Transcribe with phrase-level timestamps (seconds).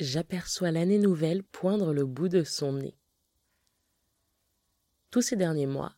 [0.00, 2.96] j'aperçois l'année nouvelle poindre le bout de son nez.
[5.10, 5.94] Tous ces derniers mois,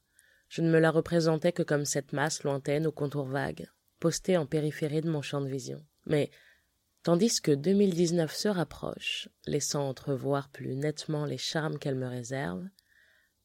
[0.48, 4.46] je ne me la représentais que comme cette masse lointaine aux contours vagues, postée en
[4.46, 5.84] périphérie de mon champ de vision.
[6.04, 6.30] Mais,
[7.02, 12.68] tandis que 2019 se rapproche, laissant entrevoir plus nettement les charmes qu'elle me réserve,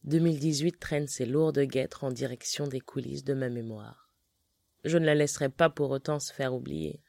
[0.03, 4.11] 2018 traîne ses lourdes guêtres en direction des coulisses de ma mémoire.
[4.83, 7.01] Je ne la laisserai pas pour autant se faire oublier.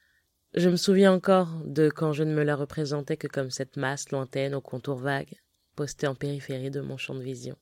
[0.55, 4.11] Je me souviens encore de quand je ne me la représentais que comme cette masse
[4.11, 5.41] lointaine aux contours vagues,
[5.75, 7.57] postée en périphérie de mon champ de vision.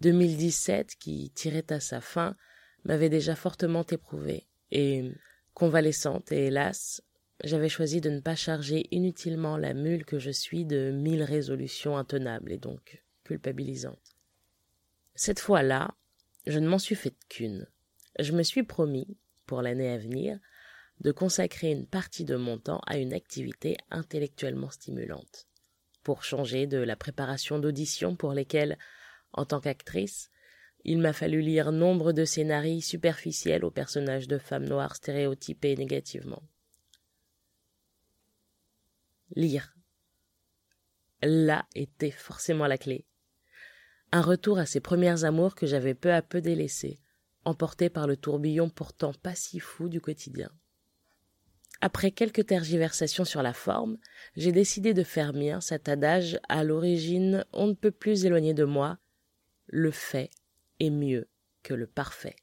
[0.00, 2.36] 2017, qui tirait à sa fin,
[2.84, 5.10] m'avait déjà fortement éprouvée, et,
[5.52, 7.02] convalescente et hélas,
[7.42, 11.96] j'avais choisi de ne pas charger inutilement la mule que je suis de mille résolutions
[11.96, 14.16] intenables et donc culpabilisantes.
[15.16, 15.96] Cette fois-là,
[16.46, 17.66] je ne m'en suis faite qu'une.
[18.20, 20.38] Je me suis promis, pour l'année à venir,
[21.00, 25.46] de consacrer une partie de mon temps à une activité intellectuellement stimulante.
[26.02, 28.78] Pour changer de la préparation d'auditions pour lesquelles,
[29.32, 30.30] en tant qu'actrice,
[30.84, 36.42] il m'a fallu lire nombre de scénarios superficiels aux personnages de femmes noires stéréotypées négativement.
[39.34, 39.74] Lire.
[41.22, 43.04] Là était forcément la clé.
[44.12, 46.98] Un retour à ces premières amours que j'avais peu à peu délaissées,
[47.44, 50.50] emportées par le tourbillon pourtant pas si fou du quotidien.
[51.82, 53.96] Après quelques tergiversations sur la forme,
[54.36, 58.64] j'ai décidé de faire mien cet adage à l'origine on ne peut plus éloigner de
[58.64, 58.98] moi.
[59.66, 60.30] Le fait
[60.78, 61.28] est mieux
[61.62, 62.36] que le parfait.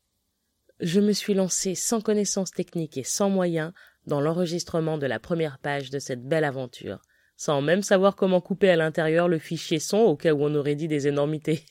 [0.79, 3.73] Je me suis lancé sans connaissance technique et sans moyens
[4.05, 7.01] dans l'enregistrement de la première page de cette belle aventure,
[7.35, 10.75] sans même savoir comment couper à l'intérieur le fichier son au cas où on aurait
[10.75, 11.63] dit des énormités.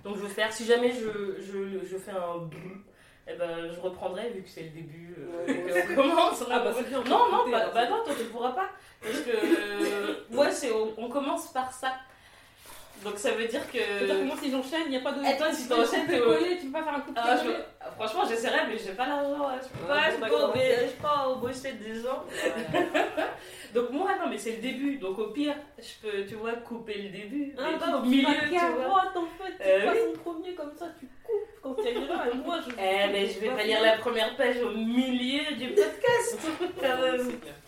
[0.07, 2.81] Donc je vais faire, si jamais je, je, je fais un boum,
[3.27, 5.15] eh ben, je reprendrai vu que c'est le début.
[5.19, 6.43] Euh, on commence.
[6.49, 8.69] Ah, bah, non, non, bah, bah, non, toi tu pourras pas.
[9.01, 11.91] Parce que, euh, ouais, c'est, on, commence par ça.
[13.03, 13.77] Donc ça veut dire que.
[13.77, 15.23] C'est-à-dire que moi, si j'enchaîne, il n'y a pas de.
[15.23, 17.49] Et toi, si t'enchaînes, tu peux tu peux pas faire un coup de ah, je...
[17.95, 19.49] Franchement, j'essaierai, mais j'ai pas l'argent.
[19.61, 22.23] Je peux pas, je peux pas embaucher des gens.
[23.73, 24.97] Donc moi, non, mais c'est le début.
[24.97, 27.53] Donc au pire, je peux, tu vois, couper le début.
[27.57, 29.11] Ah, bah, au milieu, tu vois.
[29.15, 30.19] en fait, tu euh, passes oui.
[30.23, 32.29] premier comme ça, tu coupes quand tu y arriveras.
[32.29, 32.71] Et moi, je.
[32.73, 36.39] Eh, mais je vais pas lire la première page au milieu du podcast.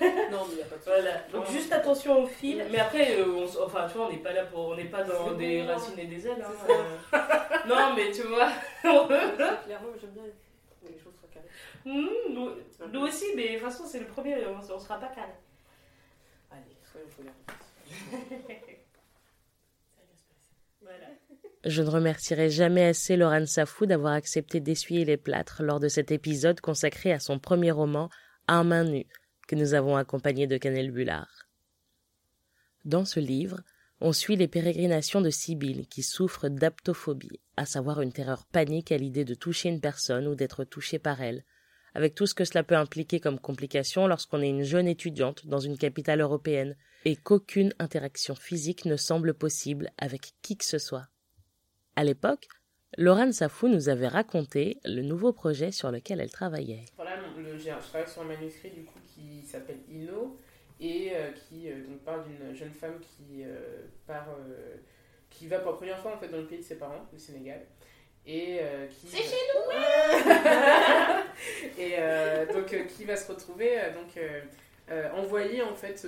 [0.30, 1.18] non, mais il n'y a pas de Voilà.
[1.32, 2.64] Donc juste attention au fil.
[2.70, 5.02] Mais après, euh, on, enfin, tu vois, on n'est pas là pour, on n'est pas
[5.02, 6.44] dans des racines et des ailes.
[6.44, 6.72] Hein,
[7.14, 7.18] euh.
[7.68, 8.50] non, mais tu vois.
[8.82, 10.22] Clairement, j'aime bien
[10.88, 11.46] les choses soient carrées.
[11.84, 12.50] Mmh, nous,
[12.92, 15.32] nous, aussi, mais de toute façon, c'est le premier, on ne sera pas carré.
[16.50, 17.32] Allez, soyons polaires.
[20.82, 21.06] voilà.
[21.64, 26.10] Je ne remercierai jamais assez Laurent Safou d'avoir accepté d'essuyer les plâtres lors de cet
[26.10, 28.08] épisode consacré à son premier roman,
[28.48, 29.06] Un main nue,
[29.50, 31.48] que nous avons accompagné de Canel Bullard.
[32.84, 33.62] Dans ce livre,
[34.00, 38.96] on suit les pérégrinations de Sibylle qui souffre d'aptophobie, à savoir une terreur panique à
[38.96, 41.44] l'idée de toucher une personne ou d'être touchée par elle,
[41.94, 45.58] avec tout ce que cela peut impliquer comme complication lorsqu'on est une jeune étudiante dans
[45.58, 51.08] une capitale européenne et qu'aucune interaction physique ne semble possible avec qui que ce soit.
[51.96, 52.46] À l'époque,
[52.98, 56.84] Laurent Safou nous avait raconté le nouveau projet sur lequel elle travaillait.
[56.96, 60.36] Voilà, le, je travaille sur un manuscrit du coup qui s'appelle Inno
[60.80, 64.28] et euh, qui euh, donc parle d'une jeune femme qui euh, part,
[65.28, 67.18] qui va pour la première fois en fait dans le pays de ses parents, le
[67.18, 67.60] Sénégal,
[68.26, 69.06] et qui.
[69.06, 69.60] C'est chez nous.
[71.78, 71.96] et
[72.52, 74.20] donc qui va se retrouver donc
[75.14, 76.04] envoyée en fait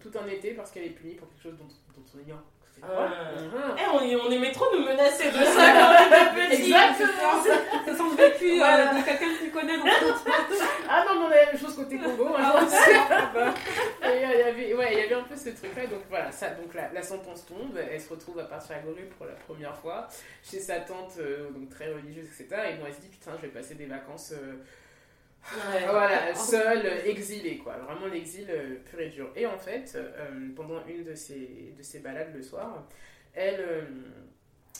[0.00, 1.66] tout un été parce qu'elle est punie pour quelque chose dont,
[1.96, 2.42] dont on ignore
[2.82, 3.08] ah.
[3.76, 7.42] Eh, on, on, aimait trop nous menacer de ça quand on était Exactement.
[7.42, 8.92] Ça, sent vécu voilà.
[8.92, 9.84] euh, de quelqu'un qui connaît dans
[10.88, 12.28] Ah non, mais on avait la même chose côté Congo.
[12.36, 12.66] Hein,
[14.02, 15.86] ah, et il y avait, ouais, il y avait un peu ce truc-là.
[15.86, 17.78] Donc voilà, ça, donc la, la, sentence tombe.
[17.90, 20.08] Elle se retrouve à partir à Goru pour la première fois
[20.42, 22.62] chez sa tante, euh, donc très religieuse, etc.
[22.70, 24.32] Et bon, elle se dit putain, je vais passer des vacances.
[25.88, 27.76] Voilà, seul, exilé, quoi.
[27.76, 29.30] Vraiment l'exil euh, pur et dur.
[29.36, 32.86] Et en fait, euh, pendant une de ses, de ses balades le soir,
[33.34, 33.82] elle, euh,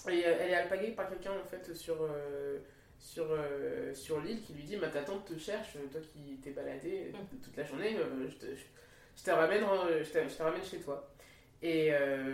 [0.06, 1.96] elle est alpaguée par quelqu'un, en fait, sur,
[2.98, 3.26] sur,
[3.94, 7.36] sur l'île qui lui dit Ma ta tante te cherche, toi qui t'es baladé mm.
[7.42, 7.96] toute la journée,
[8.28, 8.46] je, te,
[9.16, 9.64] je, te ramène,
[10.02, 11.10] je, te, je te ramène chez toi.
[11.60, 11.90] Et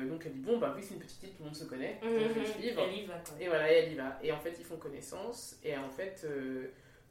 [0.06, 1.98] donc elle dit bon bah oui c'est une petite île tout le monde se connaît
[2.02, 4.54] donc je vais suivre elle y va, et voilà elle y va et en fait
[4.58, 6.26] ils font connaissance et en fait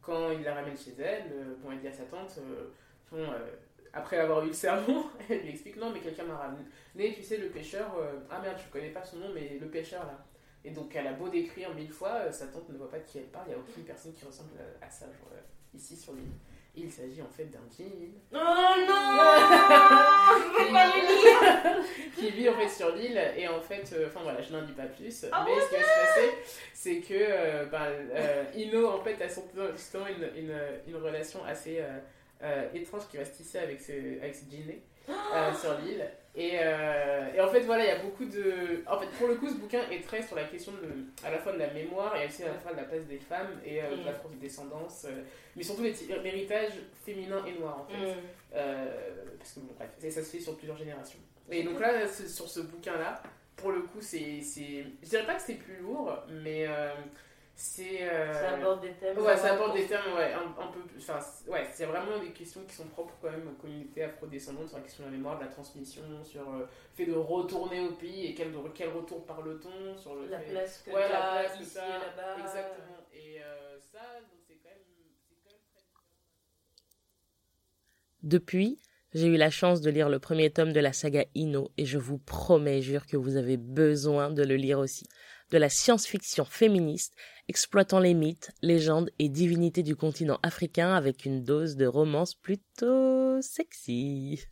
[0.03, 2.69] quand il la ramène chez elle, euh, bon, elle dit à sa tante, euh,
[3.09, 3.55] bon, euh,
[3.93, 7.37] après avoir eu le sermon, elle lui explique non, mais quelqu'un m'a ramené, tu sais,
[7.37, 7.95] le pêcheur,
[8.29, 10.25] ah merde, je connais pas son nom, mais le pêcheur là,
[10.65, 13.19] Et donc, elle a beau décrire mille fois, sa tante ne voit pas de qui
[13.19, 14.51] elle parle, il n'y a aucune personne qui ressemble
[14.81, 15.31] à, ça, genre,
[15.73, 16.33] ici sur l'île.
[16.75, 17.85] Il s'agit en fait d'un jean.
[18.33, 18.37] Oh
[18.87, 19.19] non
[22.15, 24.73] qui vit en fait sur l'île et en fait, euh, enfin voilà, je n'en dis
[24.73, 25.25] pas plus.
[25.31, 26.31] Ah mais ce qui va se passer,
[26.73, 29.43] c'est que euh, ben, euh, Ino en fait a son,
[29.75, 30.57] justement une, une,
[30.87, 31.81] une relation assez
[32.73, 33.91] étrange qui va se tisser avec ce,
[34.21, 34.41] avec ce
[35.61, 36.05] sur l'île.
[36.35, 38.83] Et, euh, et, en fait, voilà, il y a beaucoup de.
[38.87, 41.37] En fait, pour le coup, ce bouquin est très sur la question de, à la
[41.37, 43.83] fois de la mémoire et aussi à la fois de la place des femmes et
[43.83, 44.39] euh, de la mm.
[44.41, 45.21] descendance euh,
[45.55, 46.71] mais surtout l'héritage
[47.05, 47.97] féminin et noir, en fait.
[47.97, 49.37] Mm.
[49.37, 51.19] parce que, bon, bref, ça se fait sur plusieurs générations.
[51.51, 53.21] Et donc là, sur ce bouquin-là,
[53.55, 54.41] pour le coup, c'est.
[55.03, 56.67] Je dirais pas que c'est plus lourd, mais
[57.55, 61.19] c'est euh, ça aborde des thèmes ouais ça aborde des thèmes ouais un, peu enfin
[61.47, 64.83] ouais c'est vraiment des questions qui sont propres quand même aux communautés afrodescendantes sur la
[64.83, 68.27] question de la mémoire de la transmission sur euh, le fait de retourner au pays
[68.27, 71.79] et quel, quel retour parle-t-on sur le la place que ouais, la place ici et
[71.79, 72.39] là-bas.
[72.39, 72.97] Exactement.
[73.13, 75.83] Et euh, ça donc c'est quand, quand, même très
[78.23, 78.79] depuis
[79.13, 81.99] j'ai eu la chance de lire le premier tome de la saga Ino et je
[81.99, 85.05] vous promets, jure que vous avez besoin de le lire aussi.
[85.53, 87.15] De la science-fiction féministe
[87.47, 93.39] exploitant les mythes, légendes et divinités du continent africain avec une dose de romance plutôt
[93.39, 94.47] sexy.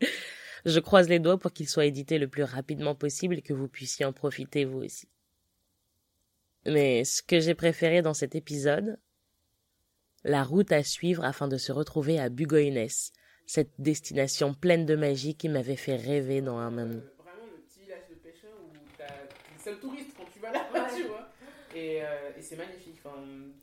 [0.64, 3.68] Je croise les doigts pour qu'il soit édité le plus rapidement possible et que vous
[3.68, 5.10] puissiez en profiter vous aussi.
[6.64, 8.98] Mais ce que j'ai préféré dans cet épisode,
[10.24, 12.88] la route à suivre afin de se retrouver à Bugoynes,
[13.44, 16.70] cette destination pleine de magie qui m'avait fait rêver dans un
[19.66, 20.15] seul touriste
[20.96, 21.28] tu vois.
[21.76, 23.00] Euh, et, c'est magnifique.
[23.04, 23.16] Enfin,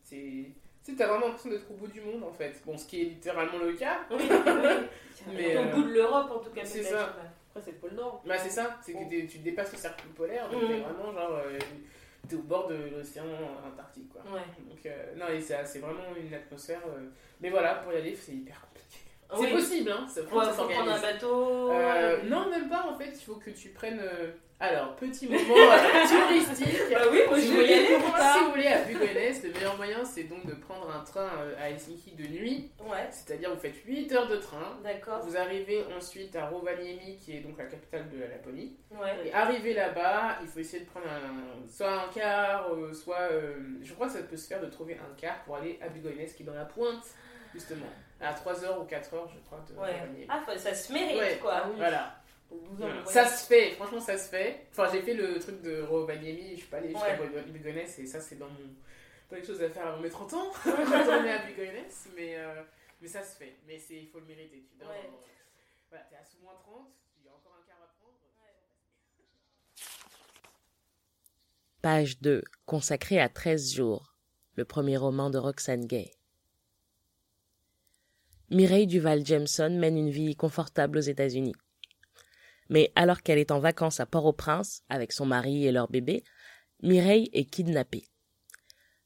[0.04, 0.46] c'est.
[0.84, 2.62] Tu t'as vraiment l'impression d'être au bout du monde en fait.
[2.66, 4.02] Bon, ce qui est littéralement le cas.
[4.12, 4.18] Oui,
[5.34, 6.66] Mais, au euh, bout de l'Europe en tout cas.
[6.66, 7.16] C'est ça.
[7.50, 8.22] Après, c'est le pôle Nord.
[8.26, 8.78] Bah, c'est ça.
[8.82, 10.50] C'est que tu dépasses le cercle polaire.
[10.50, 10.82] Donc, t'es mm.
[10.82, 11.40] vraiment genre.
[11.46, 11.58] Euh,
[12.28, 13.26] t'es au bord de l'océan
[13.66, 14.22] Antarctique quoi.
[14.32, 14.42] Ouais.
[14.68, 16.82] Donc, non, c'est vraiment une atmosphère.
[17.40, 19.00] mais voilà, pour y aller, c'est hyper compliqué.
[19.36, 20.06] C'est possible, hein.
[20.08, 21.72] faut prendre un bateau.
[22.26, 23.12] non, même pas en fait.
[23.14, 24.02] Il faut que tu prennes
[24.64, 26.80] alors, petit moment euh, touristique.
[26.90, 29.08] Bah oui, moi si voulais aller Si vous voulez à Bugones,
[29.44, 32.72] le meilleur moyen c'est donc de prendre un train euh, à Helsinki de nuit.
[32.80, 33.10] Ouais.
[33.12, 34.80] C'est-à-dire vous faites 8 heures de train.
[34.82, 35.20] D'accord.
[35.20, 38.78] Vous arrivez ensuite à Rovaniemi qui est donc la capitale de la Laponie.
[38.92, 39.28] Ouais.
[39.28, 41.08] Et arrivé là-bas, il faut essayer de prendre
[41.70, 43.28] soit un car, euh, soit.
[43.82, 46.26] je crois que ça peut se faire de trouver un car pour aller à Bugones
[46.38, 47.04] qui est dans la pointe,
[47.54, 47.88] justement.
[48.22, 50.26] À 3h ou 4h, je crois, de ouais.
[50.30, 51.64] Ah, ça se mérite quoi.
[51.76, 52.23] Voilà.
[53.06, 54.68] Ça se fait, franchement, ça se fait.
[54.72, 57.86] Enfin, j'ai fait le truc de Rovaniemi, je suis pas allée jusqu'à ouais.
[58.00, 58.76] et ça, c'est dans mon.
[59.30, 61.86] Pas les choses à faire avant mes 30 ans, quand on est à Bugones,
[62.16, 62.62] mais, euh,
[63.02, 63.58] mais ça se fait.
[63.68, 64.66] Mais il faut le mériter.
[64.70, 65.10] Tu dors, ouais.
[65.90, 66.88] voilà, t'es à sous moins 30,
[67.20, 68.18] il y a encore un quart à prendre.
[71.82, 74.14] Page 2, consacrée à 13 jours,
[74.56, 76.12] le premier roman de Roxane Gay.
[78.50, 81.56] Mireille Duval Jameson mène une vie confortable aux États-Unis.
[82.70, 86.24] Mais alors qu'elle est en vacances à Port-au-Prince, avec son mari et leur bébé,
[86.82, 88.08] Mireille est kidnappée.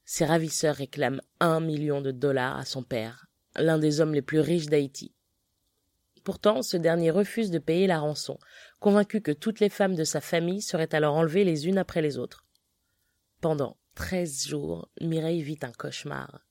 [0.04, 3.26] Ses ravisseurs réclament un million de dollars à son père,
[3.56, 5.14] l'un des hommes les plus riches d'Haïti.
[6.24, 8.38] Pourtant, ce dernier refuse de payer la rançon,
[8.80, 12.18] convaincu que toutes les femmes de sa famille seraient alors enlevées les unes après les
[12.18, 12.44] autres.
[13.40, 16.47] Pendant treize jours, Mireille vit un cauchemar.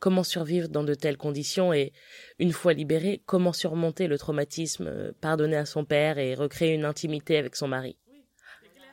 [0.00, 1.92] Comment survivre dans de telles conditions et,
[2.38, 6.84] une fois libérée, comment surmonter le traumatisme, euh, pardonner à son père et recréer une
[6.84, 7.96] intimité avec son mari.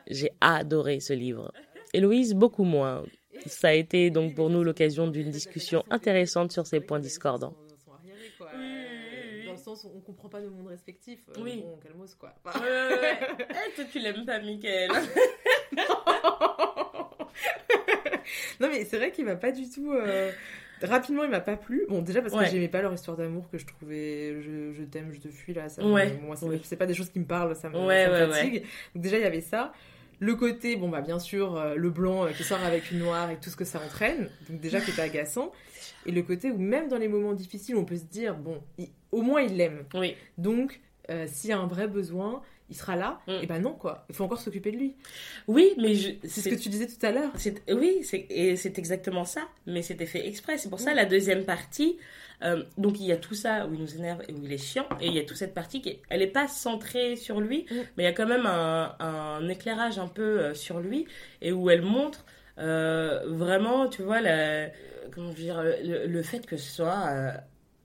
[0.08, 1.52] J'ai adoré ce livre.
[1.92, 3.04] Héloïse, beaucoup moins.
[3.46, 7.54] Ça a été donc pour nous l'occasion d'une discussion intéressante sur ces points discordants.
[8.38, 11.20] Dans le sens où on comprend pas nos mondes respectifs.
[11.30, 11.62] Euh, oui.
[11.62, 12.34] Bon, calmos quoi.
[12.54, 14.90] Eh, toi, tu l'aimes pas, Mickaël.
[18.60, 19.92] non, mais c'est vrai qu'il m'a pas du tout.
[19.92, 20.32] Euh,
[20.82, 21.84] Rapidement, il m'a pas plu.
[21.88, 25.10] Bon, déjà parce que j'aimais pas leur histoire d'amour que je trouvais je, je t'aime,
[25.12, 25.68] je te fuis là.
[25.68, 26.04] Ça moi,
[26.62, 28.62] c'est pas des choses qui me parlent, ça me, ça fatigue.
[28.94, 29.72] Donc, déjà, il y avait ça.
[30.18, 33.30] Le côté, bon, bah, bien sûr, euh, le blanc euh, qui sort avec une noire
[33.30, 34.30] et tout ce que ça entraîne.
[34.48, 35.52] Donc, déjà, qui était agaçant.
[36.06, 38.62] Et le côté où, même dans les moments difficiles, on peut se dire, bon,
[39.12, 39.84] au moins, il l'aime.
[39.94, 40.16] Oui.
[40.38, 40.80] Donc,
[41.10, 43.20] euh, s'il y a un vrai besoin, il sera là.
[43.26, 43.32] Mm.
[43.42, 44.04] Et ben non, quoi.
[44.08, 44.96] Il faut encore s'occuper de lui.
[45.46, 45.94] Oui, mais
[46.24, 47.32] c'est ce que tu disais tout à l'heure.
[47.68, 49.42] Oui, et c'est exactement ça.
[49.66, 50.58] Mais c'était fait exprès.
[50.58, 50.96] C'est pour ça, mm.
[50.96, 51.96] la deuxième partie,
[52.42, 54.58] euh, donc il y a tout ça où il nous énerve et où il est
[54.58, 54.86] chiant.
[55.00, 57.74] Et il y a toute cette partie qui, elle n'est pas centrée sur lui, mm.
[57.96, 61.06] mais il y a quand même un, éclairage un peu euh, sur lui
[61.40, 62.24] et où elle montre
[62.58, 64.68] euh, vraiment, tu vois, la,
[65.14, 67.34] comment dire, le, le, fait que ce soit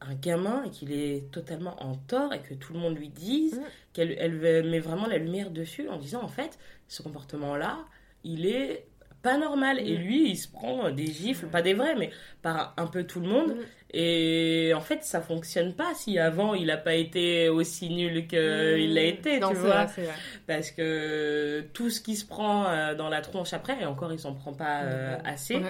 [0.01, 3.55] un gamin et qu'il est totalement en tort et que tout le monde lui dise
[3.55, 3.63] mm.
[3.93, 7.77] qu'elle elle met vraiment la lumière dessus en disant en fait ce comportement là
[8.24, 8.86] il est
[9.22, 9.79] pas normal.
[9.79, 10.01] Et Mm.
[10.01, 12.10] lui, il se prend des gifles, pas des vrais, mais
[12.41, 13.50] par un peu tout le monde.
[13.55, 13.62] Mm.
[13.93, 18.93] Et en fait, ça fonctionne pas si avant il a pas été aussi nul qu'il
[18.93, 19.86] l'a été, Non, tu vois.
[19.86, 20.08] vrai.
[20.48, 24.20] Parce que tout ce qui se prend euh, dans la tronche après, et encore il
[24.20, 25.62] s'en prend pas euh, assez,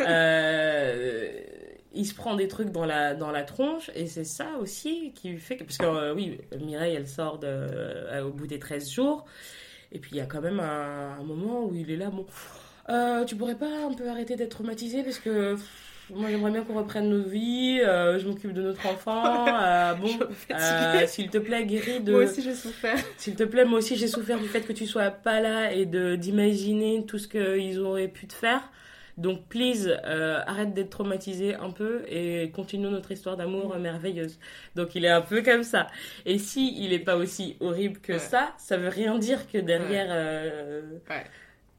[0.00, 1.40] euh,
[1.94, 5.36] il se prend des trucs dans la, dans la tronche et c'est ça aussi qui
[5.36, 5.64] fait que...
[5.64, 9.24] Parce que euh, oui, Mireille elle sort de, euh, au bout des 13 jours
[9.90, 12.26] et puis il y a quand même un, un moment où il est là, bon,
[12.88, 15.54] euh, tu pourrais pas un peu arrêter d'être traumatisé parce que...
[15.54, 19.44] pff, Moi j'aimerais bien qu'on reprenne nos vies, je m'occupe de notre enfant.
[20.00, 20.08] bon,
[21.06, 22.12] s'il te plaît, guéris de.
[22.12, 22.98] Moi aussi, j'ai souffert.
[23.18, 25.84] S'il te plaît, moi aussi j'ai souffert du fait que tu sois pas là et
[25.84, 28.62] d'imaginer tout ce qu'ils auraient pu te faire.
[29.18, 34.38] Donc, please, euh, arrête d'être traumatisé un peu et continue notre histoire d'amour euh, merveilleuse.
[34.74, 35.88] Donc, il est un peu comme ça.
[36.24, 38.18] Et si il est pas aussi horrible que Ouais.
[38.18, 41.24] ça, ça veut rien dire que derrière, euh, Ouais.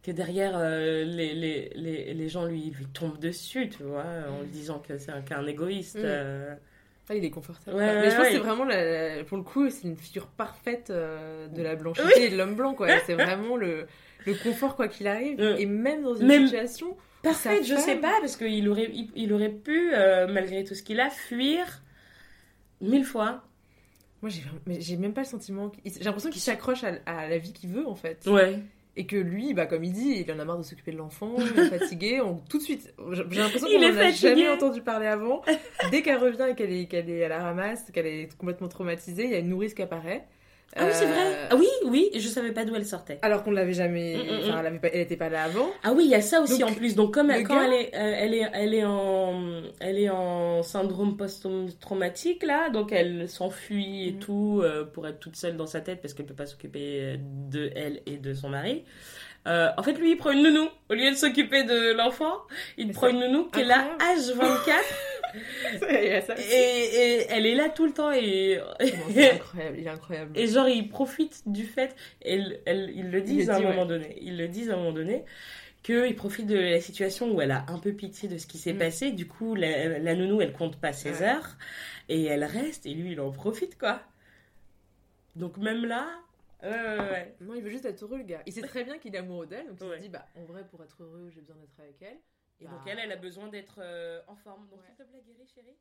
[0.04, 4.42] que derrière euh, les, les, les, les gens lui, lui tombent dessus, tu vois, en
[4.42, 5.98] lui disant que c'est un, qu'un égoïste.
[5.98, 6.58] Mm.
[7.10, 7.76] Ah, il est confortable.
[7.76, 8.30] Ouais, mais je pense ouais.
[8.30, 12.26] que c'est vraiment, la- pour le coup, c'est une figure parfaite euh, de la blanchité
[12.26, 12.88] et de l'homme blanc, quoi.
[13.06, 13.88] C'est vraiment le,
[14.26, 15.38] le confort, quoi qu'il arrive.
[15.42, 16.96] Et même dans une même- situation.
[17.24, 20.84] Parfait, je sais pas, parce qu'il aurait, il, il aurait pu, euh, malgré tout ce
[20.84, 21.82] qu'il a, fuir
[22.82, 23.44] mille fois.
[24.22, 25.72] Moi, j'ai vraiment- mais j'ai même pas le sentiment.
[25.86, 28.26] J'ai l'impression qu'il s'accroche à, à la vie qu'il veut, en fait.
[28.28, 28.60] Ouais.
[28.96, 31.34] Et que lui, bah, comme il dit, il en a marre de s'occuper de l'enfant,
[31.40, 32.22] il est fatigué.
[32.22, 35.42] On, tout de suite, j'ai l'impression qu'on est en a jamais entendu parler avant.
[35.92, 39.24] Dès qu'elle revient et qu'elle est, qu'elle est à la ramasse, qu'elle est complètement traumatisée,
[39.26, 40.28] il y a une nourrice qui apparaît.
[40.76, 41.38] Ah oui, c'est Euh, vrai.
[41.52, 43.20] Ah oui, oui, je savais pas d'où elle sortait.
[43.22, 44.16] Alors qu'on l'avait jamais.
[44.18, 44.60] Mm, mm, Enfin, mm.
[44.60, 45.70] elle, avait pas, elle était pas là avant.
[45.84, 46.96] Ah oui, il y a ça aussi Donc, en plus.
[46.96, 50.00] Donc comme le elle, quand gars- elle est, euh, elle est, elle est en, elle
[50.00, 55.58] est en syndrome post-traumatique là, donc elle s'enfuit et tout euh, pour être toute seule
[55.58, 57.18] dans sa tête parce qu'elle peut pas s'occuper
[57.52, 58.84] de elle et de son mari.
[59.46, 60.70] Euh, en fait, lui, il prend une nounou.
[60.90, 62.38] Au lieu de s'occuper de l'enfant,
[62.78, 64.78] il prend une nounou qui est là H24 Il y a
[65.80, 66.44] ça aussi.
[66.52, 70.38] et, et elle est là tout le temps et, Comment c'est incroyable, il est incroyable.
[70.40, 73.66] Et genre, ils profitent du fait, et elle- elle- ils le disent à un dit,
[73.66, 75.24] moment donné, ils le disent à un moment donné,
[75.84, 78.74] qu'ils profitent de la situation où elle a un peu pitié de ce qui s'est
[78.74, 78.78] Mm.
[78.78, 79.12] passé.
[79.12, 81.24] Du coup, la, la nounou, elle compte pas ses Ouais.
[81.28, 81.58] heures,
[82.10, 84.02] et elle reste, et lui, il en profite, quoi.
[85.36, 86.08] Donc même là,
[86.64, 87.36] ouais, ouais, ouais.
[87.42, 88.42] Non, il veut juste être heureux, le gars.
[88.46, 89.98] Il sait très bien qu'il est amoureux d'elle, donc il Ouais.
[89.98, 92.18] se dit, bah, en vrai, pour être heureux, j'ai besoin d'être avec elle.
[92.64, 94.68] Et Bah, donc elle, elle a besoin d'être euh, en forme.
[94.70, 94.86] Donc Ouais.
[94.88, 95.76] s'il te plaît, guéris, chérie.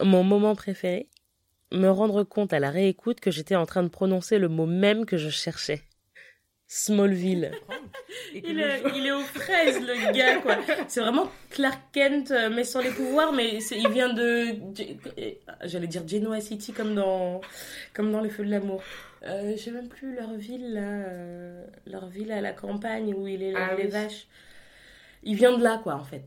[0.00, 1.08] Mon moment préféré
[1.72, 5.04] Me rendre compte à la réécoute que j'étais en train de prononcer le mot même
[5.06, 5.82] que je cherchais.
[6.68, 7.52] Smallville.
[8.34, 10.58] Il est, il est aux fraises, le gars, quoi.
[10.88, 14.52] C'est vraiment Clark Kent, euh, mais sans les pouvoirs, mais il vient de.
[14.72, 17.40] de- J'allais dire Genoa City, comme dans,
[17.94, 18.82] comme dans Les Feux de l'amour.
[19.22, 20.80] Euh, je sais même plus leur ville, là.
[21.08, 23.90] euh, leur ville à la campagne où il élève Ah les oui.
[23.90, 24.26] vaches.
[25.22, 26.24] Il vient de là, quoi, en fait.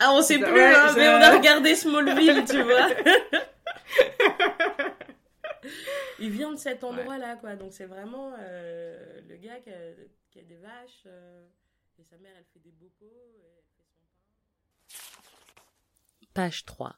[0.00, 2.88] Ah, on sait Ça- plus, ouais, hein, ça- mais on a regardé Smallville, tu vois.
[6.18, 7.54] il vient de cet endroit-là, quoi.
[7.56, 9.74] Donc c'est vraiment euh, le gars qui a,
[10.30, 11.02] qui a des vaches.
[11.06, 11.44] euh,
[11.98, 13.30] et sa mère, elle fait des bocaux.
[13.38, 13.62] Et.
[16.34, 16.96] Page 3.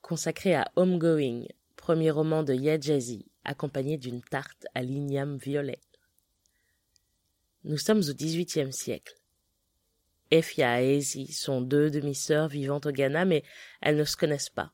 [0.00, 1.44] Consacré à Homegoing,
[1.76, 5.80] premier roman de Ye Jazzy, accompagné d'une tarte à l'igname violet.
[7.64, 9.14] Nous sommes au XVIIIe siècle.
[10.30, 13.42] Efia et Ezi sont deux demi-sœurs vivant au Ghana, mais
[13.80, 14.72] elles ne se connaissent pas.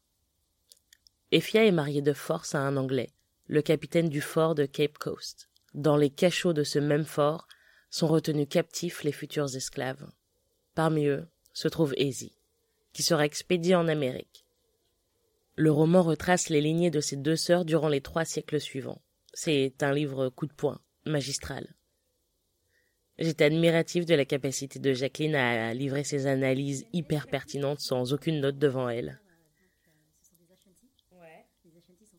[1.30, 3.10] Efia est mariée de force à un Anglais,
[3.46, 5.48] le capitaine du fort de Cape Coast.
[5.74, 7.48] Dans les cachots de ce même fort
[7.90, 10.10] sont retenus captifs les futurs esclaves.
[10.74, 12.36] Parmi eux se trouve Ezi,
[12.92, 14.43] qui sera expédiée en Amérique.
[15.56, 19.00] Le roman retrace les lignées de ces deux sœurs durant les trois siècles suivants.
[19.32, 21.74] C'est un livre coup de poing, magistral.
[23.18, 28.40] J'étais admiratif de la capacité de Jacqueline à livrer ses analyses hyper pertinentes sans aucune
[28.40, 29.20] note devant elle.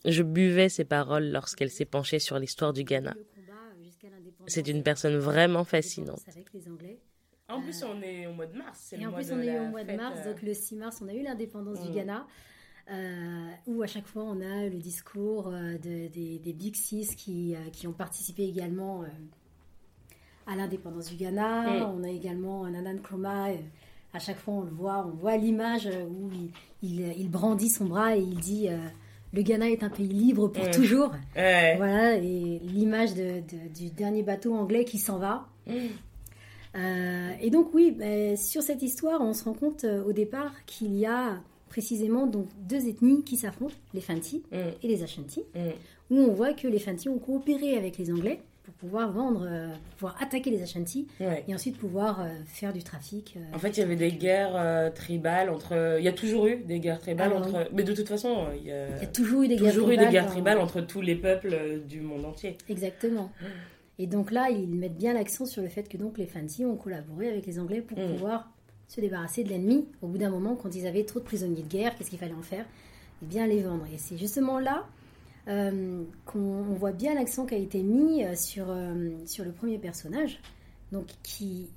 [0.05, 3.15] Je buvais ses paroles lorsqu'elle s'est penchée sur l'histoire du Ghana.
[4.47, 6.21] C'est une personne vraiment fascinante.
[6.27, 6.99] Avec les Anglais.
[7.49, 8.93] En plus, on est au mois de mars.
[8.93, 11.07] Et en plus, on est au mois de mars, euh, donc le 6 mars, on
[11.07, 11.85] a eu l'indépendance Mm.
[11.87, 12.27] du Ghana,
[12.91, 17.15] euh, où à chaque fois on a le discours euh, de- des, des Big Six
[17.15, 19.03] qui, euh, qui ont participé également
[20.47, 21.79] à l'indépendance du Ghana.
[21.79, 21.95] Mm.
[21.97, 23.49] On a également Nana Nkrumah.
[23.51, 23.55] euh,
[24.13, 26.51] à chaque fois, on le voit, on voit l'image où il,
[26.81, 28.67] il, il brandit son bras et il dit
[29.33, 30.71] Le Ghana est un pays libre pour Mm.
[30.71, 31.11] toujours.
[31.77, 35.47] Voilà, et l'image de- de- du dernier bateau anglais qui s'en va.
[35.67, 35.73] Mm.
[36.77, 40.53] Euh, et donc oui, ben, sur cette histoire, on se rend compte euh, au départ
[40.65, 41.41] qu'il y a
[41.79, 44.55] précisément donc deux ethnies qui s'affrontent, les Fanti Mm.
[44.81, 45.59] et les Ashanti, Mm.
[46.11, 49.67] où on voit que les Fanti ont coopéré avec les Anglais pour pouvoir vendre, euh,
[49.67, 51.43] pour pouvoir attaquer les Ashanti Ouais.
[51.49, 53.35] et ensuite pouvoir euh, faire du trafic.
[53.35, 55.97] euh, En fait, il y avait des guerres tribales entre.
[55.99, 57.69] Il y a toujours eu des guerres tribales Ah, entre.
[57.73, 59.89] Mais de toute façon, il y a, il y a toujours eu des guerres toujours
[59.89, 62.57] eu des tribales guerres dans- tribales entre tous les peuples du monde entier.
[62.69, 63.31] Exactement.
[63.99, 66.77] Et donc là, ils mettent bien l'accent sur le fait que donc les Fancy ont
[66.77, 68.11] collaboré avec les Anglais pour Mm.
[68.13, 68.51] pouvoir
[68.87, 69.85] se débarrasser de l'ennemi.
[70.01, 72.33] Au bout d'un moment, quand ils avaient trop de prisonniers de guerre, qu'est-ce qu'il fallait
[72.33, 72.65] en faire?
[73.23, 73.85] Eh bien, les vendre.
[73.93, 74.85] Et c'est justement là
[75.47, 79.51] euh, qu'on on voit bien l'accent qui a été mis euh, sur, euh, sur le
[79.51, 80.39] premier personnage.
[80.91, 81.67] Donc, qui.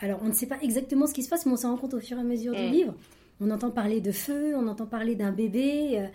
[0.00, 1.94] Alors, on ne sait pas exactement ce qui se passe, mais on s'en rend compte
[1.94, 2.72] au fur et à mesure du Mm.
[2.72, 2.94] livre.
[3.40, 5.98] On entend parler de feu, on entend parler d'un bébé.
[6.00, 6.06] euh,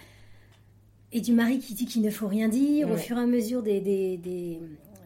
[1.14, 2.90] et du mari qui dit qu'il ne faut rien dire.
[2.90, 4.60] Au fur et à mesure des, des, des,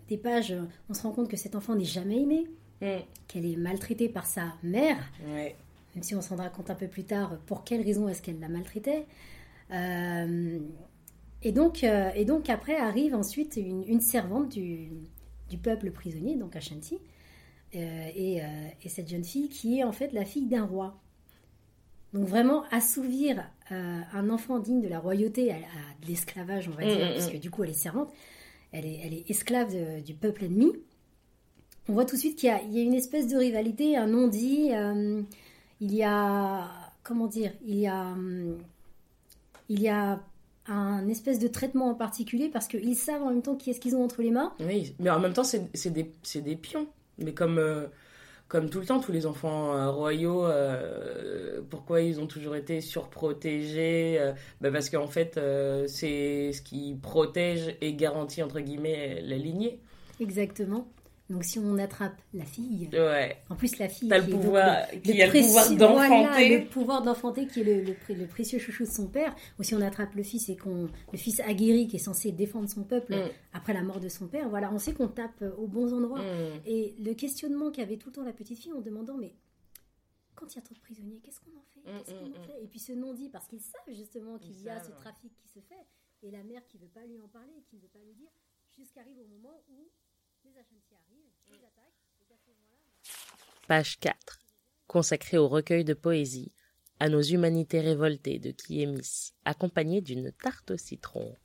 [0.07, 0.53] des pages,
[0.87, 2.45] on se rend compte que cet enfant n'est jamais aimé,
[2.79, 5.55] Qu'elle est maltraitée par sa mère, Ouais.
[5.95, 8.39] même si on se rendra compte un peu plus tard pour quelle raison est-ce qu'elle
[8.39, 9.05] la maltraitait.
[9.71, 10.59] Euh,
[11.41, 14.89] et, donc, euh, et donc après arrive ensuite une, une servante du,
[15.49, 16.99] du peuple prisonnier, donc Ashanti,
[17.75, 18.41] euh, et,
[18.83, 21.01] et cette jeune fille qui est en fait la fille d'un roi.
[22.13, 25.59] Donc vraiment assouvir un enfant digne de la royauté à, à
[26.01, 27.31] de l'esclavage, on va Mm, dire, mm, parce mm.
[27.31, 28.13] que du coup elle est servante,
[28.71, 30.71] elle est, elle est esclave de- du peuple ennemi.
[31.87, 33.95] On voit tout de suite qu'il y, a- il y a une espèce de rivalité,
[33.97, 34.69] un non-dit.
[34.73, 35.21] euh,
[35.81, 36.67] il y a,
[37.03, 38.57] comment dire, il y a, hum,
[39.69, 40.19] il y a
[40.67, 43.95] un espèce de traitement en particulier parce qu'ils savent en même temps qui est-ce qu'ils
[43.95, 44.53] ont entre les mains.
[44.61, 46.11] Oui, mais en même temps, c'est des,
[46.41, 46.87] des pions.
[47.19, 47.85] Mais comme, euh,
[48.47, 52.81] comme tout le temps, tous les enfants euh, royaux, euh, pourquoi ils ont toujours été
[52.81, 59.21] surprotégés euh, bah Parce qu'en fait, euh, c'est ce qui protège et garantit, entre guillemets,
[59.21, 59.79] la lignée.
[60.19, 60.87] Exactement.
[61.29, 63.35] Donc si on attrape la fille, Ouais.
[63.49, 65.65] en plus la fille T'as qui le est donc pouvoir, le qui a le pouvoir
[65.65, 66.59] voilà, d'enfanter.
[66.59, 69.35] le pouvoir d'enfanter qui est le, le pré- le précieux chouchou de son père.
[69.57, 72.69] Ou si on attrape le fils et qu'on le fils aguerri qui est censé défendre
[72.69, 73.29] son peuple Mm.
[73.53, 76.21] après la mort de son père, voilà, on sait qu'on tape euh, aux bons endroits.
[76.21, 76.61] Mm.
[76.67, 79.33] Et le questionnement qu'avait tout le temps la petite fille en demandant mais
[80.35, 81.79] quand il y a trop de prisonniers, qu'est-ce qu'on en fait?
[81.91, 82.63] Mm, Qu'est-ce qu'on en fait?
[82.63, 85.59] Et puis ce non-dit parce qu'ils savent justement qu'il y a ce trafic qui se
[85.59, 85.85] fait
[86.21, 88.29] et la mère qui veut pas lui en parler qui ne veut pas lui dire
[88.77, 89.89] jusqu'arrive au moment où
[90.43, 90.93] les Ashanti
[93.67, 94.39] Page 4.
[94.87, 96.51] Consacrée au recueil de poésie
[96.99, 101.35] à nos humanités révoltées de Kiemis, accompagnée d'une tarte au citron.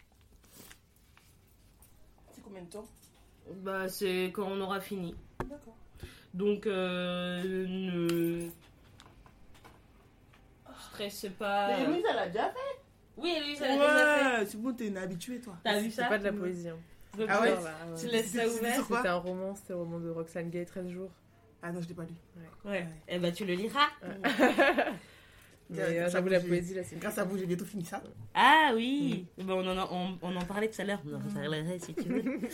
[2.32, 2.86] C'est combien de temps?
[3.56, 5.14] Bah, c'est quand on aura fini.
[5.48, 5.76] D'accord.
[6.34, 8.48] Donc, euh, ne
[10.92, 11.68] stressez pas.
[11.78, 12.80] Mais Louise, elle a déjà fait.
[13.16, 14.38] Oui, elle a déjà fait.
[14.40, 15.56] Ouais, c'est bon, t'es une habituée, toi.
[15.64, 16.08] T'as vu C'est ça?
[16.08, 16.68] pas de la poésie.
[16.68, 16.78] hein.
[17.28, 17.54] Ah ouais
[17.98, 18.12] tu- ouais.
[18.12, 21.10] laisses ça ouvert C'était un roman, c'était le roman de Roxane Gay, 13 jours.
[21.62, 22.14] Ah non, je l'ai pas lu.
[22.64, 22.86] Ouais.
[23.08, 23.88] Eh ben, tu le liras.
[25.72, 26.98] Mais euh, j'avoue, vous, la poésie, là, c'est.
[26.98, 28.02] Grâce à vous, j'ai bientôt fini ça.
[28.34, 31.18] Ah oui, Ben, on, en a- on, on en parlait tout à l'heure, on en
[31.20, 32.22] reparlerait si tu veux.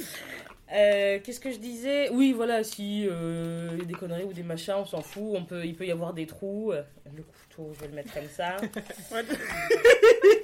[0.75, 2.11] Euh, Qu'est-ce que je disais?
[2.11, 5.23] Oui, voilà, si euh, il y a des conneries ou des machins, on s'en fout,
[5.37, 6.73] on peut, il peut y avoir des trous.
[6.73, 6.83] Euh,
[7.16, 8.57] Le couteau, je vais le mettre comme ça.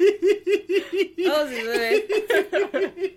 [0.54, 2.08] oh, désolé.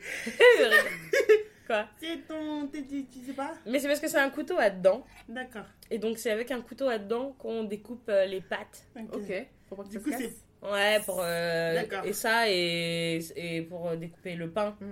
[1.68, 2.68] Quoi C'est ton.
[2.68, 5.04] Tu tu sais pas Mais c'est parce que c'est un couteau à dents.
[5.28, 5.66] D'accord.
[5.90, 8.86] Et donc c'est avec un couteau à dents qu'on découpe euh, les pattes.
[9.12, 9.28] Ok,
[9.70, 10.34] pas que Du ça coup, c'est.
[10.68, 11.22] Ouais, pour...
[11.24, 12.06] euh, D'accord.
[12.06, 14.76] et ça, et, et pour découper le pain.
[14.80, 14.92] Mm.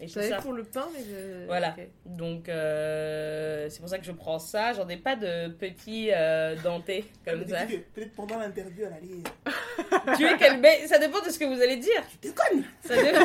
[0.00, 0.36] Et Je ça.
[0.38, 1.46] pour le pain, mais je.
[1.46, 1.76] Voilà.
[2.04, 4.72] Donc euh, c'est pour ça que je prends ça.
[4.72, 7.64] J'en ai pas de petits euh, dentés comme Elle me ça.
[7.94, 10.16] Peut-être pendant l'interview, elle allait.
[10.16, 12.02] tu veux qu'elle baie Ça dépend de ce que vous allez dire.
[12.10, 13.24] Tu déconnes Ça dépend.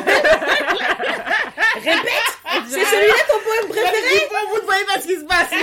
[1.74, 4.28] Répète C'est celui-là ton poème préféré?
[4.50, 5.50] Vous ne voyez pas ce qui se passe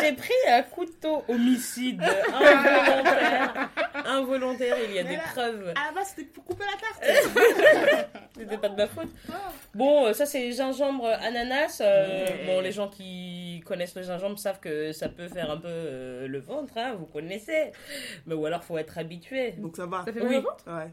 [0.00, 3.68] J'ai pris un couteau homicide involontaire.
[4.04, 5.72] Involontaire, il y a Mais des là- preuves.
[5.76, 7.02] À la base, c'était pour couper la tarte.
[8.36, 9.08] C'était pas de ma faute.
[9.74, 11.80] Bon, euh, ça c'est gingembre ananas.
[11.82, 12.26] Euh.
[12.46, 16.26] Bon, les gens qui connaissent le gingembre savent que ça peut faire un peu euh,
[16.26, 17.72] le ventre, hein, vous connaissez.
[18.26, 19.52] Mais ou alors faut être habitué.
[19.58, 20.02] Donc ça va.
[20.06, 20.36] Ça fait Oui.
[20.38, 20.64] au ventre?
[20.66, 20.90] Ouais.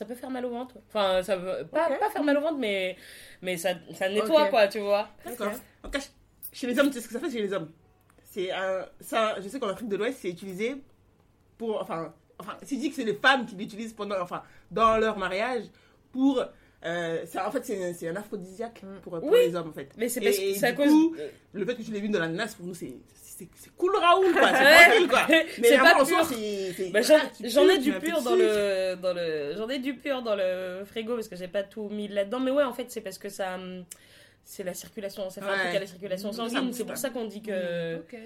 [0.00, 0.76] Ça peut faire mal au ventre.
[0.88, 2.96] Enfin, ça veut pas, pas faire mal au ventre, mais,
[3.42, 5.06] mais ça, ça nettoie quoi, tu vois.
[5.26, 5.52] D'accord.
[5.92, 5.98] Cas,
[6.54, 7.68] chez les hommes, tu sais ce que ça fait chez les hommes
[8.24, 8.86] C'est un.
[8.98, 10.76] Ça, je sais qu'en Afrique de l'Ouest, c'est utilisé
[11.58, 11.82] pour.
[11.82, 14.18] Enfin, enfin c'est dit que c'est les femmes qui l'utilisent pendant.
[14.22, 15.64] Enfin, dans leur mariage
[16.12, 16.42] pour.
[16.82, 19.00] Euh, ça, en fait, c'est un, c'est un aphrodisiaque Mm.
[19.02, 19.36] pour, pour Oui.
[19.48, 19.92] les hommes, en fait.
[19.98, 20.88] Mais c'est parce et que cause.
[20.88, 21.14] coup,
[21.52, 22.94] le fait que tu l'aies vu dans la nasse, pour nous, c'est
[23.54, 24.48] c'est- cool Raoul, quoi.
[24.52, 24.84] C'est Ouais.
[24.88, 25.26] tranquille, quoi.
[25.60, 26.90] Mais pas pur.
[26.92, 27.00] Bah,
[27.44, 31.14] j'en ai du pur dans le dans le j'en ai du pur dans le frigo
[31.14, 33.54] parce que j'ai pas tout mis là-dedans mais ouais en fait c'est parce que ça
[33.54, 33.84] hum,
[34.44, 37.26] c'est la circulation ça fait un truc à la circulation sanguine c'est pour ça qu'on
[37.26, 38.16] dit que Ok.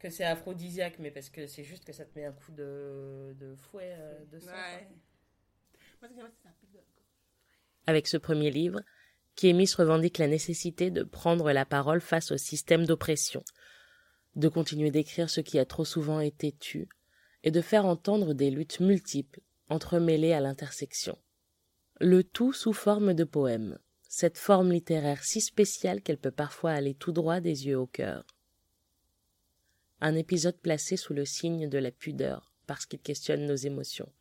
[0.00, 3.34] que c'est aphrodisiaque mais parce que c'est juste que ça te met un coup de
[3.40, 4.56] de fouet euh, de sang quoi.
[4.56, 6.08] Ouais.
[7.86, 8.80] Avec ce premier livre,
[9.36, 13.42] Kémis revendique la nécessité de prendre la parole face au système d'oppression,
[14.36, 16.88] de continuer d'écrire ce qui a trop souvent été tu,
[17.42, 21.18] et de faire entendre des luttes multiples, entremêlées à l'intersection.
[22.00, 26.94] Le tout sous forme de poèmes, cette forme littéraire si spéciale qu'elle peut parfois aller
[26.94, 28.24] tout droit des yeux au cœur.
[30.00, 34.12] Un épisode placé sous le signe de la pudeur, parce qu'il questionne nos émotions.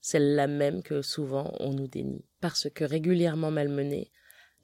[0.00, 4.10] Celle-là même que souvent on nous dénie, parce que régulièrement malmenés,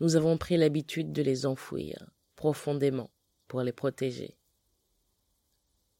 [0.00, 3.11] nous avons pris l'habitude de les enfouir, profondément,
[3.48, 4.37] pour les protéger.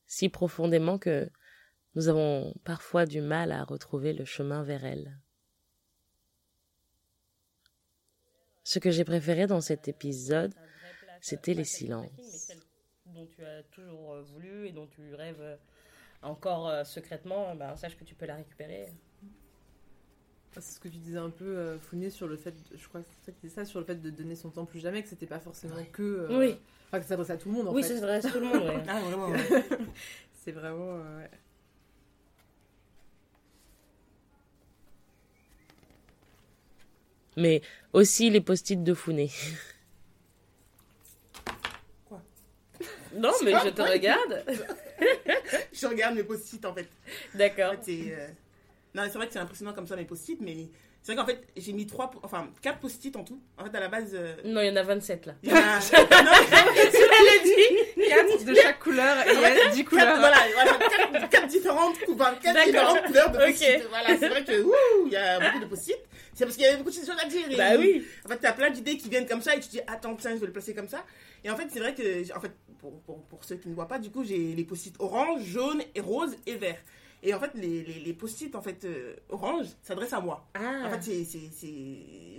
[0.07, 1.29] Si profondément que
[1.97, 5.19] nous avons parfois du mal à retrouver le chemin vers elles.
[8.63, 10.53] Ce que j'ai préféré dans cet épisode,
[11.21, 12.53] c'était les silences.
[13.07, 15.57] Dont tu as toujours euh, voulu et dont tu rêves euh,
[16.21, 18.89] encore euh, secrètement, ben, sache que tu peux la récupérer.
[20.53, 23.07] C'est ce que tu disais un peu, Founé, sur le fait, je crois que
[23.43, 25.85] c'est ça, sur le fait de donner son temps plus jamais, que c'était pas forcément
[25.93, 26.29] que.
[26.31, 26.59] oui.
[26.87, 27.89] Enfin, que ça s'adresse à tout le monde en oui, fait.
[27.89, 28.83] Oui, ça s'adresse à tout le monde, ouais.
[28.89, 29.33] ah, vraiment,
[30.45, 30.97] c'est vraiment.
[30.97, 31.31] ouais.
[37.37, 39.31] mais aussi les post-it de Founé.
[42.09, 42.23] Quoi?
[43.15, 44.43] Non, mais je te regarde.
[45.73, 46.89] je regarde mes post-it en fait.
[47.35, 47.75] D'accord.
[47.79, 48.29] En fait, euh...
[48.95, 50.69] Non, c'est vrai que c'est impressionnant comme ça mes post-it, mais
[51.07, 53.41] c'est vrai qu'en fait j'ai mis trois, enfin quatre post-it en tout.
[53.57, 54.11] En fait, à la base.
[54.13, 54.35] Euh...
[54.45, 55.35] Non, il y en a 27 là.
[55.45, 55.61] Il y en a.
[56.25, 60.05] non, elle a dit 4 de chaque couleur et il y a 10 couleurs.
[60.05, 63.77] Quatre, voilà, voilà 4, différentes couleurs, quatre différentes couleurs de post-it.
[63.77, 63.83] Okay.
[63.89, 65.97] Voilà, c'est vrai que ouh, il y a beaucoup de post-it.
[66.35, 67.53] C'est parce qu'il y avait beaucoup de choses à dire.
[67.53, 68.05] Et bah oui.
[68.25, 70.17] En fait, tu as plein d'idées qui viennent comme ça et tu te dis, attends,
[70.17, 71.05] tiens, je vais le placer comme ça.
[71.45, 73.87] Et en fait, c'est vrai que, en fait, pour, pour, pour, ceux qui ne voient
[73.87, 76.79] pas, du coup, j'ai les post-it orange, jaune, et rose et vert.
[77.23, 80.47] Et en fait, les, les, les post-it, en fait, euh, orange, s'adressent à moi.
[80.55, 80.85] Ah.
[80.87, 81.67] En fait, c'est, c'est, c'est...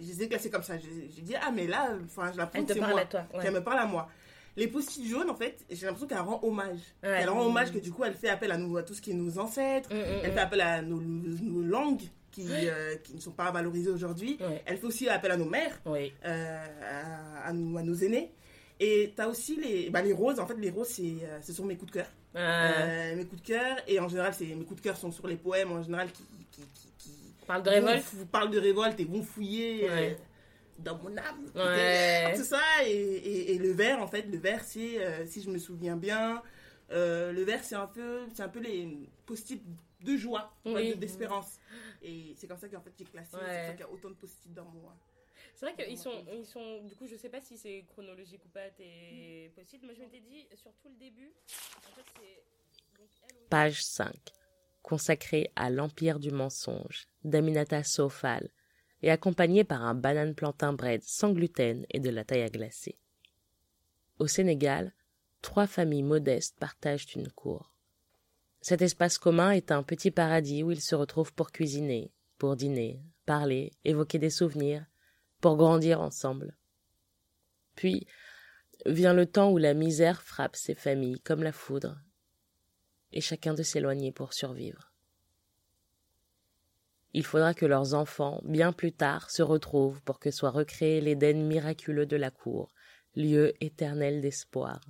[0.01, 0.75] je les ai classés comme ça.
[0.77, 3.01] J'ai dit, ah, mais là, enfin, je la Elle te parle moi.
[3.01, 3.25] à toi.
[3.33, 3.41] Ouais.
[3.43, 4.07] Elle me parle à moi.
[4.55, 6.79] Les post-it jaunes, en fait, j'ai l'impression qu'elle rend hommage.
[7.03, 7.19] Ouais.
[7.21, 9.11] Elle rend hommage que, du coup, elle fait appel à, nous, à tout ce qui
[9.11, 9.93] est nos ancêtres.
[9.93, 10.33] Mm, mm, Elle mm.
[10.33, 14.37] fait appel à nos, nos langues qui, euh, qui ne sont pas valorisées aujourd'hui.
[14.39, 14.63] Ouais.
[14.65, 18.31] Elle fait aussi appel à nos mères, euh, à, à nous, à nos aînés.
[18.79, 20.39] Et tu as aussi les, bah, les roses.
[20.39, 22.07] En fait, les roses, c'est, euh, ce sont mes coups de cœur.
[22.35, 23.77] Euh, mes coups de cœur.
[23.87, 26.23] Et en général, c'est, mes coups de cœur sont sur les poèmes, en général, qui,
[26.51, 27.11] qui, qui, qui
[27.47, 28.03] Parle de révolte.
[28.13, 30.17] vont- parlent de révolte et vont fouiller euh, Ouais.
[30.79, 31.45] dans mon âme.
[31.55, 32.33] Ouais.
[32.37, 32.61] Tout ça.
[32.85, 35.95] Et, et, et le vert, en fait, le vert, c'est, euh, si je me souviens
[35.95, 36.41] bien,
[36.91, 39.61] le vert, c'est un peu, c'est un peu les post-it
[40.01, 40.91] de joie, Oui.
[40.91, 41.57] de- d'espérance.
[42.03, 43.43] Et c'est comme ça qu'en fait j'ai classé, c'est Ouais.
[43.43, 44.95] pour ça qu'il y a autant de post-it dans moi.
[45.57, 46.83] C'est vrai qu'ils sont, ils sont.
[46.83, 49.81] Du coup, je sais pas si c'est chronologique ou pas tes post-it.
[49.81, 51.33] Moi, je m'étais dit, sur tout le début,
[51.89, 52.43] en fait, c'est.
[53.49, 54.13] Page 5,
[54.83, 58.51] consacrée à l'empire du mensonge d'Aminata Sofal
[59.01, 62.99] et accompagnée par un banane plantain bread sans gluten et de la taille à glacer.
[64.19, 64.93] Au Sénégal,
[65.41, 67.71] trois familles modestes partagent une cour.
[68.61, 73.01] Cet espace commun est un petit paradis où ils se retrouvent pour cuisiner, pour dîner,
[73.25, 74.85] parler, évoquer des souvenirs,
[75.41, 76.55] pour grandir ensemble.
[77.75, 78.07] Puis
[78.85, 81.99] vient le temps où la misère frappe ces familles comme la foudre,
[83.11, 84.91] et chacun de s'éloigner pour survivre.
[87.13, 91.47] Il faudra que leurs enfants, bien plus tard, se retrouvent pour que soit recréé l'Éden
[91.47, 92.73] miraculeux de la cour,
[93.15, 94.81] lieu éternel d'espoir.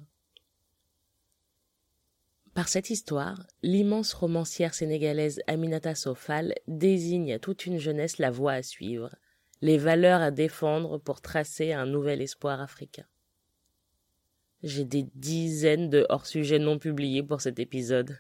[2.54, 8.54] Par cette histoire, l'immense romancière sénégalaise Aminata Sofal désigne à toute une jeunesse la voie
[8.54, 9.16] à suivre,
[9.62, 13.06] les valeurs à défendre pour tracer un nouvel espoir africain.
[14.64, 18.20] J'ai des dizaines de hors-sujets non publiés pour cet épisode.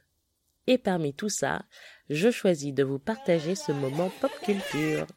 [0.67, 1.63] Et parmi tout ça,
[2.09, 5.07] je choisis de vous partager ce moment pop culture.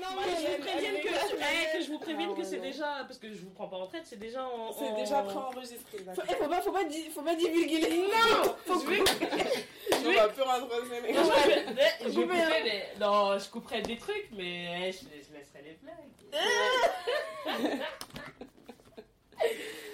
[0.00, 3.04] Non, mais je vous prévienne que, eh, que je vous prévienne que c'est déjà.
[3.06, 4.72] Parce que je vous prends pas en traite, c'est déjà en.
[4.72, 5.98] C'est en- déjà préenregistré.
[6.14, 7.80] Faut- eh, faut pas, faut pas, di- faut pas divulguer.
[8.02, 9.02] Non faut Je vais-
[10.06, 11.24] On va plus rentrer au Sénégal.
[11.24, 11.64] Non, je vais-
[12.04, 12.44] je vais hein.
[12.44, 16.12] couper les- Non, je couperai des trucs, mais eh, je, je laisserai les blagues.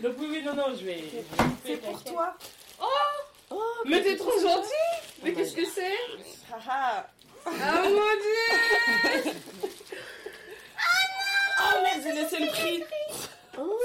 [0.02, 0.98] Donc, oui, oui, non, non, je vais.
[0.98, 2.34] je vais couper, C'est pour toi.
[3.84, 4.72] Mais t'es trop gentil
[5.22, 5.96] Mais qu'est-ce que c'est
[6.52, 7.08] Haha.
[7.46, 9.32] Ah mon dieu
[11.62, 12.82] Oh merde, j'ai laissé le prix.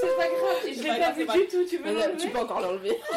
[0.05, 2.39] C'est pas grave, je l'ai pas vu c'est du tout, tu veux l'enlever Tu peux
[2.39, 2.99] encore l'enlever.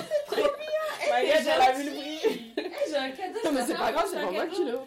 [1.01, 2.53] Eh, Maïa, j'ai elle un a vu le prix.
[2.57, 4.87] Eh, J'ai un cadeau Non, mais c'est pas grave, c'est pas moi qui l'ai.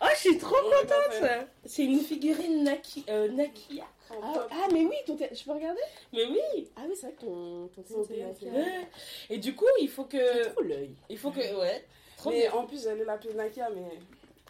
[0.00, 1.30] Oh, je suis trop l'a contente.
[1.64, 2.70] C'est une figurine
[3.08, 3.84] euh, Nakia.
[4.10, 5.80] Ah, ah, mais oui, je peux regarder?
[6.12, 9.34] Mais oui Ah oui, c'est vrai que ton, ton c'est.
[9.34, 10.48] Et du coup, il faut que...
[10.50, 10.94] trop l'œil.
[11.08, 11.40] Il faut que...
[11.40, 11.84] Ouais.
[12.16, 12.52] Trop Mais bien.
[12.52, 13.98] en plus, j'allais l'appeler Nakia, mais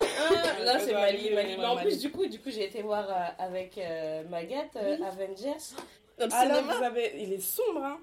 [0.00, 1.56] Ah, là, c'est Mali, Mali.
[1.58, 4.98] Mais en plus, du coup, du coup j'ai été voir euh, avec euh, Magat euh,
[6.18, 6.24] Avengers.
[6.24, 6.76] Notre Alors, cinéma.
[6.78, 7.12] vous avez...
[7.22, 7.98] il est sombre, hein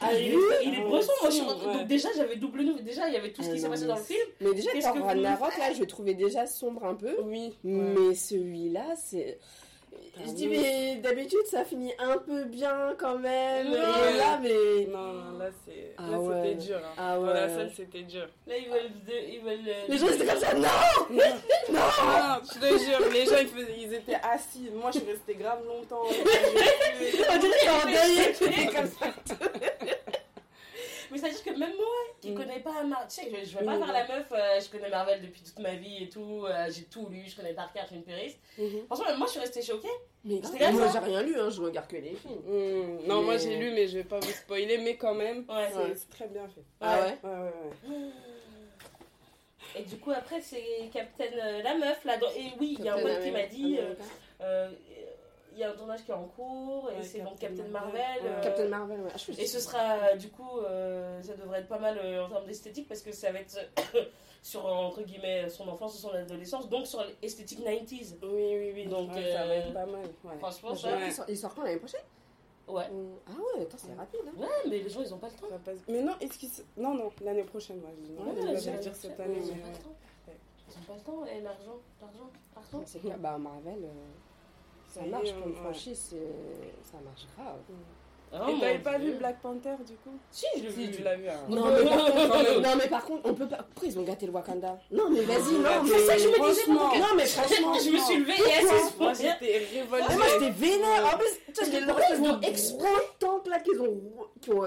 [0.00, 1.46] Ah, il est, il est moi je suis ouais.
[1.48, 1.72] rentrée.
[1.78, 2.78] Donc, déjà, j'avais double nous.
[2.80, 4.20] Déjà, il y avait tout ce Ah, qui s'est passé dans le film.
[4.40, 7.16] Mais déjà, vous Ragnarok, là, je le trouvais déjà sombre un peu.
[7.22, 7.54] Oui.
[7.64, 9.38] Mais celui-là, c'est.
[10.26, 13.70] Je dis, mais d'habitude, ça finit un peu bien quand même.
[13.70, 13.78] Ouais.
[13.78, 14.86] Et là, mais.
[14.90, 15.94] Non, non, là, c'est...
[15.96, 16.42] Ah là, ouais.
[16.42, 16.78] c'était dur.
[16.84, 16.94] Hein.
[16.98, 17.54] Ah Dans la ouais.
[17.54, 18.26] salle, c'était dur.
[18.46, 18.90] Là, ils veulent.
[19.30, 20.68] Ils veulent euh, Les gens étaient comme ça, non
[21.70, 21.80] Non,
[22.44, 24.70] je te jure, les gens, ils, faisaient- ils étaient assis.
[24.74, 26.02] Moi, je suis restée grave longtemps.
[26.08, 28.66] On dirait qu'en deuil, c'était
[31.08, 31.26] comme ça.
[31.26, 31.86] Mais c'est-à-dire que même moi,
[32.20, 32.34] qui Mm.
[32.34, 33.84] connais pas Marvel, tu sais, je, je vais pas Mm.
[33.84, 36.84] faire la meuf, euh, je connais Marvel depuis toute ma vie et tout, euh, j'ai
[36.84, 38.38] tout lu, je connais par cœur, je suis une puriste.
[38.86, 39.88] Franchement, même moi, je suis restée choquée.
[40.24, 40.40] Mais
[40.72, 42.40] moi, j'ai rien lu, hein, je regarde que les films.
[42.44, 44.78] Hmm, Non, moi, Mais- j'ai lu, mais je vais pas vous spoiler.
[44.78, 45.70] Mais quand même, Ouais.
[45.96, 46.62] c'est très bien fait.
[46.80, 47.18] Ah ouais?
[47.22, 47.52] Ouais, ouais,
[47.94, 48.10] ouais.
[49.76, 52.16] Et du coup, après, c'est Captain euh, la meuf là.
[52.16, 53.94] dans- Et oui, il y a un pote qui m'a dit euh,
[54.40, 54.70] euh,
[55.58, 57.92] y a un tournage qui est en cours et Ouais, c'est donc Captain Marvel.
[58.00, 58.22] Marvel.
[58.22, 58.28] Ouais.
[58.38, 59.10] euh, Captain Marvel, ouais.
[59.14, 62.28] Ah, je Et ce sera du coup, euh, ça devrait être pas mal euh, en
[62.28, 63.58] termes d'esthétique parce que ça va être
[64.42, 68.14] sur entre guillemets son enfance ou son adolescence, donc sur l'esthétique 90s.
[68.22, 68.86] Oui, oui, oui.
[68.86, 70.04] Donc, Ouais, ça va être pas mal.
[70.24, 70.36] Ouais.
[70.38, 70.76] Franchement, Ouais.
[70.76, 70.88] ça.
[70.88, 71.06] Ouais.
[71.06, 72.00] Il sort- Il sort quand l'année prochaine?
[72.68, 72.84] Ouais.
[73.26, 74.20] Ah ouais, attends, c'est rapide.
[74.28, 74.32] Hein.
[74.40, 75.48] Ouais, mais les gens ils ont pas le temps.
[75.48, 76.50] Ça passe- Mais non, est-ce qu'ils...
[76.76, 78.12] Non, non, l'année prochaine, moi, je dis.
[78.12, 79.38] Non, Ouais, je vais dire cette ils année.
[79.38, 79.78] ont mais pas le ouais.
[79.78, 79.96] temps.
[80.68, 82.82] Ils ont pas le temps et l'argent, l'argent, l'argent.
[82.84, 83.88] C'est que bah, Marvel, euh,
[84.98, 85.58] ça marche comme ouais.
[85.58, 86.14] franchise,
[86.84, 87.56] ça marche grave.
[88.30, 89.12] Oh, Et mon t'avais pas Dieu.
[89.12, 90.18] vu Black Panther, du coup?
[90.30, 90.96] Si, je l'ai Si, vu.
[90.96, 91.26] tu l'as vu.
[91.30, 91.40] hein.
[91.48, 93.56] Non mais, par contre, non, mais par contre, on peut pas.
[93.56, 94.78] Pourquoi ils ont gâté le Wakanda?
[94.90, 95.88] Non, mais vas-y, non, mais.
[95.90, 97.72] C'est ça que je me disais, Franchement, Non, mais franchement.
[97.82, 98.66] Je me suis levée et
[99.00, 100.06] Moi, j'étais révoltée.
[100.10, 101.06] Ah, moi j'étais vénère.
[101.14, 101.86] En plus, tu sais, que ils
[102.76, 102.86] gros
[103.18, 104.00] tank là qu'ils ont.
[104.42, 104.66] qui ont-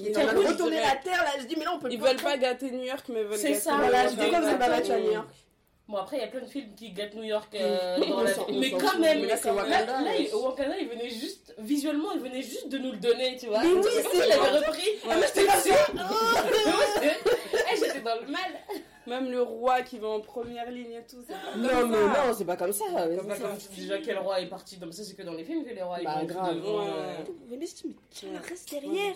[0.00, 0.12] Ils
[0.46, 1.30] retourner je la terre là.
[1.40, 3.54] Je dis, mais là on peut Ils veulent pas gâter New York, mais veulent C'est
[3.54, 4.44] ça, Voilà, je dis comme
[4.92, 5.28] à New York.
[5.88, 8.30] Bon, après, il y a plein de films qui gâtent New York euh, dans la
[8.46, 10.28] on Mais quand même, Mais là, Wakanda, là, ouais.
[10.30, 13.62] il- Wakanda, il venait juste, visuellement, il venait juste de nous le donner, tu vois.
[13.62, 14.88] Mais oui, c'est s'il avait repris.
[15.08, 15.76] Ah, mais j'étais comme ça.
[18.14, 18.52] Dans le mal.
[19.06, 21.96] Même le roi qui va en première ligne et tout, c'est pas Non, comme mais
[22.14, 22.26] ça.
[22.26, 22.84] non, c'est pas comme ça.
[22.90, 23.38] Comme vas-y.
[23.40, 24.76] ça, comme tu dis déjà quel roi est parti.
[24.76, 26.54] Donc ça, c'est que dans les films que les rois ils Bah, vont grave.
[26.56, 26.90] devant, Ouais.
[26.90, 27.14] euh,
[27.48, 27.58] Mais
[28.10, 29.14] tiens, reste derrière.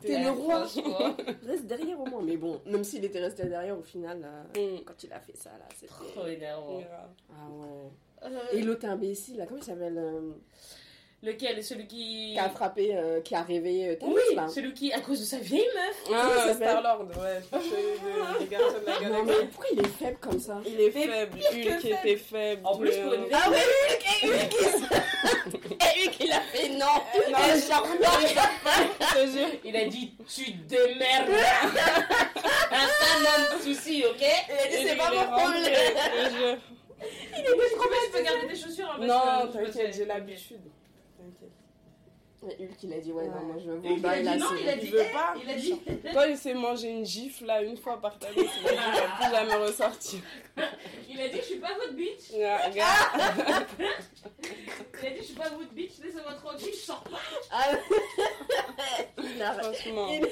[0.00, 0.64] T'es le roi.
[1.46, 2.22] Reste derrière au moins.
[2.22, 4.84] Mais bon, même s'il était resté derrière au final, euh, Mm.
[4.84, 5.92] quand il a fait ça là, c'était.
[5.92, 6.80] Trop énervant.
[7.30, 8.30] Ah ouais.
[8.30, 10.32] Euh, Et l'autre imbécile là, comment il s'appelle euh,
[11.24, 11.64] Lequel?
[11.64, 12.32] Celui qui.
[12.34, 14.46] Qui a frappé, euh, qui a réveillé euh, Thanos Oui, là.
[14.48, 15.96] celui qui, à cause de sa vieille meuf.
[16.14, 16.68] Ah, il s'appelle?
[16.68, 17.40] Star-Lord, ouais.
[18.40, 19.24] Des garçons de la Non galaxie.
[19.40, 20.60] mais pourquoi il est faible comme ça?
[20.66, 22.60] Il est faible, Hulk était faible.
[22.64, 23.56] En plus, pour une euh, Ah oui,
[23.90, 24.84] Hulk Et Hulk il-
[26.04, 29.48] Et Hulk il a fait non non, Elle je- je te jure.
[29.64, 31.30] Il a dit Tu démerdes
[32.70, 34.20] Un de souci, ok?
[34.20, 36.56] Il a dit c'est est pas mon problème je.
[37.36, 40.60] Il est Tu peux, tu peux garder tes chaussures Non, t'inquiète, j'ai l'habitude.
[41.24, 41.52] T'inquiète.
[41.52, 41.63] Et
[42.46, 44.38] Hulk il a dit ouais non moi je veux il bah, a il a dit
[44.38, 45.34] non, il a Il dit veut eh, pas.
[45.42, 45.80] Il a dit
[46.14, 48.76] Quand il s'est mangé une gifle là une fois par table, il s'est dit, il
[48.76, 50.20] va plus jamais ressortir.
[51.10, 52.30] Il a dit Je suis pas votre bitch.
[52.32, 52.70] Il a
[55.10, 57.18] dit Je suis pas votre bitch, laissez-moi tranquille, je sors pas
[57.50, 57.70] Ah,
[59.18, 60.08] il a franchement.
[60.10, 60.26] il,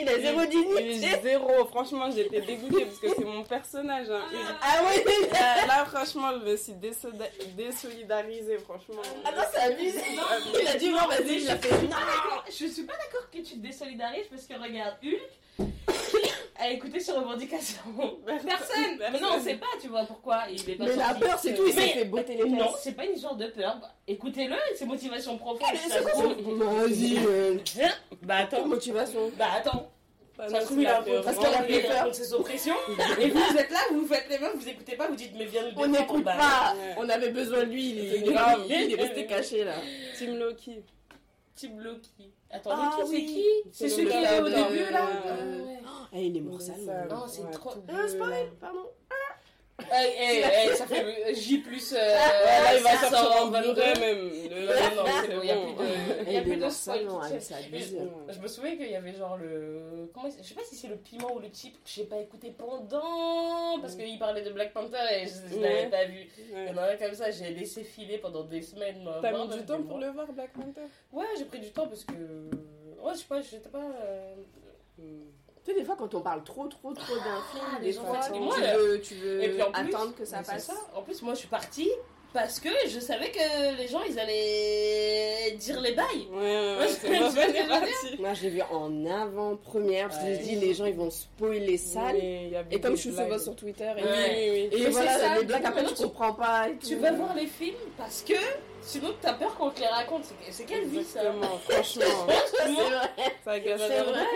[0.00, 4.08] il a zéro Il dignité est zéro, franchement j'étais dégoûtée parce que c'est mon personnage.
[4.10, 4.22] hein.
[4.32, 9.02] Il- Ah oui Euh, là franchement je me suis désolidarisée franchement.
[9.24, 10.00] Ah non c'est abusé
[10.62, 11.88] Il a dit non vas-y il a fait non
[12.48, 15.68] Je suis pas d'accord que tu te désolidarises parce que regarde, Hulk
[16.60, 17.78] a écouté ses revendications.
[18.26, 21.20] Personne Mais non, on sait pas, tu vois pourquoi il est pas Mais la sorti.
[21.20, 23.36] peur c'est tout il s'est Mais- fait botter les Non, fesses c'est pas une histoire
[23.36, 23.78] de peur.
[23.80, 25.68] Bah, Écoutez-le, ses motivations profondes.
[25.72, 27.88] Mais ça c'est quoi trouve- son- Vas-y euh, Hein
[28.22, 28.66] Bah quelle attends.
[28.68, 29.90] motivation Bah attends.
[30.36, 31.24] Bah, Ça non, se trouve, c'est il a la un peur.
[31.24, 32.04] Parce qu'elle a plus peur.
[32.04, 32.74] contre ses oppressions.
[33.20, 35.44] Et vous, vous êtes là, vous faites les meufs, vous écoutez pas, vous dites, mais
[35.46, 36.74] viens nous On défendre, n'écoute bah, pas.
[36.96, 38.64] On avait besoin de lui il est, grave.
[38.68, 39.74] il est resté caché là
[40.16, 40.82] Team Loki.
[41.58, 42.32] Team Loki.
[42.50, 43.26] Attends, Ah Loki, c'est oui.
[43.26, 45.78] qui C'est C'est celui qui est au début là Ouais.
[46.12, 48.36] Eh il est mort C'est sale ça, Non, c'est ouais, trop- Ah bleu, spoil là.
[48.60, 48.86] pardon
[49.80, 49.84] Eh,
[50.20, 51.92] eh, eh, ça fait J plus.
[51.92, 54.00] euh, Ouais, là, il va ça sortir sort en Blu-ray 22.
[54.00, 54.30] même.
[54.50, 55.74] Le- Non, non, c'est bon, il y a bon.
[55.74, 55.90] plus de.
[55.90, 57.08] Il Eh, y a il plus de spoil
[57.40, 60.10] c'est abusé Je me souviens qu'il y avait genre le.
[60.12, 62.18] Comment il- Je sais pas si c'est le piment ou le chip que j'ai pas
[62.18, 63.80] écouté pendant.
[63.80, 66.28] Parce qu'il parlait de Black Panther et je, je l'avais pas vu.
[66.52, 69.08] Il y en a un comme ça, j'ai laissé filer pendant des semaines.
[69.22, 70.88] T'as mis du temps pour le voir, Black Panther?
[71.12, 72.12] Ouais, j'ai pris du temps parce que.
[72.12, 73.86] Ouais, je sais pas, j'étais pas.
[75.68, 78.04] Tu sais, des fois, quand on parle trop, trop, trop d'un film, les des gens
[78.04, 78.38] fois, tu.
[78.40, 80.64] Moi, veux, tu veux Et puis en plus, attendre que ça passe.
[80.66, 80.74] ça.
[80.94, 81.90] En plus, moi, je suis partie.
[82.34, 86.28] Parce que je savais que les gens, ils allaient dire les bails.
[86.30, 88.18] Ouais, ouais, ouais, c'est.
[88.18, 90.42] Moi, je l'ai vu en avant-première parce que je Ouais.
[90.44, 91.78] dis les gens ils vont spoiler
[92.54, 95.64] avait Et comme je suis souvent sur Twitter et, Oui, oui, voilà, ça, les blagues
[95.64, 96.68] après tu comprends pas.
[96.68, 98.34] Et Tu vas voir les films parce que
[98.82, 100.24] sinon t'as peur qu'on te les raconte.
[100.50, 101.20] C'est- quelle vie ça
[101.68, 102.26] franchement.
[102.28, 102.64] C'est.
[103.44, 103.58] Ça
[104.04, 104.26] vrai.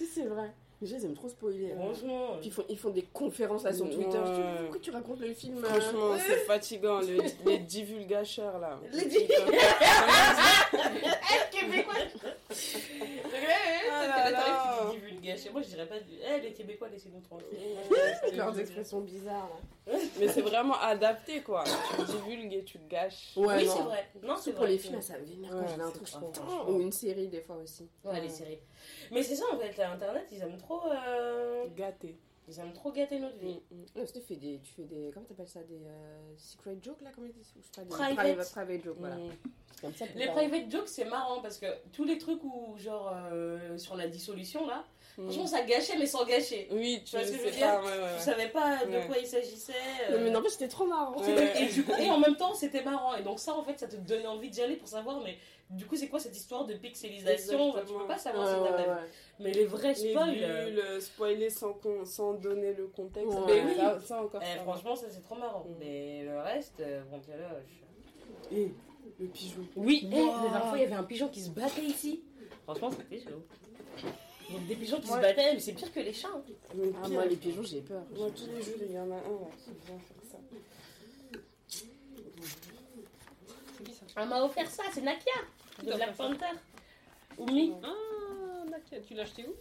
[0.00, 0.50] Si, c'est vrai.
[0.80, 1.72] Les gens ils aiment trop spoiler.
[1.72, 1.76] hein.
[1.78, 2.28] Franchement.
[2.40, 4.18] Puis ils font, ils font des conférences là sur Twitter.
[4.24, 4.46] Je dis, Ouais.
[4.62, 7.18] pourquoi tu racontes le film euh, Franchement, c'est fatigant, le-
[7.50, 8.80] les divulgateurs là.
[8.92, 9.18] Les di-
[11.50, 11.94] Québécois
[13.92, 14.92] Ah là là.
[15.34, 15.52] Divulgues.
[15.52, 16.00] Moi je dirais pas.
[16.00, 18.36] du- Eh les Québécois, laissez-nous tranquilles.
[18.36, 19.92] Leurs expressions bizarres là.
[20.20, 21.64] Mais c'est vraiment adapté quoi.
[21.64, 23.32] Tu divulgues et tu te gâches.
[23.36, 24.08] Ouais, oui, c'est vrai.
[24.22, 24.72] Non, c'est pour vrai.
[24.72, 27.88] les films, ça me vénère quand un truc, je Ou une série des fois aussi.
[28.04, 28.58] Ouais, les séries.
[29.10, 30.82] Mais c'est ça en fait, là, Internet, ils aiment trop.
[30.90, 32.16] euh, Gâté.
[32.48, 33.60] Ils aiment trop gâter notre vie.
[33.94, 37.10] Non, tu fais des, tu fais des, comment t'appelles ça, des euh, secret jokes là,
[37.14, 38.16] comment ils disent, ou je sais pas, des Private.
[38.16, 39.16] private, private jokes, voilà.
[39.16, 39.30] Mm.
[39.80, 40.04] Comme ça.
[40.16, 44.08] Les private jokes, c'est marrant parce que tous les trucs où, genre, euh, sur la
[44.08, 46.68] dissolution là, franchement, ça gâchait mais sans gâcher.
[46.70, 48.08] Oui, tu vois ce que je veux dire ouais, ouais.
[48.18, 49.06] Je savais pas de Ouais.
[49.06, 49.72] quoi il s'agissait.
[50.10, 51.16] Non, mais euh, n'empêche, c'était trop marrant.
[51.20, 51.62] Ouais.
[51.62, 53.14] Et, du coup, et en même temps, c'était marrant.
[53.16, 55.36] Et donc, ça, en fait, ça te donnait envie d'y aller pour savoir, mais
[55.70, 57.30] du coup, c'est quoi cette histoire de pixelisation?
[57.32, 57.72] Exactement.
[57.86, 59.00] Tu peux pas Ouais, savoir si t'as ouais, pas ouais.
[59.02, 59.08] vu.
[59.40, 60.38] Mais les vrais Les spoils.
[60.42, 63.32] euh, bulles, euh, spoiler sans, con- sans donner le contexte.
[63.32, 63.62] Ouais.
[63.62, 64.42] Mais oui, ça, ça encore.
[64.44, 64.62] eh, va.
[64.64, 65.64] franchement, ça c'est trop marrant.
[65.68, 65.74] Mm.
[65.78, 67.50] Mais le reste, euh, bon, t'es là,
[68.50, 68.74] je- Et
[69.20, 69.62] le pigeon.
[69.76, 70.18] Oui, Wow.
[70.18, 72.22] eh, la dernière fois, il y avait un pigeon qui se battait ici.
[72.64, 73.42] Franchement, c'était chaud.
[74.50, 76.28] Il y a des pigeons qui se battaient, mais c'est pire que les chats.
[76.34, 76.42] hein.
[76.48, 77.10] Ah, pire.
[77.10, 78.02] moi, les pigeons, j'ai peur.
[78.16, 80.38] Moi, tous les jours, il y en a un là, qui vient faire ça.
[84.16, 85.32] Elle m'a offert ça, c'est Nakia
[85.82, 86.56] de Black Panther.
[87.38, 87.72] Oumi.
[87.82, 89.06] Ah, d'accord.
[89.06, 89.54] Tu l'as acheté où?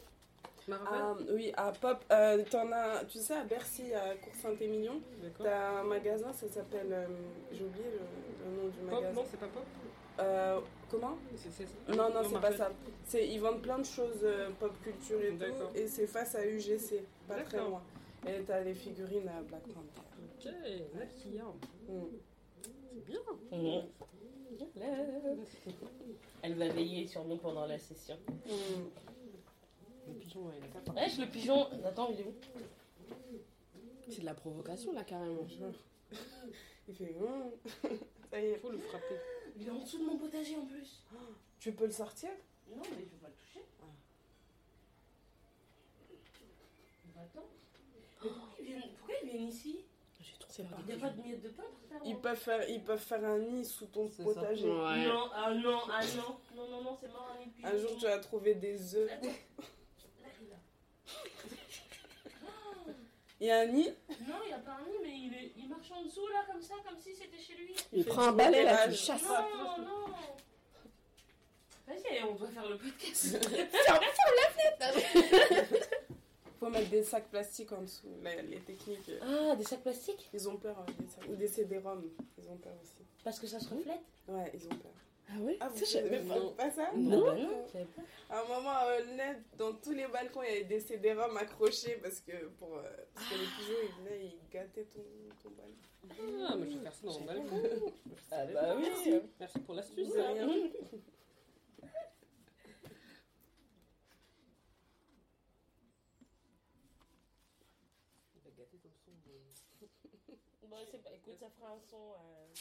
[0.68, 5.02] Marvel Ah, oui, à Pop, euh, t'en as, tu sais, à Bercy, à Cours Saint-Émilion,
[5.42, 7.08] t'as un magasin, ça s'appelle, euh,
[7.52, 9.14] j'ai oublié le, le nom du Pop, magasin.
[9.22, 9.66] non, c'est pas Pop?
[10.20, 10.60] Euh,
[10.92, 12.72] comment C'est- c'est- Non, non, c'est pas ça.
[13.06, 15.70] C'est, ils vendent plein de choses euh, pop culture et D'accord.
[15.72, 17.82] tout, et c'est face à UGC, pas très loin.
[18.28, 20.02] Et t'as les figurines à Black Panther.
[20.38, 20.52] Ok,
[20.96, 21.44] Nakia.
[21.88, 22.04] Mm.
[22.94, 23.20] C'est bien.
[23.52, 23.84] Mhm.
[26.42, 28.18] Elle va veiller sur nous pendant la session.
[28.28, 28.50] Mm.
[30.08, 30.92] Le pigeon, ouais, il est sympa.
[31.02, 31.68] Wesh, le pigeon.
[31.86, 32.34] Attends, il est où?
[34.10, 35.46] C'est de la provocation, là, carrément.
[36.90, 37.52] Il fait, Mm.
[38.32, 39.16] ça y est, Il faut le frapper.
[39.60, 41.04] Il est en dessous de mon potager en plus.
[41.60, 42.30] tu peux le sortir?
[42.70, 43.66] Non, mais je vais pas le toucher.
[47.18, 47.48] Attends.
[47.94, 49.80] Mais pourquoi ils viennent, pourquoi ils viennent ici?
[50.22, 50.78] J'ai trop C'est peur.
[50.78, 52.84] pas Il n'y a pas de miettes de pain pour faire Ils peuvent faire, ils
[52.84, 54.34] peuvent faire un nid sous ton C'est ça.
[54.34, 54.70] potager.
[54.70, 55.06] Ouais.
[55.08, 56.38] Non, ah non, ah non.
[56.56, 57.52] Non, non, non, c'est mort un nid.
[57.64, 59.12] Un jour, tu vas trouver des œufs.
[59.12, 59.28] Attends.
[59.28, 60.58] Là, il a.
[63.42, 63.90] Il y a un nid
[64.28, 66.44] Non, il n'y a pas un nid, mais il, est, il marche en dessous là,
[66.52, 67.74] comme ça, comme si c'était chez lui.
[67.94, 69.24] Il prend un balai, là, tu chasses.
[69.24, 70.06] Non, non.
[71.88, 73.38] Vas-y, on doit faire le podcast.
[76.60, 78.08] faut mettre des sacs plastiques en dessous.
[78.22, 80.30] Là, les techniques, Ah, des sacs plastiques?
[80.34, 80.78] Ils ont peur.
[80.88, 82.04] euh, des sacs- Ou des CD-ROM,
[82.38, 82.94] ils ont peur aussi.
[83.24, 84.02] Parce que ça se reflète?
[84.28, 84.92] Ouais, ils ont peur.
[85.32, 85.58] Ah ouais?
[85.60, 86.40] Ah, vous savez pas.
[86.58, 86.92] pas, ça?
[86.96, 88.02] Non, bah non, je savais pas.
[88.36, 91.98] À un moment, euh, net, dans tous les balcons, il y avait des CD-ROM accrochés
[92.02, 95.04] parce que, pour, euh, parce que les pigeons, ils venaient, ils gâtaient ton,
[95.44, 95.76] ton balcon.
[96.50, 97.62] Ah, mais je vais faire ça dans mon balcon.
[98.32, 98.84] Ah bah oui.
[98.88, 100.10] Merci, Merci pour l'astuce.
[100.10, 100.48] De rien.
[108.36, 109.12] Il va gâter ton son.
[110.68, 111.10] Bon, c'est pas...
[111.16, 112.14] Écoute, ça fera un son.
[112.14, 112.54] euh,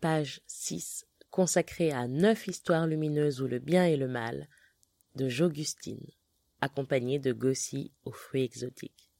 [0.00, 4.48] Page 6, consacrée à neuf histoires lumineuses où le bien et le mal,
[5.16, 6.06] de J'Augustine,
[6.62, 9.10] accompagnée de Gossi aux fruits exotiques.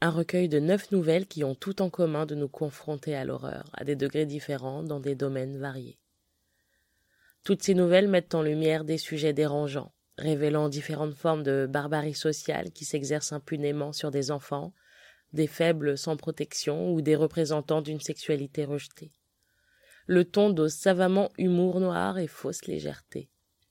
[0.00, 3.70] Un recueil de neuf nouvelles qui ont tout en commun de nous confronter à l'horreur,
[3.74, 6.00] à des degrés différents, dans des domaines variés.
[7.44, 12.72] Toutes ces nouvelles mettent en lumière des sujets dérangeants, révélant différentes formes de barbarie sociale
[12.72, 14.72] qui s'exercent impunément sur des enfants,
[15.34, 19.12] des faibles sans protection ou des représentants d'une sexualité rejetée.
[20.06, 23.30] Le ton dose savamment humour noir et fausse légèreté.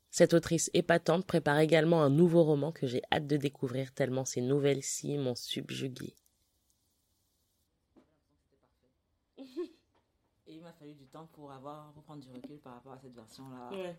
[0.09, 4.41] Cette autrice épatante prépare également un nouveau roman que j'ai hâte de découvrir tellement ces
[4.41, 6.13] nouvelles-ci m'ont subjugué.
[10.47, 12.99] Et il m'a fallu du temps pour avoir pour prendre du recul par rapport à
[12.99, 13.95] cette version-là Ouais.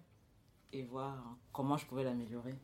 [0.72, 2.54] et voir comment je pouvais l'améliorer.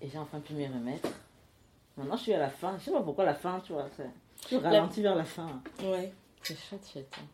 [0.00, 1.08] Et j'ai enfin pu m'y remettre.
[1.96, 2.76] Maintenant, je suis à la fin.
[2.78, 3.88] Je sais pas pourquoi la fin, tu vois.
[4.50, 5.62] Je ralentis vers la fin.
[5.82, 6.12] Ouais.
[6.42, 7.12] C'est chouette, chouette.
[7.18, 7.24] hein.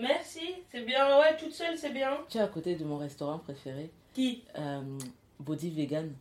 [0.00, 0.40] Merci,
[0.72, 1.18] c'est bien.
[1.18, 2.16] Ouais, toute seule, c'est bien.
[2.28, 4.42] Tu es à côté de mon restaurant préféré, Qui?
[4.58, 4.80] Euh,
[5.38, 6.12] Body Vegan.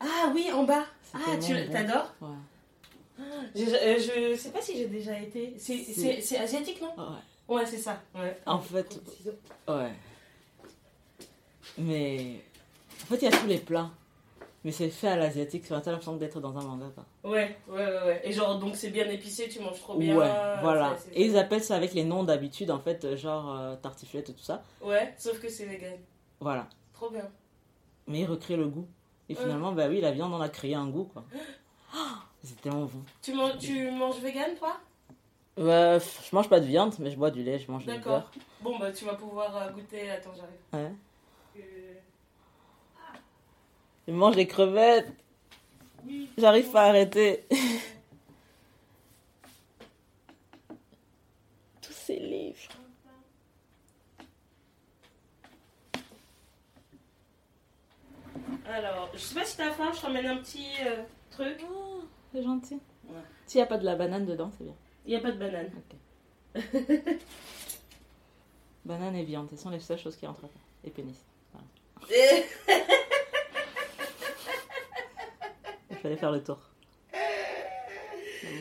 [0.00, 0.84] Ah oui, en bas.
[1.12, 1.72] Ah, tu bon.
[1.72, 2.14] t'adores?
[2.20, 3.24] Ouais.
[3.54, 3.98] J'ai- euh,
[4.32, 5.54] Je sais pas si j'ai déjà été.
[5.58, 6.94] C'est asiatique, non?
[6.96, 7.56] Ouais.
[7.56, 8.00] Ouais, c'est ça.
[8.14, 8.38] Ouais.
[8.46, 9.00] En fait,
[9.66, 9.92] ouais.
[11.78, 12.40] Mais
[13.02, 13.90] en fait, il y a tous les plats.
[14.68, 16.90] Mais c'est fait à l'asiatique, ça t'as l'impression d'être dans un manga.
[16.94, 17.30] Quoi.
[17.30, 18.20] Ouais, ouais, ouais, ouais.
[18.22, 20.14] Et genre, donc c'est bien épicé, tu manges trop bien.
[20.14, 20.94] Ouais, voilà.
[20.98, 24.28] c'est- Et ils appellent ça avec les noms d'habitude, en fait, euh, genre euh, tartiflette
[24.28, 24.62] et tout ça.
[24.82, 25.94] Ouais, sauf que c'est vegan.
[26.38, 26.68] Voilà.
[26.92, 27.26] Trop bien.
[28.08, 28.86] Mais ils recréent le goût.
[29.30, 29.40] Et Ouais.
[29.40, 31.24] finalement, bah oui, la viande en a créé un goût, quoi.
[31.94, 33.02] Ah, C'est tellement bon.
[33.22, 34.76] Tu, manges, tu manges vegan, toi?
[35.56, 38.18] Ouais, je mange pas de viande, mais je bois du lait, je mange du D'accord.
[38.18, 38.30] beurre.
[38.60, 40.10] Bon, bah tu vas pouvoir euh, goûter.
[40.10, 40.60] Attends, j'arrive.
[40.74, 40.92] Ouais.
[41.56, 41.94] Euh,
[44.08, 45.12] Je mange des crevettes.
[46.38, 47.44] J'arrive pas à arrêter.
[51.82, 52.56] Tous ces livres.
[58.66, 61.62] Alors, je sais pas si t'as faim, je te ramène un petit euh, truc.
[61.70, 62.00] Oh,
[62.32, 62.80] c'est gentil.
[63.04, 63.20] Ouais.
[63.46, 64.76] S'il n'y a pas de la banane dedans, c'est bien.
[65.04, 65.70] Il n'y a pas de banane.
[68.86, 70.48] Banane et viande, ce sont les seules choses qui rentrent pas.
[70.84, 71.22] Et pénis.
[75.90, 76.58] Il fallait faire le tour.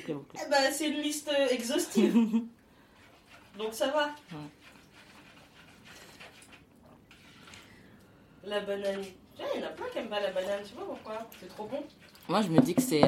[0.08, 0.16] Bouclée.
[0.36, 2.14] Eh ben, c'est une liste exhaustive.
[3.58, 4.06] Donc ça va.
[4.32, 4.44] Ouais.
[8.46, 9.02] La banane.
[9.56, 11.28] Il y en a plein qui aiment pas la banane, je sais pas pourquoi?
[11.40, 11.84] C'est trop bon.
[12.30, 13.04] Moi, je me dis que c'est.
[13.04, 13.08] euh,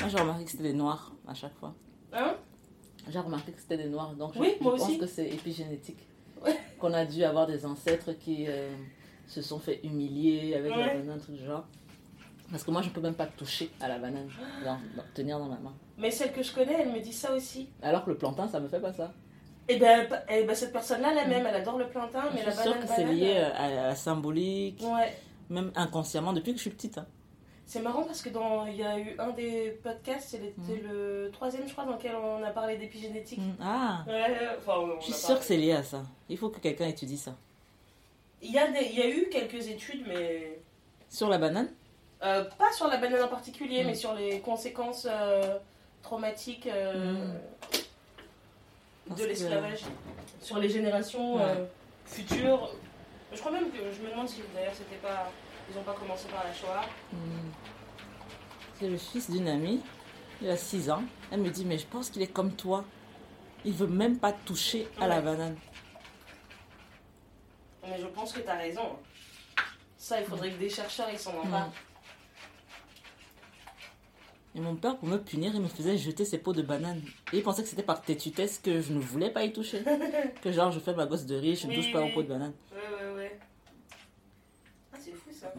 [0.00, 1.74] Moi, j'ai remarqué que c'était des noirs à chaque fois.
[2.12, 2.36] Hein
[3.08, 4.98] J'ai remarqué que c'était des noirs, donc je- Oui, je, moi pense aussi.
[4.98, 6.00] que c'est épigénétique.
[6.42, 6.58] Ouais.
[6.78, 8.74] Qu'on a dû avoir des ancêtres qui euh,
[9.26, 11.66] se sont fait humilier avec la banane, un truc genre.
[12.50, 14.28] Parce que moi, je peux même pas toucher à la banane,
[14.64, 15.72] dans- dans- tenir dans ma main.
[15.98, 17.68] Mais celle que je connais, elle me dit ça aussi.
[17.82, 19.12] Alors que le plantain, ça me fait pas ça.
[19.68, 22.46] Et ben, pa- eh ben, cette personne-là, elle même, elle adore le plantain, mais je
[22.46, 22.86] la suis sûre banane.
[22.88, 25.16] que c'est banane, lié euh, à à la symbolique, Ouais.
[25.48, 26.98] même inconsciemment, depuis que je suis petite.
[26.98, 27.06] hein.
[27.66, 30.86] C'est marrant parce que dans il y a eu un des podcasts, c'était Mm.
[30.86, 33.40] le troisième, je crois, dans lequel on a parlé d'épigénétique.
[33.58, 35.40] Ah, Ouais, enfin, on je suis sûre parlé.
[35.40, 36.02] que c'est lié à ça.
[36.28, 37.34] Il faut que quelqu'un étudie ça.
[38.42, 40.60] Il y, a des- il y a eu quelques études, mais
[41.08, 41.70] Sur la banane?
[42.24, 43.86] Euh, pas sur la banane en particulier, Mm.
[43.86, 45.58] mais sur les conséquences euh,
[46.02, 47.14] traumatiques euh,
[49.06, 49.14] Mm.
[49.14, 49.80] De que- l'esclavage
[50.40, 51.68] sur les générations Ouais.
[52.06, 52.70] futures.
[53.32, 55.30] Je crois même que je me demande si d'ailleurs c'était pas
[55.70, 56.82] ils ont pas commencé par la Shoah.
[57.12, 57.50] Hmm.
[58.78, 59.80] C'est le fils d'une amie,
[60.42, 61.02] il a 6 ans.
[61.30, 62.84] Elle me dit, mais je pense qu'il est comme toi.
[63.64, 65.56] Il veut même pas toucher à la banane.
[67.86, 68.98] Mais je pense que tu as raison.
[69.96, 71.70] Ça, il faudrait que des chercheurs ils s'en emparent.
[74.56, 77.02] Et mon père, pour me punir, il me faisait jeter ses pots de banane.
[77.32, 79.82] Et il pensait que c'était par têtutesse que je ne voulais pas y toucher.
[80.42, 82.10] que genre, je fais ma gosse de riz, je ne Oui, touche pas oui.
[82.10, 82.52] au pot de banane.
[82.72, 83.38] Ouais, ouais, ouais.
[84.92, 85.52] Ah, c'est fou ça.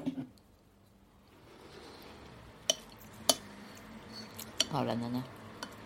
[4.73, 5.19] Oh la nana.
[5.19, 5.23] Vous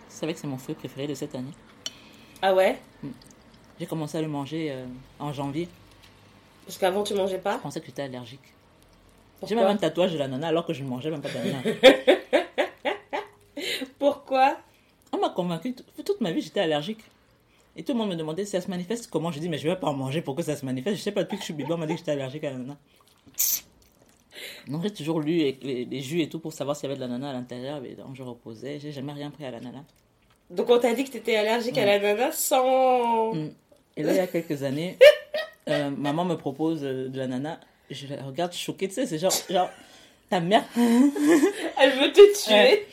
[0.08, 1.52] savez que c'est mon fruit préféré de cette année.
[2.42, 2.80] Ah ouais?
[3.78, 4.86] J'ai commencé à le manger euh,
[5.18, 5.68] en janvier.
[6.66, 8.54] Parce qu'avant tu mangeais Je pas pensais que j'étais allergique.
[9.46, 11.62] J'ai même un tatouage de la nana alors que je ne mangeais même pas d'ananas.
[14.30, 14.56] Pourquoi
[15.12, 17.00] On m'a convaincu, toute- ma vie j'étais allergique.
[17.74, 19.32] Et tout le monde me demandait si ça se manifeste comment.
[19.32, 20.98] Je dis, mais je vais pas en manger pour que ça se manifeste.
[20.98, 22.50] Je sais pas, depuis que je suis bébé, on m'a dit que j'étais allergique à
[22.52, 22.76] l'ananas.
[24.68, 27.00] Donc j'ai toujours lu les, les jus et tout pour savoir s'il y avait de
[27.00, 27.80] l'ananas à l'intérieur.
[27.80, 29.82] Mais donc je reposais, j'ai jamais rien pris à l'ananas.
[30.48, 33.34] Donc on t'a dit que t'étais allergique à l'ananas sans...
[33.34, 33.50] Mm.
[33.96, 34.96] Et là, il y a quelques années,
[35.68, 37.58] euh, maman me propose euh, de l'ananas.
[37.90, 39.70] Je la regarde choquée, tu sais, c'est genre, genre,
[40.28, 40.64] ta mère.
[40.76, 42.86] Elle veut te tuer Ouais.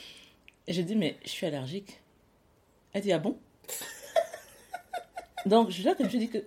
[0.68, 2.00] Et je dis, mais je suis allergique.
[2.94, 3.38] Elle dit, ah bon?
[5.46, 6.40] Donc, je là que je suis dit que.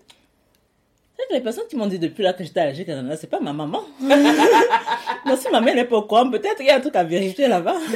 [1.19, 3.53] C'est que les personnes qui m'ont dit depuis là que j'étais allergique c'est pas ma
[3.53, 3.83] maman.
[5.27, 7.05] Donc, si ma mère n'est pas au courant, peut-être qu'il y a un truc à
[7.05, 7.77] vérifier là-bas.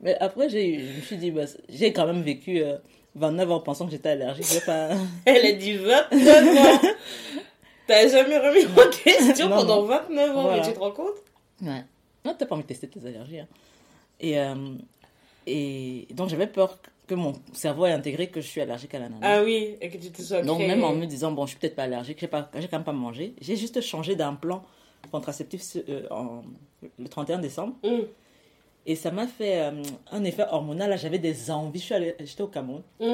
[0.00, 2.76] Mais après, j'ai je me suis dit, bah, j'ai quand même vécu euh,
[3.16, 4.64] 29 ans pensant que j'étais allergique.
[4.64, 4.90] Pas.
[5.24, 6.80] Elle a dit 29 ans
[7.86, 9.86] T'as jamais remis en question Non, pendant non.
[9.86, 10.56] 29 ans, Voilà.
[10.62, 11.14] mais tu te rends compte?
[11.62, 11.84] Ouais.
[12.26, 13.40] Non, t'as pas envie de tester tes allergies.
[13.40, 13.46] hein.
[14.20, 14.54] Et, euh,
[15.46, 19.20] et donc, j'avais peur que mon cerveau ait intégré que je suis allergique à l'ananas.
[19.22, 21.50] Ah oui, et que tu te sois donc, créé- même en me disant, bon, je
[21.50, 24.64] suis peut-être pas allergique, j'ai quand même pas mangé, j'ai juste changé d'un plan
[25.12, 26.42] contraceptif euh, en,
[26.98, 27.74] le 31 décembre.
[27.84, 28.00] Mm.
[28.86, 30.90] Et ça m'a fait euh, un effet hormonal.
[30.90, 31.80] Là, j'avais des envies.
[31.80, 32.82] J'étais au Cameroun.
[33.00, 33.04] Mm.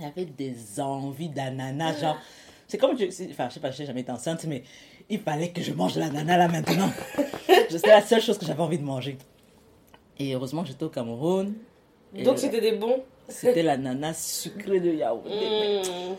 [0.00, 1.98] J'avais des envies d'ananas.
[2.00, 2.16] Genre,
[2.68, 2.96] c'est comme.
[2.98, 4.62] je- Enfin, je sais pas, j'ai jamais été enceinte, mais
[5.08, 6.90] il fallait que je mange de l'ananas là maintenant.
[7.68, 9.18] C'était la seule chose que j'avais envie de manger.
[10.18, 11.54] Et heureusement que j'étais au Cameroun.
[12.12, 15.24] Donc c'était des bons c'était l'ananas sucré de yaourt.
[15.26, 16.14] Mm.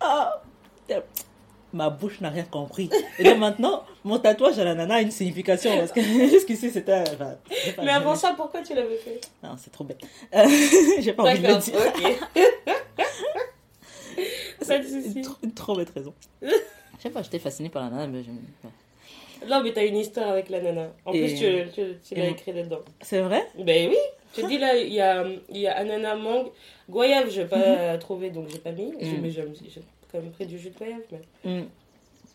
[0.00, 0.42] Ah,
[0.86, 1.02] c'était
[1.72, 2.90] ma bouche n'a rien compris.
[3.18, 7.02] Et donc maintenant, mon tatouage à la nana a une signification parce que jusqu'ici c'était.
[7.12, 7.36] enfin,
[7.82, 9.20] Mais avant ça, pourquoi tu l'avais fait?
[9.42, 10.00] Non, c'est trop bête.
[10.34, 10.46] Euh,
[11.00, 11.74] J'ai pas envie de le dire.
[11.74, 12.18] ok.
[14.66, 15.12] Pas de souci.
[15.16, 16.14] Une trop, une trop bête raison.
[16.98, 18.30] Je sais pas, j'étais fascinée par la nana, mais je...
[19.46, 20.88] Non, mais t'as une histoire avec la nana.
[21.04, 22.80] En Et- plus, tu, tu, tu l'as écrit dedans.
[23.02, 23.46] C'est vrai?
[23.58, 23.96] Ben oui,
[24.36, 26.48] je te dis là, il y a, y a ananas, mangue,
[26.88, 28.92] goyave, je n'ai pas trouvé donc j'ai pas mis.
[29.00, 29.20] J'ai- Mhm.
[29.22, 29.42] Mais j'ai
[30.10, 31.00] quand même pris du jus de goyave.
[31.44, 31.66] mais- Mm.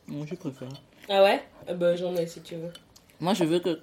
[0.08, 0.68] Moi, je préfère.
[1.08, 1.42] Ah ouais?
[1.68, 2.72] Ah Ben j'en ai si tu veux.
[3.20, 3.80] Moi, je veux que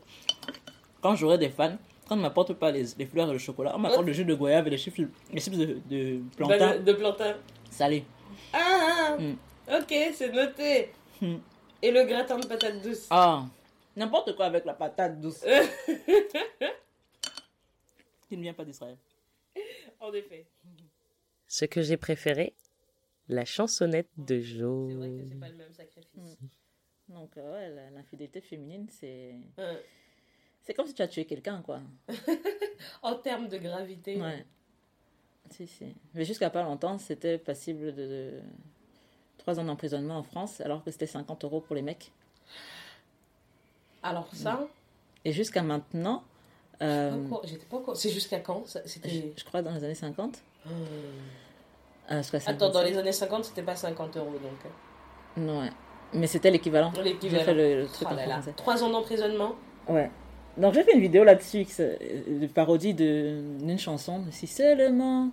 [1.00, 1.76] quand j'aurai des fans,
[2.08, 4.24] quand on ne m'apporte pas les, les fleurs et le chocolat, on m'apporte le jus
[4.24, 4.98] de goyave et les chips,
[5.32, 7.34] les chips de, de plantain Ban- De plantain.
[7.70, 8.04] salés.
[8.52, 9.36] Ah, ah, Mm.
[9.68, 10.90] Ok, c'est noté.
[11.20, 11.36] Mm.
[11.82, 13.06] Et le gratin de patates douces.
[13.10, 13.44] Ah,
[13.96, 15.44] n'importe quoi avec la patate douce.
[18.28, 18.96] Qui ne vient pas d'Israël.
[20.00, 20.46] En effet.
[21.46, 22.54] Ce que j'ai préféré,
[23.28, 24.88] la chansonnette de Jo.
[24.88, 26.36] C'est vrai que c'est pas le même sacrifice.
[27.08, 29.34] Donc, euh, ouais, l'infidélité féminine, c'est.
[29.58, 29.80] Euh,
[30.64, 31.80] C'est comme si tu as tué quelqu'un, quoi.
[33.02, 34.20] en termes de gravité.
[34.20, 34.44] Ouais.
[35.50, 35.94] Si, si.
[36.14, 38.42] Mais jusqu'à pas longtemps, c'était passible de, de
[39.46, 42.10] 3 ans d'emprisonnement en France, alors que c'était 50 euros pour les mecs.
[44.02, 44.66] Alors ça,
[45.24, 46.24] Et jusqu'à maintenant,
[46.82, 47.12] euh,
[47.44, 47.80] j'étais pas.
[47.94, 49.32] C'est jusqu'à quand je, C'était.
[49.36, 50.42] je crois dans les années 50.
[50.64, 50.70] Hmm.
[52.10, 52.84] euh, Attends, dans 55.
[52.88, 54.72] les années 50, c'était pas 50 euros donc.
[55.36, 55.70] Non, ouais.
[56.12, 56.92] Mais c'était l'équivalent.
[56.96, 57.44] J'ai L'équivalent.
[57.44, 58.40] fait le, le truc Oh en là.
[58.56, 59.54] Trois ans d'emprisonnement.
[59.88, 60.10] Ouais.
[60.56, 64.24] Donc j'ai fait une vidéo là-dessus, de parodie d'une chanson.
[64.32, 65.30] Si seulement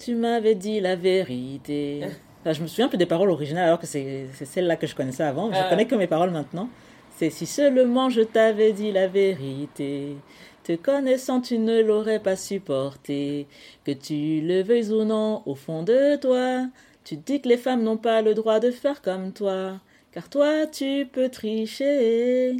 [0.00, 2.04] tu m'avais dit la vérité.
[2.42, 5.22] Enfin, je me souviens peu des paroles originales alors que c'est celle-là que je connaissais
[5.22, 5.52] avant.
[5.52, 6.68] Je connais que mes paroles maintenant.
[7.16, 10.16] C'est si seulement je t'avais dit la vérité.
[10.64, 13.46] Te connaissant, tu ne l'aurais pas supporté.
[13.84, 16.66] Que tu le veuilles ou non, au fond de toi,
[17.04, 19.80] tu te dis que les femmes n'ont pas le droit de faire comme toi.
[20.10, 22.56] Car toi, tu peux tricher.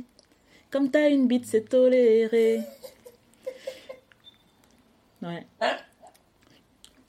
[0.71, 2.61] Comme t'as une bite, c'est toléré.
[5.23, 5.45] Ouais.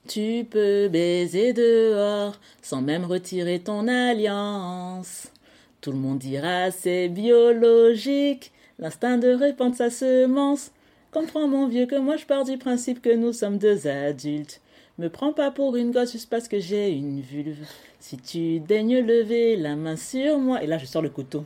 [0.08, 5.32] Tu peux baiser dehors sans même retirer ton alliance.
[5.80, 10.72] Tout le monde dira c'est biologique, l'instinct de répandre sa semence.
[11.12, 14.60] Comprends mon vieux que moi je pars du principe que nous sommes deux adultes.
[14.98, 17.66] Me prends pas pour une gosse juste parce que j'ai une vulve.
[18.02, 21.46] Si tu daignes lever la main sur moi, et là je sors le couteau.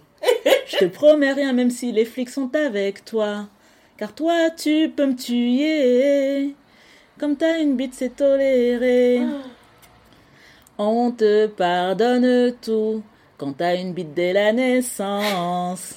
[0.65, 3.47] Je te promets rien même si les flics sont avec toi.
[3.97, 6.55] Car toi tu peux me tuer.
[7.19, 9.21] Comme t'as une bite c'est toléré.
[10.77, 13.01] On te pardonne tout
[13.37, 15.95] quand t'as une bite dès la naissance.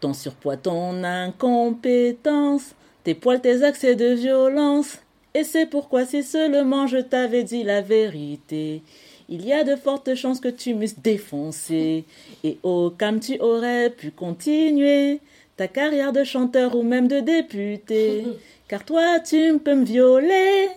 [0.00, 4.98] Ton surpoids, ton incompétence, tes poils, tes accès de violence.
[5.34, 8.82] Et c'est pourquoi si seulement je t'avais dit la vérité,
[9.28, 12.04] il y a de fortes chances que tu m'eusses défoncé.
[12.44, 15.20] Et au calme, tu aurais pu continuer
[15.56, 18.24] ta carrière de chanteur ou même de député.
[18.68, 20.68] Car toi, tu peux me violer.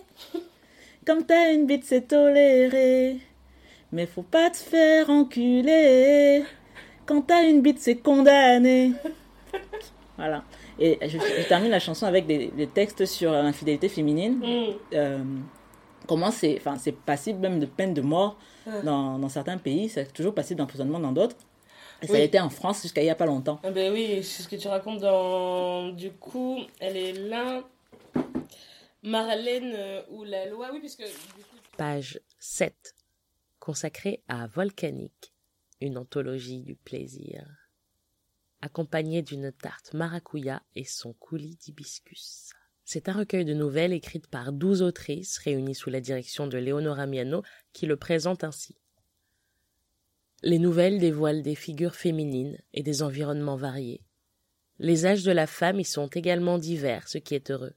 [1.06, 3.18] Comme t'as une bite, c'est toléré.
[3.92, 6.44] Mais faut pas te faire enculer.
[7.06, 8.92] Quand t'as une bite, c'est condamné.
[10.16, 10.44] Voilà.
[10.78, 14.34] Et je, je termine la chanson avec des, des textes sur l'infidélité féminine.
[14.42, 14.72] Hmm.
[14.92, 15.18] Euh,
[16.06, 18.82] comment c'est, enfin, c'est passible même de peine de mort Ouais.
[18.84, 19.88] dans, dans certains pays.
[19.88, 21.36] C'est toujours passible d'emprisonnement dans d'autres.
[22.02, 22.20] Et ça Oui.
[22.20, 23.60] a été en France jusqu'à il y a pas longtemps.
[23.62, 25.90] Ah ben oui, c'est ce que tu racontes dans...
[25.90, 27.62] Du coup, elle est là.
[29.02, 31.02] Marlène euh, ou la loi, oui, puisque...
[31.02, 32.94] Du coup, Page 7,
[33.58, 35.32] consacrée à Volcanique,
[35.80, 37.46] une anthologie du plaisir,
[38.60, 42.50] accompagnée d'une tarte maracuya et son coulis d'hibiscus.
[42.84, 47.06] C'est un recueil de nouvelles écrites par douze autrices réunies sous la direction de Leonora
[47.06, 47.42] Miano
[47.72, 48.76] qui le présente ainsi.
[50.42, 54.02] Les nouvelles dévoilent des figures féminines et des environnements variés.
[54.78, 57.74] Les âges de la femme y sont également divers, ce qui est heureux.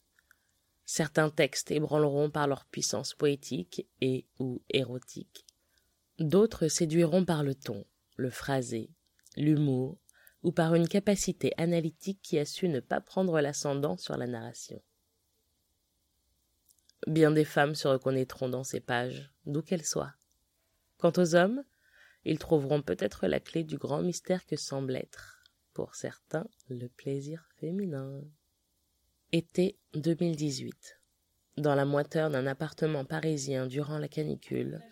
[0.85, 5.45] Certains textes ébranleront par leur puissance poétique et ou érotique.
[6.19, 7.85] D'autres séduiront par le ton,
[8.15, 8.89] le phrasé,
[9.35, 9.97] l'humour,
[10.43, 14.81] ou par une capacité analytique qui a su ne pas prendre l'ascendant sur la narration.
[17.07, 20.13] Bien des femmes se reconnaîtront dans ces pages, d'où qu'elles soient.
[20.97, 21.63] Quant aux hommes,
[22.25, 25.43] ils trouveront peut-être la clé du grand mystère que semble être,
[25.73, 28.21] pour certains, le plaisir féminin.
[29.31, 30.99] Été 2018.
[31.57, 34.83] Dans la moiteur d'un appartement parisien durant la canicule,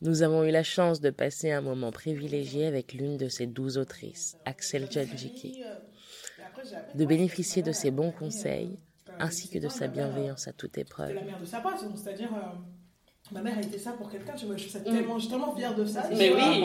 [0.00, 3.78] nous avons eu la chance de passer un moment privilégié avec l'une de ces douze
[3.78, 5.58] autrices, Axel Jadjiki,
[6.94, 8.78] de bénéficier de ses bons conseils
[9.18, 11.20] ainsi que de sa bienveillance à toute épreuve.
[13.30, 15.54] Ma mère a été ça pour quelqu'un, tu vois, je suis tellement, je suis tellement
[15.54, 16.04] fière de ça.
[16.16, 16.64] Mais oui.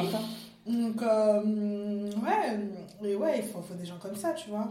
[0.65, 2.09] Donc, euh,
[3.01, 4.67] ouais, ouais, il faut, faut des gens comme ça, tu vois.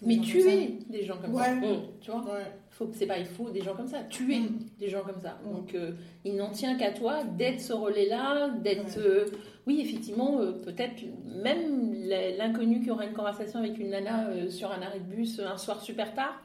[0.00, 1.44] Faut Mais tuer des gens comme Ouais.
[1.44, 1.54] ça.
[1.54, 1.76] Mm.
[2.00, 2.32] Tu vois ça.
[2.34, 2.52] Ouais.
[2.70, 4.02] faut, C'est pas il faut des gens comme ça.
[4.10, 4.58] Tuer Mm.
[4.78, 5.38] des gens comme ça.
[5.44, 5.52] Mm.
[5.54, 5.92] Donc euh,
[6.24, 8.96] il n'en tient qu'à toi d'être ce relais-là, d'être.
[8.98, 9.06] Ouais.
[9.06, 9.24] euh,
[9.66, 11.02] oui, effectivement, peut-être
[11.42, 11.94] même
[12.38, 15.80] l'inconnu qui aura une conversation avec une nana sur un arrêt de bus un soir
[15.80, 16.40] super tard.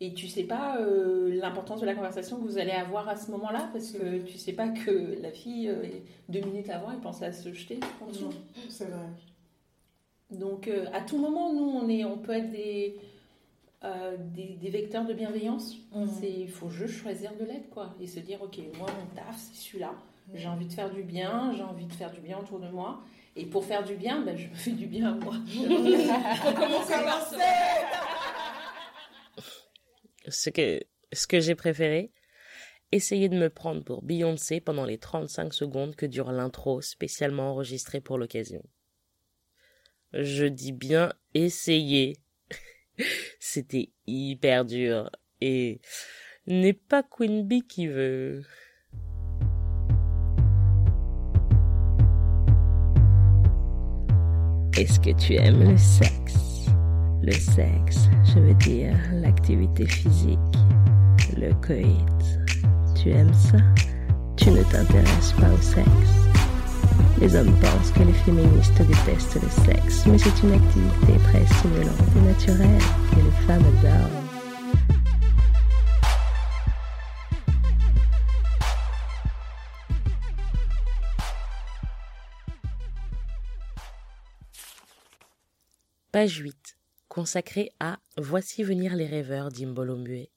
[0.00, 3.30] Et tu sais pas euh, l'importance de la conversation que vous allez avoir à ce
[3.30, 5.82] moment-là parce que tu sais pas que la fille, euh,
[6.28, 8.24] deux minutes avant, elle pensait à se jeter en dessous.
[8.26, 8.30] Non,
[8.68, 9.06] c'est vrai.
[10.30, 12.98] Donc euh, à tout moment, nous, on, est, on peut être des,
[14.34, 15.76] des, des vecteurs de bienveillance.
[16.20, 17.94] C'est Il faut juste choisir de l'être, quoi.
[18.00, 19.94] Et se dire, ok, moi, mon taf, c'est celui-là.
[20.34, 23.00] J'ai envie de faire du bien, j'ai envie de faire du bien autour de moi.
[23.36, 25.34] Et pour faire du bien, ben, je me fais du bien à moi.
[30.28, 32.12] Ce que, j'ai préféré,
[32.92, 38.00] essayer de me prendre pour Beyoncé pendant les 35 secondes que dure l'intro spécialement enregistrée
[38.00, 38.62] pour l'occasion.
[40.12, 42.16] Je dis bien essayer.
[43.40, 45.10] C'était hyper dur
[45.40, 45.80] et
[46.46, 48.42] n'est pas Queen Bee qui veut.
[54.76, 56.55] Est-ce que tu aimes le sexe?
[57.26, 60.38] Le sexe, je veux dire l'activité physique,
[61.36, 62.38] le coït.
[62.94, 63.58] Tu aimes ça?
[64.36, 65.88] Tu ne t'intéresses pas au sexe
[67.20, 72.16] Les hommes pensent que les féministes détestent le sexe, mais c'est une activité très stimulante
[72.16, 74.22] et naturelle que les femmes adorent.
[86.12, 86.65] Page 8,
[87.16, 90.30] consacrée à Voici venir les rêveurs d'Imbolo Muet,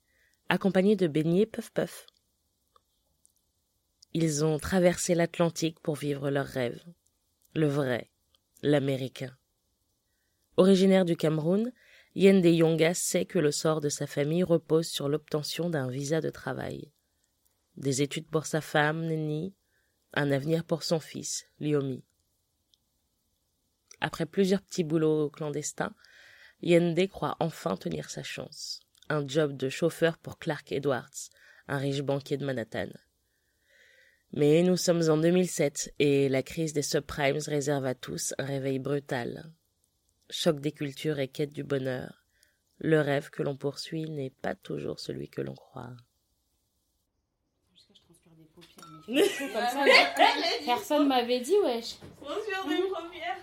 [0.48, 2.06] accompagnés de beignets Puff Puff.
[4.14, 6.82] Ils ont traversé l'Atlantique pour vivre leurs rêves,
[7.54, 8.10] le vrai,
[8.62, 9.36] l'américain.
[10.56, 11.74] Originaire du Cameroun,
[12.16, 16.30] Yende Yonga sait que le sort de sa famille repose sur l'obtention d'un visa de
[16.30, 16.94] travail.
[17.76, 19.54] Des études pour sa femme, Neni,
[20.14, 22.06] un avenir pour son fils, Liomi.
[24.00, 25.94] Après plusieurs petits boulots clandestins,
[26.62, 28.82] Yende croit enfin tenir sa chance.
[29.10, 31.30] Un job de chauffeur pour Clark Edwards,
[31.68, 32.90] un riche banquier de Manhattan.
[34.34, 38.78] Mais nous sommes en 2007 et la crise des subprimes réserve à tous un réveil
[38.78, 39.52] brutal.
[40.30, 42.26] Choc des cultures et quête du bonheur.
[42.78, 45.96] Le rêve que l'on poursuit n'est pas toujours celui que l'on croit.
[49.08, 50.14] Comme ça, là,
[50.66, 51.96] personne m'avait dit, wesh.
[52.22, 53.38] Transpire des premières.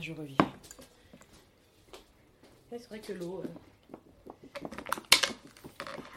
[0.00, 0.36] Ah, je reviens.
[2.70, 3.42] c'est vrai que l'eau.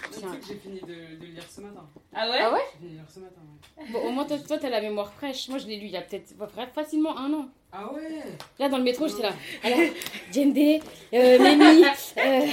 [0.09, 1.85] Sais que j'ai fini de, de lire ce matin.
[2.13, 3.41] Ah ouais Ah ouais J'ai fini de lire ce matin,
[3.77, 3.85] ouais.
[3.91, 5.49] Bon, au moins, toi, toi, t'as la mémoire fraîche.
[5.49, 6.33] Moi, je l'ai lu il y a peut-être
[6.73, 7.49] facilement un an.
[7.73, 8.23] Ah ouais
[8.57, 9.33] Là, dans le métro, j'étais là.
[9.63, 9.79] Alors,
[10.31, 10.57] Djembe,
[11.13, 11.83] euh, Mimi,
[12.19, 12.45] euh,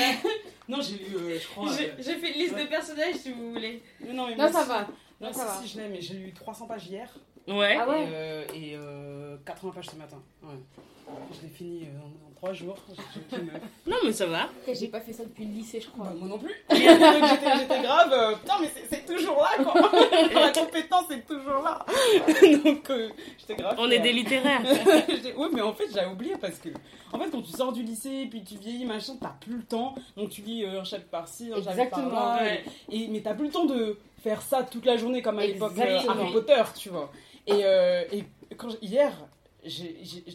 [0.68, 1.72] Non, j'ai lu, euh, je crois.
[1.76, 3.80] J'ai euh, j'ai fait une liste de personnages si vous voulez.
[4.00, 4.88] mais non, mais Non, ça va.
[5.20, 5.54] Non, si, ça va.
[5.62, 7.08] si, je l'ai, mais j'ai lu 300 pages hier.
[7.48, 7.76] Ouais.
[7.80, 10.18] Ah ouais Et, euh, et euh, 80 pages ce matin.
[10.42, 10.54] Ouais.
[11.36, 12.76] Je l'ai fini euh, en, en 3 jours.
[13.86, 14.48] Non, mais ça va.
[14.72, 16.04] J'ai pas fait ça depuis le lycée, je crois.
[16.06, 16.54] Bah, moi non plus.
[16.70, 18.12] J'étais j'étais grave.
[18.12, 19.74] euh, putain, mais c'est- toujours là, quoi.
[20.34, 21.84] La compétence est toujours là.
[22.64, 23.08] Donc, euh,
[23.38, 23.74] j'étais grave.
[23.78, 24.62] On est des littéraires.
[25.36, 26.68] Ouais, mais en fait, j'avais oublié parce que,
[27.12, 29.94] en fait, quand tu sors du lycée, puis tu vieillis, machin, t'as plus le temps.
[30.16, 32.42] Donc, tu lis euh, un chapitre par-ci, un chapitre Exactement, par-là.
[32.42, 32.64] ouais.
[32.90, 35.72] Et- mais t'as plus le temps de faire ça toute la journée comme à l'époque
[35.78, 35.98] euh.
[36.08, 37.10] Harry Potter, tu vois.
[37.46, 38.24] Et, euh, et
[38.56, 39.12] quand j- hier,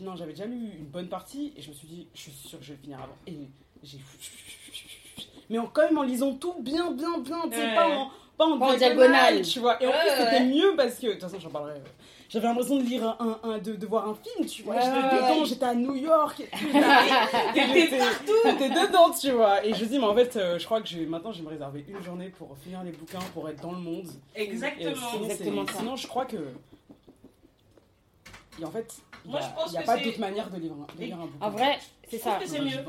[0.02, 2.60] non, j'avais déjà lu une bonne partie et je me suis dit, je suis sûre
[2.60, 3.16] que je vais finir avant.
[3.28, 3.34] Et
[3.84, 4.00] j'ai.
[5.50, 7.76] Mais en, quand même en lisant tout bien, bien, bien, tu sais, Ouais.
[7.76, 9.42] pas en, pas en Pas en diagonale, diagonale.
[9.44, 9.82] tu vois.
[9.82, 10.46] Et en Ouais, plus, c'était ouais.
[10.46, 11.82] mieux parce que, de toute façon, j'en parlerai.
[12.36, 14.76] J'avais l'impression de lire un, un- de, de voir un film, tu vois.
[14.76, 15.46] Ouais, j'étais ouais, dedans, ouais.
[15.46, 16.68] j'étais à New York et tout.
[17.56, 18.00] J'étais
[18.46, 19.66] j'étais dedans, tu vois.
[19.66, 21.86] Et je dis, mais en fait, euh, je crois que maintenant, je vais me réserver
[21.88, 24.10] une journée pour finir les bouquins, pour être dans le monde.
[24.36, 24.96] Et Exactement.
[25.12, 26.36] sinon, Exactement sinon, je crois que.
[28.62, 28.96] Et en fait,
[29.26, 29.42] il n'y a,
[29.74, 31.46] y a pas d'autre manière de lire, un- de lire un bouquin.
[31.46, 31.78] En vrai,
[32.10, 32.36] c'est ça.
[32.40, 32.86] que c'est Moi, mieux.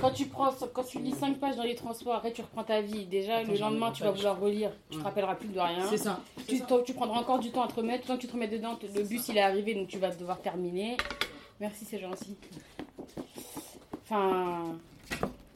[0.00, 2.80] Quand tu, prends, quand tu lis 5 pages dans les transports, après tu reprends ta
[2.82, 3.06] vie.
[3.06, 4.70] Déjà, Attends, le lendemain, tu vas vouloir relire.
[4.90, 5.04] Tu te Ouais.
[5.04, 5.86] rappelleras plus de rien.
[5.88, 6.20] C'est ça.
[6.46, 8.02] Tu, prendras encore du temps à te remettre.
[8.04, 10.10] Le temps que tu te remets dedans, le bus il est arrivé, donc tu vas
[10.10, 10.96] devoir terminer.
[11.60, 12.36] Merci, c'est gentil.
[14.04, 14.64] Enfin.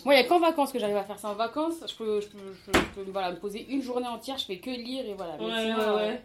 [0.07, 1.29] Moi, il n'y a qu'en vacances que j'arrive à faire ça.
[1.29, 4.07] En vacances, je peux, je peux, je peux- je peux, voilà, me poser une journée
[4.09, 5.33] entière, je fais que lire et voilà.
[5.35, 6.23] Ouais, sinon, ouais, euh, ouais.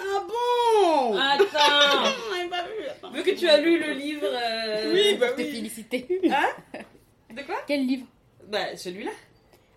[0.00, 1.16] Ah bon?
[1.18, 1.44] Attends
[2.34, 2.86] j'avais pas vu.
[2.88, 3.10] attends.
[3.12, 4.24] Vu que tu as lu le livre.
[4.26, 5.52] euh, Oui, bah je t'ai oui.
[5.56, 6.06] félicité.
[7.34, 7.56] De quoi?
[7.66, 8.06] Quel livre?
[8.48, 9.12] Bah, celui-là.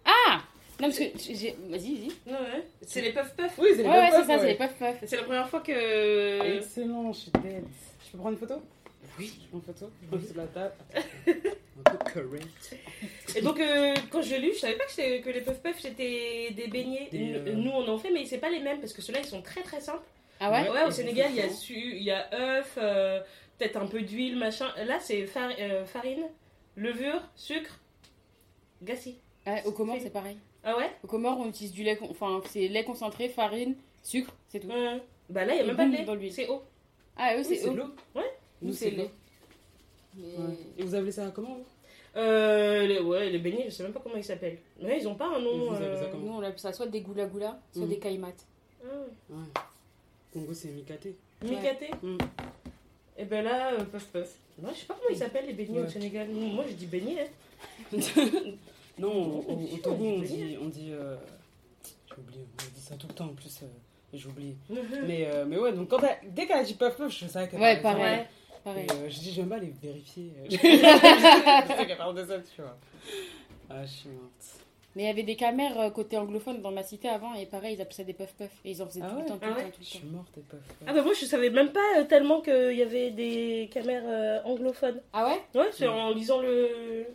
[0.05, 0.41] Ah
[0.79, 1.55] Non, parce que j'ai.
[1.69, 2.07] Vas-y, vas-y.
[2.25, 2.63] Ouais, ouais.
[2.81, 3.51] C'est les puff puff.
[3.59, 4.55] Oui, c'est les Ouais, ouais, puff c'est ça, puff, c'est les ouais.
[4.67, 5.09] puff puff.
[5.09, 6.57] C'est la première fois que.
[6.57, 7.63] Excellent, je suis dead.
[8.05, 8.61] Je peux prendre une photo?
[9.19, 9.31] Oui.
[9.41, 10.73] Je prends une photo Je pose sur la table.
[10.95, 12.75] Un peu correct.
[13.35, 16.51] Et donc, euh, quand je l'ai lu, je savais pas que, les puff puff c'était
[16.55, 17.09] des beignets.
[17.11, 19.25] Des, euh, Nous, on en fait, mais c'est pas les mêmes parce que ceux-là, ils
[19.27, 20.03] sont très très simples.
[20.39, 20.69] Ah ouais?
[20.69, 23.21] Ouais, au Sénégal, il y a su, il y a œuf, euh,
[23.57, 24.67] peut-être un peu d'huile, machin.
[24.85, 26.23] Là, c'est far- euh, farine,
[26.75, 27.79] levure, sucre,
[28.81, 29.17] gassi.
[29.45, 30.37] Ouais, Au Comores, c'est pareil.
[30.63, 30.89] Ah ouais?
[31.03, 31.97] Au Comores, on utilise du lait.
[32.01, 34.67] Enfin, c'est lait concentré, farine, sucre, c'est tout.
[34.67, 35.01] Ouais.
[35.29, 36.03] Bah là, il y a Et même pas de lait.
[36.03, 36.31] dans l'huile.
[36.33, 36.63] C'est eau.
[37.17, 37.75] Ah, eux, Oui, c'est c'est de eau.
[37.75, 37.95] l'eau.
[38.15, 38.31] Ouais.
[38.63, 38.97] Nous, c'est l'eau.
[39.03, 39.11] lait.
[40.15, 40.57] Mais- Ouais.
[40.77, 41.65] Et vous appelez ça comment vous?
[42.15, 44.59] Euh, les, ouais, les beignets, je sais même pas comment ils s'appellent.
[44.81, 45.69] Ouais, ils ont pas un nom.
[45.69, 46.25] Vous ça euh, comment?
[46.25, 47.89] Nous, on appelle ça soit des goula goula, soit Mhm.
[47.89, 48.45] des kaimates.
[48.83, 48.87] ah,
[49.31, 49.37] Ouais.
[50.31, 51.07] Congo, c'est Mikate.
[51.43, 51.89] Mikaté?
[52.03, 52.17] Mm.
[53.17, 54.35] Et ben là, euh, puff puff.
[54.61, 55.87] Moi, je sais pas comment ils s'appellent les beignets Ouais.
[55.87, 56.27] au Sénégal.
[56.29, 57.29] Moi, je dis beignets.
[57.91, 57.97] Hein.
[58.99, 60.55] Non, au, Togo, on dit-.
[60.61, 61.15] On dit euh,
[62.09, 63.61] J'ai oublié, on dit ça tout le temps en plus.
[63.63, 63.65] euh,
[64.13, 64.55] et J'oublie.
[65.07, 67.47] mais, euh, mais ouais, donc quand elle- dès qu'elle a dit puff puff, je savais
[67.49, 67.81] qu'elle Ouais, ça.
[67.81, 68.25] pareil.
[68.63, 68.85] Pareil.
[68.87, 70.31] Et, euh, je dis, j'aime pas les vérifier.
[70.49, 72.77] je sais qu'elle parle de ça, tu vois.
[73.69, 74.59] Ah, je suis morte.
[74.95, 77.75] Mais il y avait des camères euh, côté anglophone dans ma cité avant, et pareil,
[77.75, 78.51] ils appelaient ça des puff puff.
[78.63, 79.85] Et ils en faisaient Ah tout ouais le temps, tout Ah le ouais temps, Je
[79.85, 80.59] suis morte, et puff.
[80.85, 84.39] Ah bah moi, je savais même pas euh, tellement qu'il y avait des caméras euh,
[84.43, 85.01] anglophones.
[85.11, 85.59] Ah ouais?
[85.59, 87.07] Ouais, c'est en lisant le.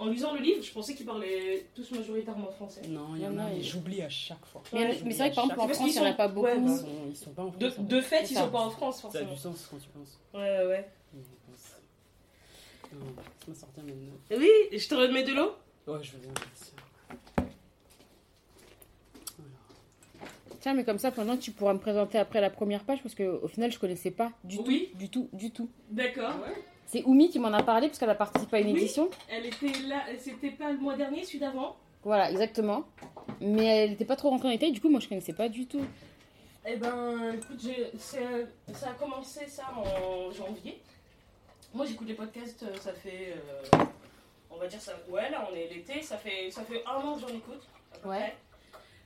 [0.00, 2.80] En lisant le livre, je pensais qu'ils parlaient tous majoritairement français.
[2.88, 4.62] Non, il y en a, il- j'oublie à chaque fois.
[4.72, 6.28] Mais, Ouais, mais c'est vrai que par exemple en France, il n'y en a pas
[6.28, 6.46] beaucoup.
[6.46, 7.78] ouais, Ils bah, sont, ils sont pas en De, France.
[7.78, 7.86] hein.
[7.86, 8.44] de fait, ils ça.
[8.44, 9.32] sont pas en France, Ça a forcément.
[9.32, 10.18] du sens quand tu penses.
[10.32, 10.88] Ouais, ouais, ouais.
[13.54, 14.20] Sortir mes notes.
[14.40, 14.48] Oui,
[14.78, 15.52] je te remets de l'eau
[15.86, 16.32] Ouais, je veux bien.
[20.60, 23.14] Tiens, mais comme ça, pendant que tu pourras me présenter après la première page, parce
[23.14, 24.88] qu'au final, je connaissais pas du Oui.
[24.92, 25.68] tout, du tout, du tout.
[25.90, 26.34] D'accord.
[26.92, 28.80] C'est Oumi qui m'en a parlé, parce qu'elle a participé à une Oui.
[28.80, 29.08] édition.
[29.28, 32.82] Elle était là, c'était pas le mois dernier, celui d'avant Voilà, exactement.
[33.40, 35.66] Mais elle n'était pas trop rentrée en détail, du coup, moi, je connaissais pas du
[35.66, 35.84] tout.
[36.66, 37.60] Eh ben, écoute,
[37.96, 40.82] ça a commencé ça en janvier.
[41.72, 43.36] Moi, j'écoute les podcasts, euh, ça fait,
[43.76, 43.84] euh,
[44.50, 47.14] on va dire ça, ouais, là, on est l'été, ça fait, ça fait un an
[47.14, 47.62] que j'en écoute.
[47.94, 48.16] à peu Ouais.
[48.18, 48.36] près.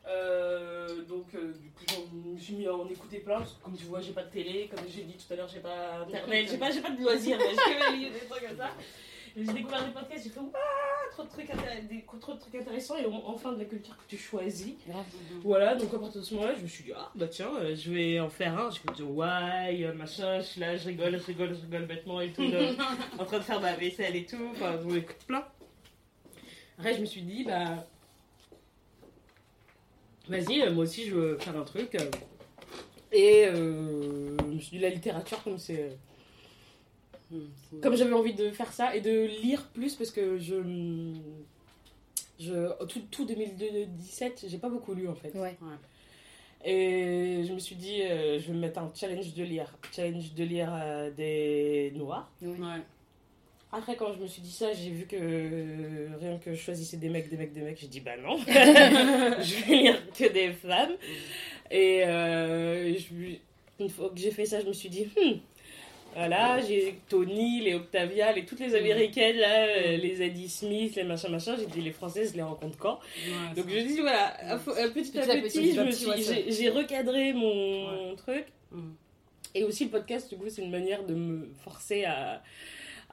[0.07, 3.53] Euh, donc, euh, du coup, j'en- je me suis mis à en écouter plein, parce
[3.55, 5.61] que comme tu vois, j'ai pas de télé, comme j'ai dit tout à l'heure, j'ai
[5.61, 8.71] pas internet, j'ai pas, j'ai pas de loisirs, j'ai des trucs comme ça.
[9.37, 10.53] J'ai découvert des podcasts, j'ai fait, waouh,
[11.11, 11.49] trop de trucs,
[11.89, 14.75] des- trop de trucs intéressants, et en- enfin de la culture que tu choisis.
[15.43, 17.75] Voilà, donc à partir de ce moment-là, je me suis dit, ah bah tiens, euh,
[17.75, 18.71] je vais en faire un.
[18.71, 22.21] J'écoute du why, euh, machin, je suis là, je rigole, je rigole, je rigole bêtement
[22.21, 22.43] et tout,
[23.19, 25.45] en train de faire ma vaisselle et tout, enfin, j'en écoute plein.
[26.79, 27.87] Après, je me suis dit, bah,
[30.29, 31.95] vas-y, euh, moi aussi je veux faire un truc.
[31.95, 32.11] euh.
[33.13, 35.97] et euh, je me suis dit, la littérature, comme c'est.
[37.33, 40.55] Hum, c'est- comme j'avais envie de faire ça et de lire plus parce que je.
[42.39, 45.35] je tout, tout 2017, j'ai pas beaucoup lu en fait.
[45.35, 45.57] Ouais.
[46.67, 49.71] Et je me suis dit, euh, je vais me mettre un challenge de lire.
[49.95, 52.31] Challenge de lire euh, des noirs.
[52.43, 52.57] Ouais.
[53.77, 56.97] Après, quand je me suis dit ça, j'ai vu que euh, rien que je choisissais
[56.97, 60.53] des mecs, des mecs, des mecs, j'ai dit bah non, je vais lire que des
[60.53, 60.93] femmes.
[61.71, 63.37] Et euh, je-
[63.83, 65.39] une fois que j'ai fait ça, je me suis dit, Hmm,
[66.15, 71.03] voilà, j'ai Tony, les Octavia, les, toutes les américaines, là, euh, les Eddie Smith, les
[71.03, 74.37] machins, machins, j'ai dit les françaises, je les rencontre quand Ouais, Donc je dis voilà,
[74.95, 78.45] petit à Petit à j'ai recadré mon truc.
[79.57, 82.43] Et aussi le podcast, du coup, c'est une manière de me forcer à,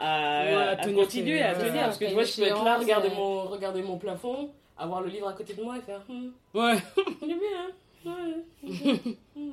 [0.01, 1.73] à, Ouais, à à tenir continuer, à tenir.
[1.73, 1.79] ouais.
[1.81, 3.15] Parce que T'as tu vois, une je peux être là, regarder ouais.
[3.15, 6.75] mon, regarder mon plafond, avoir le livre à côté de moi et faire hmm, Ouais.
[7.21, 7.67] il est bien,
[8.05, 9.17] hein ouais.
[9.35, 9.51] hmm.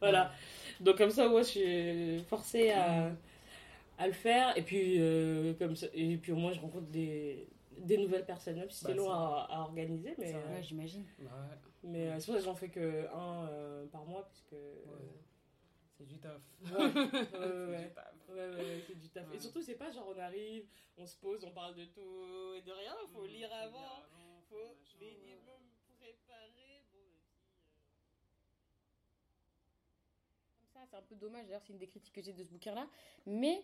[0.00, 0.32] Voilà.
[0.80, 3.10] Donc comme ça, ouais, je suis forcée à,
[3.98, 4.56] à le faire.
[4.56, 7.46] Et puis, euh, comme ça, et puis au moins, je rencontre des,
[7.78, 10.14] des nouvelles personnes, même si c'est Bah, long à, à organiser.
[10.18, 10.42] Mais, C'est vrai.
[10.58, 11.04] euh, j'imagine.
[11.18, 11.56] Bah ouais.
[11.84, 14.60] mais euh, c'est pour ça que j'en fais que un euh, par mois, puisque...
[16.00, 16.40] C'est du taf.
[16.64, 16.92] Ouais, ouais, ouais,
[17.30, 17.88] C'est ouais.
[17.88, 18.14] du taf.
[18.30, 19.34] Ouais, ouais, ouais, c'est du taf.
[19.34, 20.64] Et surtout, c'est pas genre on arrive,
[20.96, 24.04] on se pose, on parle de tout et de rien, faut Mmh, lire avant,
[24.48, 25.60] faut minimum
[25.98, 26.84] préparer.
[26.90, 26.98] Bon,
[30.56, 32.42] et Comme ça, c'est un peu dommage, d'ailleurs, c'est une des critiques que j'ai de
[32.44, 32.86] ce bouquin-là.
[33.26, 33.62] Mais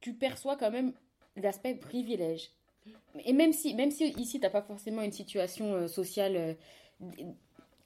[0.00, 0.92] tu perçois quand même
[1.36, 2.50] l'aspect privilège.
[3.24, 6.56] Et même si, même si ici, t'as pas forcément une situation euh, sociale.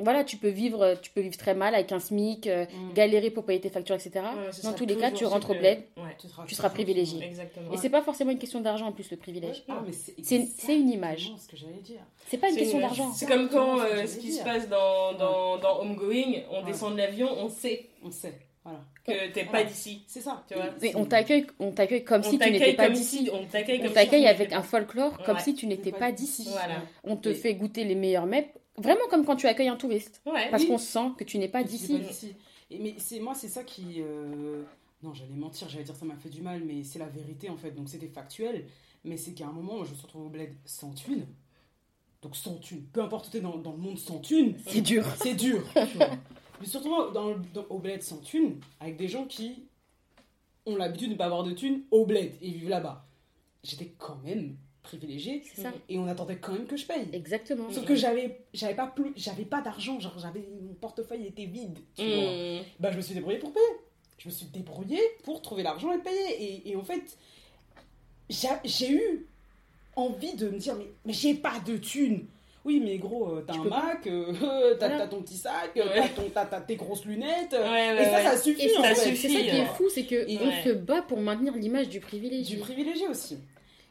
[0.01, 2.93] Euh, voilà, tu peux vivre, tu peux vivre très mal avec un SMIC, euh, Mm.
[2.95, 4.11] galérer pour payer tes factures, etc.
[4.17, 7.23] Ouais, Dans tous les cas, tu rentres au bled, Ouais, tu seras privilégié.
[7.25, 7.73] exactement.
[7.73, 9.63] Et c'est pas forcément une question d'argent en plus, le privilège.
[9.69, 9.83] Ah,
[10.23, 10.37] c'est
[10.75, 11.13] une image.
[11.31, 12.01] exactement ce que j'allais dire.
[12.29, 13.13] C'est pas une question une- d'argent.
[13.13, 16.67] C'est comme quand ce euh, ce qui se passe dans, dans, dans Homegoing, on Ouais.
[16.73, 18.35] descend de l'avion, on sait On sait.
[18.65, 18.81] Voilà.
[19.07, 19.65] que t'es pas Voilà.
[19.65, 20.03] d'ici.
[20.07, 20.45] C'est ça.
[20.47, 23.25] Tu vois Mais on t'accueille, on t'accueille comme On si tu n'étais pas d'ici.
[23.25, 23.81] si- On t'accueille
[24.23, 25.43] si avec un folklore comme Ouais.
[25.43, 26.43] si tu n'étais pas pas d'ici.
[26.43, 26.53] d'ici.
[26.55, 26.83] Voilà.
[27.05, 28.53] On te Et- fait goûter les meilleurs mets,
[28.83, 30.21] Vraiment comme quand tu accueilles un touriste.
[30.27, 30.51] Ouais.
[30.51, 30.69] Parce Oui.
[30.69, 32.01] qu'on sent que tu n'es pas d'ici.
[32.71, 33.97] mais c'est moi, c'est ça qui.
[33.99, 34.63] euh,
[35.03, 37.57] Non, j'allais mentir, j'allais dire ça m'a fait du mal, mais c'est la vérité en
[37.57, 37.71] fait.
[37.73, 38.67] Donc c'était factuel.
[39.05, 41.27] Mais c'est qu'à un moment, moi, je me suis retrouvée au bled sans thune.
[42.23, 42.83] Donc sans thune.
[42.93, 44.55] Peu importe où t'es dans, dans le monde sans thune.
[44.67, 45.07] C'est dur.
[45.23, 45.63] C'est dur.
[45.73, 46.11] tu vois.
[46.61, 49.65] Mais surtout dans, dans- au bled sans thune, avec des gens qui
[50.67, 53.07] ont l'habitude de ne pas avoir de thune au bled et vivent là-bas.
[53.65, 55.73] J'étais quand même C'est ça.
[55.89, 57.07] Et on attendait quand même que je paye.
[57.13, 57.71] Exactement.
[57.71, 61.79] Sauf que j'avais j'avais pas plus j'avais pas d'argent, genre j'avais mon portefeuille était vide,
[61.97, 62.33] tu vois.
[62.33, 62.63] Mmh.
[62.81, 63.67] Bah je me suis débrouillée pour payer.
[64.19, 67.17] Je me suis débrouillée pour trouver l'argent et payer et, et en fait
[68.29, 69.27] j'a- j'ai eu
[69.97, 72.27] envie de me dire mais, mais j'ai pas de thunes.
[72.63, 73.65] Oui, mais gros, euh, t'as Tu un.
[73.65, 74.33] Mac, euh,
[74.79, 74.99] t'as Voilà.
[75.05, 75.83] t'as ton petit sac, Ouais.
[75.95, 78.83] t'as ton- t'as- t'as tes grosses lunettes, Ouais, ouais, et ça, ça suffit Et en
[78.83, 79.11] ça fait.
[79.11, 79.67] suffit, C'est ça qui est ouais.
[79.77, 80.63] fou, c'est que Et- on ouais.
[80.65, 82.57] se bat pour maintenir l'image du privilégié.
[82.57, 83.39] Du privilégié aussi.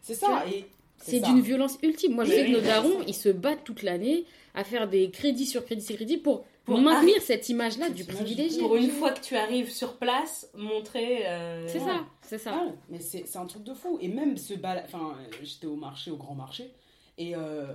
[0.01, 0.65] C'est ça, et
[1.01, 2.13] C'est d'une violence ultime.
[2.13, 5.09] Moi, je Oui, sais que nos darons, ils se battent toute l'année à faire des
[5.11, 8.59] crédits sur crédits sur crédits pour, Pour maintenir cette image-là du privilégié.
[8.59, 11.25] Pour une fois que tu arrives sur place, montrer.
[11.27, 11.85] euh, C'est Ouais.
[11.85, 12.51] ça, c'est ça.
[12.55, 13.97] Ah, mais c'est un truc de fou.
[14.01, 14.83] Et même ce bal...
[14.85, 16.71] Enfin, j'étais au marché, au grand marché.
[17.17, 17.67] Et euh,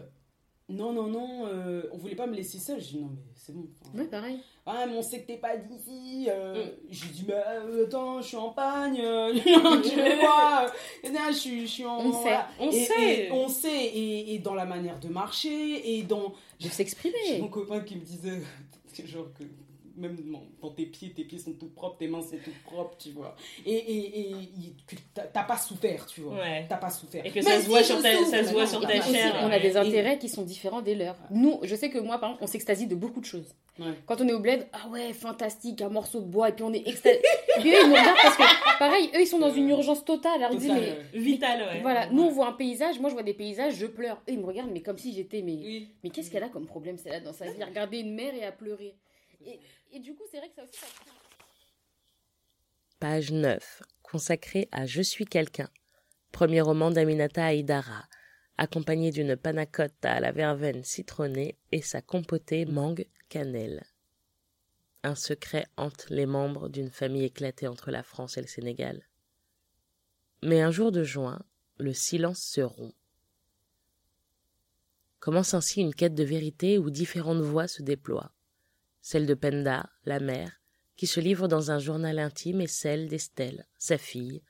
[0.69, 2.81] non, non, non, euh, on voulait pas me laisser seule.
[2.81, 3.67] J'ai dit non, mais c'est bon.
[3.83, 4.39] Enfin, Ouais, pareil.
[4.67, 6.27] Ah, mais on sait que t'es pas d'ici.
[6.31, 6.69] Euh, Mm.
[6.91, 7.35] J'ai dit, bah
[7.67, 8.97] euh, attends, je suis en pagne.
[9.03, 10.67] quoi
[11.05, 11.99] euh, non, je, suis- je suis en.
[11.99, 13.25] On sait, on Et- sait.
[13.27, 13.85] et on sait.
[13.85, 15.97] Et, et dans la manière de marcher.
[15.99, 16.29] Et dans.
[16.29, 17.41] De J'ai s'exprimer.
[17.41, 18.41] mon copain qui me disait,
[19.05, 19.45] genre que
[19.97, 22.97] même dans- dans tes pieds, tes pieds sont tout propres, tes mains sont toutes propres,
[22.99, 23.35] tu vois.
[23.65, 24.45] Et, et, et
[25.33, 26.35] t'as pas souffert, tu vois.
[26.37, 26.67] Ouais.
[26.69, 27.25] T'as pas souffert.
[27.25, 29.35] Et que Mais ça se si, voit sur ta- ça se voit sur ta chair,
[29.43, 31.17] on a des Et- intérêts qui sont différents des leurs.
[31.31, 33.55] Nous, je sais que moi, par exemple, on s'extasie de beaucoup de choses.
[33.79, 33.87] Ouais.
[34.07, 36.73] Quand on est au bled, ah ouais, fantastique, un morceau de bois, et puis on
[36.73, 37.19] est extasié.
[37.57, 40.05] et puis eux, ils nous regardent parce que, pareil, eux, ils sont dans une urgence
[40.05, 40.43] totale.
[40.43, 40.83] Alors ils disent, Total,
[41.13, 41.25] mais ouais.
[41.25, 41.81] Vital, ouais.
[41.83, 44.17] voilà, nous, on voit un paysage, moi, je vois des paysages, je pleure.
[44.29, 45.89] Eux, ils me regardent, mais comme si j'étais, mais, Oui.
[46.05, 47.63] mais qu'est-ce qu'elle a comme problème, celle-là, dans sa vie?
[47.65, 48.95] Regarder une mère et à pleurer.
[52.99, 55.69] Page 9, consacrée à Je suis quelqu'un,
[56.33, 58.09] premier roman d'Aminata Haïdara,
[58.57, 63.85] accompagné d'une panna cotta à la verveine citronnée et sa compotée mangue cannelle.
[65.03, 69.03] Un secret hante les membres d'une famille éclatée entre la France et le Sénégal.
[70.43, 71.43] Mais un jour de juin,
[71.79, 72.95] le silence se rompt.
[75.21, 78.33] Commence ainsi une quête de vérité où différentes voix se déploient.
[79.07, 80.63] Celle de Penda, la mère,
[80.97, 84.43] qui se livre dans un journal intime et celle d'Estelle, sa fille,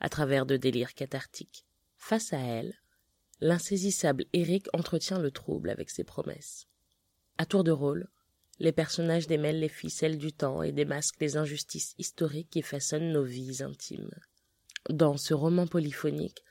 [0.00, 1.64] à travers de délires cathartiques.
[1.98, 2.74] Face à elle,
[3.40, 6.66] l'insaisissable Eric entretient le trouble avec ses promesses.
[7.38, 8.08] À tour de rôle,
[8.58, 13.22] les personnages démêlent les ficelles du temps et démasquent les injustices historiques qui façonnent nos
[13.22, 14.10] vies intimes.
[14.90, 16.42] Dans ce roman polyphonique,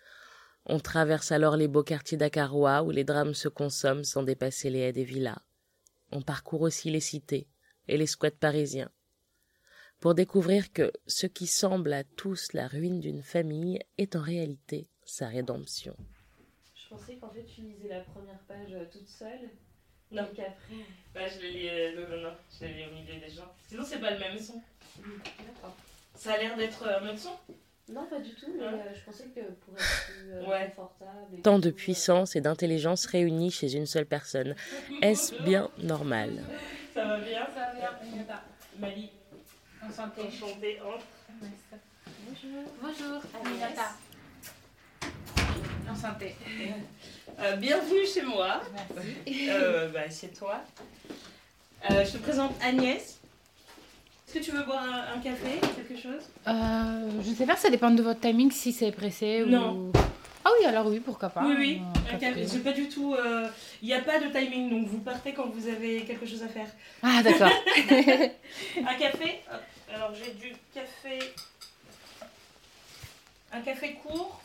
[0.68, 4.80] on traverse alors les beaux quartiers dakarois où les drames se consomment sans dépasser les
[4.80, 5.41] haies des villas.
[6.12, 7.47] On parcourt aussi les cités
[7.88, 8.91] et les squats parisiens,
[9.99, 14.88] pour découvrir que ce qui semble à tous la ruine d'une famille est en réalité
[15.05, 15.95] sa rédemption.
[16.76, 19.49] Je pensais qu'en fait tu lisais la première page euh, toute seule.
[20.12, 20.24] Non.
[20.24, 20.76] Et qu'après.
[21.14, 23.49] Bah, je l'ai lu, euh, non, non, non, je l'ai lu au milieu des gens.
[23.70, 24.62] Sinon, c'est pas le même son.
[24.97, 25.78] D'accord.
[26.16, 27.38] Ça a l'air d'être euh, un autre son?
[27.91, 28.71] Non, pas du tout, mais Ouais.
[28.73, 30.71] euh, je pensais que pour être plus euh, Ouais.
[30.75, 31.35] confortable.
[31.37, 34.55] et Tant de euh, puissance et d'intelligence réunies chez une seule personne.
[35.01, 36.41] Est-ce bien normal?
[36.93, 37.45] Ça va bien?
[37.53, 38.43] Ça va bien, Agnata.
[38.79, 39.09] Mali,
[39.83, 40.21] Enchantée.
[40.23, 40.79] enchantée.
[40.79, 40.99] hein.
[42.25, 42.63] Bonjour.
[42.81, 43.91] Bonjour, Agnata.
[45.89, 46.35] Enchantée.
[47.39, 48.61] Euh, bienvenue chez moi.
[48.95, 49.49] Merci.
[49.49, 50.61] Euh, bah, chez toi.
[51.89, 53.19] Euh, je te présente Agnès.
[54.34, 56.23] Est-ce que tu veux boire un, un café, quelque chose?
[56.47, 59.73] Euh, je sais pas, ça dépend de votre timing si c'est pressé Non.
[59.73, 59.91] ou.
[60.45, 61.43] Ah oui, alors oui, pourquoi pas.
[61.43, 61.82] Oui, oui.
[62.09, 62.59] Un café.
[62.59, 63.13] Pas du tout.
[63.13, 63.49] euh,
[63.82, 66.47] Il n'y a pas de timing, donc vous partez quand vous avez quelque chose à
[66.47, 66.67] faire.
[67.03, 67.51] Ah d'accord.
[67.77, 69.61] Un café Hop.
[69.93, 71.19] Alors j'ai du café.
[73.51, 74.41] Un café court.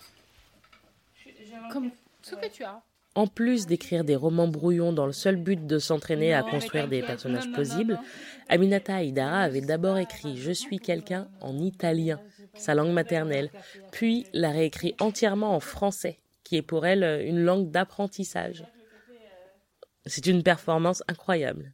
[1.25, 2.41] J'ai- j'ai un Comme café- ce ouais.
[2.49, 2.83] que tu as.
[3.17, 7.01] En plus d'écrire des romans brouillons dans le seul but de s'entraîner à construire des
[7.01, 7.99] personnages plausibles.
[8.51, 12.21] Aminata Haïdara avait d'abord écrit Je suis quelqu'un en italien,
[12.55, 13.51] sa langue maternelle,
[13.91, 18.65] puis l'a réécrit entièrement en français, qui est pour elle une langue d'apprentissage.
[20.05, 21.73] C'est une performance incroyable.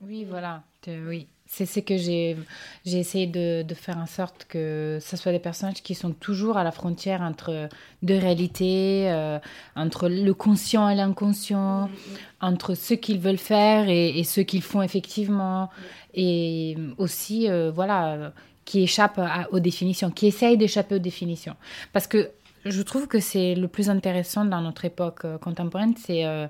[0.00, 0.64] Oui, voilà.
[0.86, 1.28] oui.
[1.50, 2.36] C'est ce que j'ai
[2.84, 6.62] essayé de, de faire en sorte que ce soit des personnages qui sont toujours à
[6.62, 7.68] la frontière entre
[8.02, 9.38] deux réalités, euh,
[9.74, 11.88] entre le conscient et l'inconscient,
[12.42, 15.70] entre ce qu'ils veulent faire et, et ce qu'ils font effectivement,
[16.14, 18.32] et aussi, euh, voilà,
[18.66, 21.56] qui échappent à- aux définitions, qui essayent d'échapper aux définitions.
[21.94, 22.30] Parce que
[22.66, 26.46] je trouve que c'est le plus intéressant dans notre époque euh, contemporaine, c'est euh,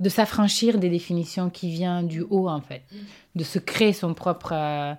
[0.00, 2.82] de s'affranchir des définitions qui viennent du haut, en fait.
[3.34, 4.94] De se créer son propre, euh,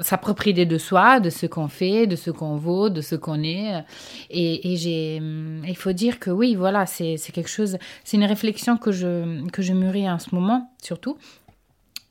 [0.00, 3.14] sa propre idée de soi, de ce qu'on fait, de ce qu'on vaut, de ce
[3.14, 3.84] qu'on est.
[4.30, 8.78] Et, hum, il faut dire que oui, voilà, c'est c'est quelque chose, c'est une réflexion
[8.78, 11.18] que je, que je mûris en ce moment, surtout.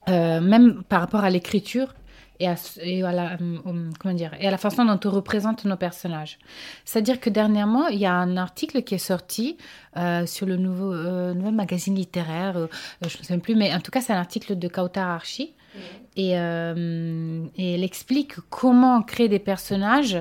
[0.10, 1.94] Euh, même par rapport à l'écriture
[2.40, 6.38] et à, la, hum, comment dire, à la façon dont on représente nos personnages.
[6.86, 9.58] C'est-à-dire que dernièrement, il y a un article qui est sorti
[9.98, 12.68] euh, sur le nouveau, euh, magazine littéraire, euh,
[13.02, 15.54] je ne souviens plus, mais en tout cas, c'est un article de Kautar Archi.
[16.17, 20.17] Et, euh, et elle explique comment créer des personnages,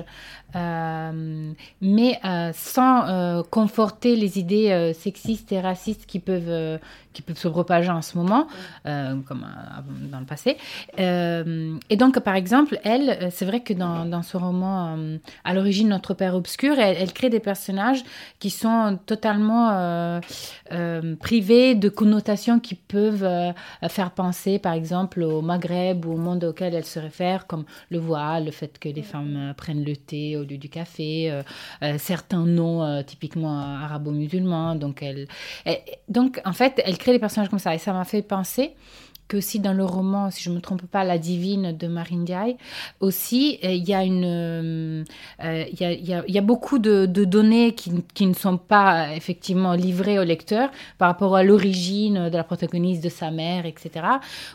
[0.55, 1.51] euh,
[1.81, 6.79] mais euh, sans conforter les idées sexistes et racistes qui peuvent,
[7.13, 8.47] qui peuvent se propager en ce moment,
[8.83, 9.45] comme
[10.11, 10.57] dans le passé.
[10.99, 14.97] Et donc, par exemple, elle, c'est vrai que dans, dans ce roman,
[15.43, 18.03] à l'origine, Notre Père Obscur, elle crée des personnages
[18.37, 20.21] qui sont totalement
[21.03, 23.51] euh, privés de connotations qui peuvent euh,
[23.89, 27.99] faire penser, par exemple, au Maghreb ou au monde auquel elle se réfère, comme le
[27.99, 31.41] voile, le fait que les femmes euh, prennent le thé au lieu du café,
[31.97, 34.75] certains noms typiquement arabo-musulmans.
[34.75, 35.27] Donc, elle,
[35.65, 37.73] elle- donc, en fait, elle crée des personnages comme ça.
[37.75, 38.73] Et ça m'a fait penser
[39.27, 42.25] que aussi dans le roman, si je ne me trompe pas, La Divine de Marine
[42.25, 42.57] Diaye,
[42.99, 45.05] aussi, il y a une,
[45.43, 48.25] il y, a, il y a- il y a beaucoup de, de données qui, qui
[48.25, 53.03] ne sont pas euh, effectivement livrées au lecteur par rapport à l'origine de la protagoniste,
[53.03, 54.05] de sa mère, etc.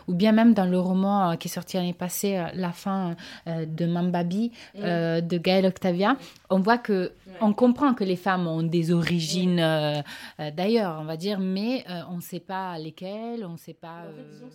[0.09, 3.14] Ou bien même dans le roman euh, qui est sorti l'année passée, euh, La fin
[3.47, 6.16] de Mambabi, de Gaël Octavia,
[6.53, 10.00] on voit que, on comprend que les femmes ont des origines euh,
[10.40, 13.74] euh, d'ailleurs, on va dire, mais euh, on ne sait pas lesquelles, on ne sait
[13.74, 14.05] pas.
[14.05, 14.48] euh,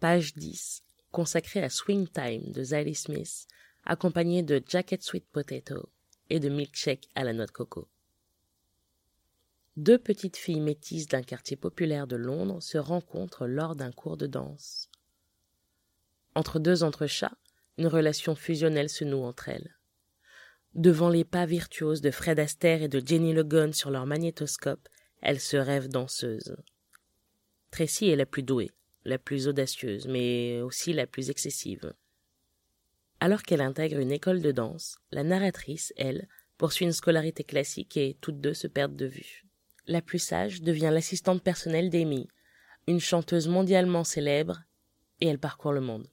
[0.00, 3.46] Page 10, consacrée à Swing Time de Zadie Smith,
[3.84, 5.88] accompagnée de Jacket Sweet Potato
[6.28, 7.88] et de Milkshake à la noix de coco.
[9.76, 14.26] Deux petites filles métisses d'un quartier populaire de Londres se rencontrent lors d'un cours de
[14.26, 14.88] danse.
[16.34, 17.36] Entre deux entrechats,
[17.78, 19.76] une relation fusionnelle se noue entre elles.
[20.74, 24.88] Devant les pas virtuoses de Fred Astaire et de Jenny Logan sur leur magnétoscope,
[25.22, 26.56] elles se rêvent danseuses.
[27.70, 28.70] Tracy est la plus douée,
[29.04, 31.92] la plus audacieuse, mais aussi la plus excessive.
[33.20, 38.16] Alors qu'elle intègre une école de danse, la narratrice, elle, poursuit une scolarité classique et
[38.20, 39.44] toutes deux se perdent de vue.
[39.86, 42.28] La plus sage devient l'assistante personnelle d'Amy,
[42.86, 44.62] une chanteuse mondialement célèbre,
[45.20, 46.08] et elle parcourt le monde.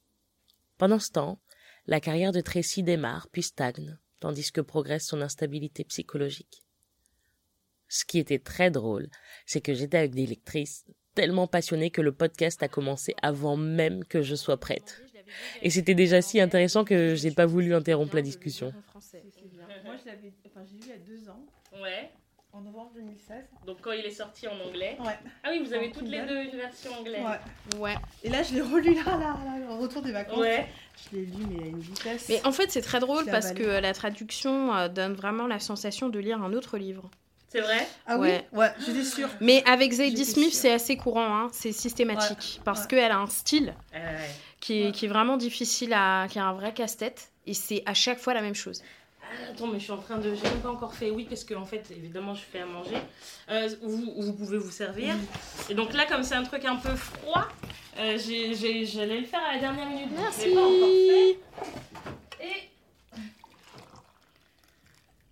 [0.78, 1.40] Pendant ce temps,
[1.86, 6.62] la carrière de Tracy démarre puis stagne, tandis que progresse son instabilité psychologique.
[7.88, 9.08] Ce qui était très drôle,
[9.46, 14.04] c'est que j'étais avec des lectrices tellement passionnées que le podcast a commencé avant même
[14.04, 15.02] que je sois prête.
[15.62, 18.72] Et c'était déjà si intéressant que j'ai pas voulu interrompre la discussion.
[19.84, 21.44] Moi, je l'avais, enfin, j'ai lu il y a deux ans,
[21.80, 22.10] Ouais.
[22.56, 23.36] En novembre 2016.
[23.66, 24.96] Donc quand il est sorti en anglais.
[25.00, 25.18] Ouais.
[25.42, 27.22] Ah oui, vous avez En toutes les deux une version anglaise.
[27.24, 27.80] Ouais.
[27.80, 27.94] Ouais.
[28.22, 30.38] Et là, je l'ai relu là, là, là, au retour des vacances.
[30.38, 30.66] Ouais.
[31.10, 32.26] Je l'ai lu, mais à une vitesse.
[32.28, 33.64] Mais en fait, c'est très drôle parce avalé.
[33.64, 37.10] que la traduction euh, donne vraiment la sensation de lire un autre livre.
[37.48, 37.86] C'est vrai?
[38.06, 38.30] Ah oui?
[38.52, 39.28] Ouais, j'étais sûre.
[39.40, 42.60] Mais avec Zadie Smith, c'est assez courant, hein, c'est systématique.
[42.64, 42.86] parce ouais.
[42.88, 44.00] qu'elle a un style Ouais.
[44.60, 46.26] qui est, qui est vraiment difficile à.
[46.28, 47.30] qui a un vrai casse-tête.
[47.46, 48.82] Et c'est à chaque fois la même chose.
[49.36, 50.34] Ah, Attends, mais je suis en train de.
[50.34, 51.10] J'ai même pas encore fait.
[51.10, 52.96] Oui, parce que en fait, évidemment, je fais à manger.
[53.50, 55.14] Euh, vous, vous pouvez vous servir.
[55.68, 57.48] Et donc là, comme c'est un truc un peu froid,
[57.98, 60.14] euh, j'ai- j'ai- j'allais le faire à la dernière minute.
[60.14, 62.44] donc Je l'ai pas encore fait.
[62.44, 62.70] Et.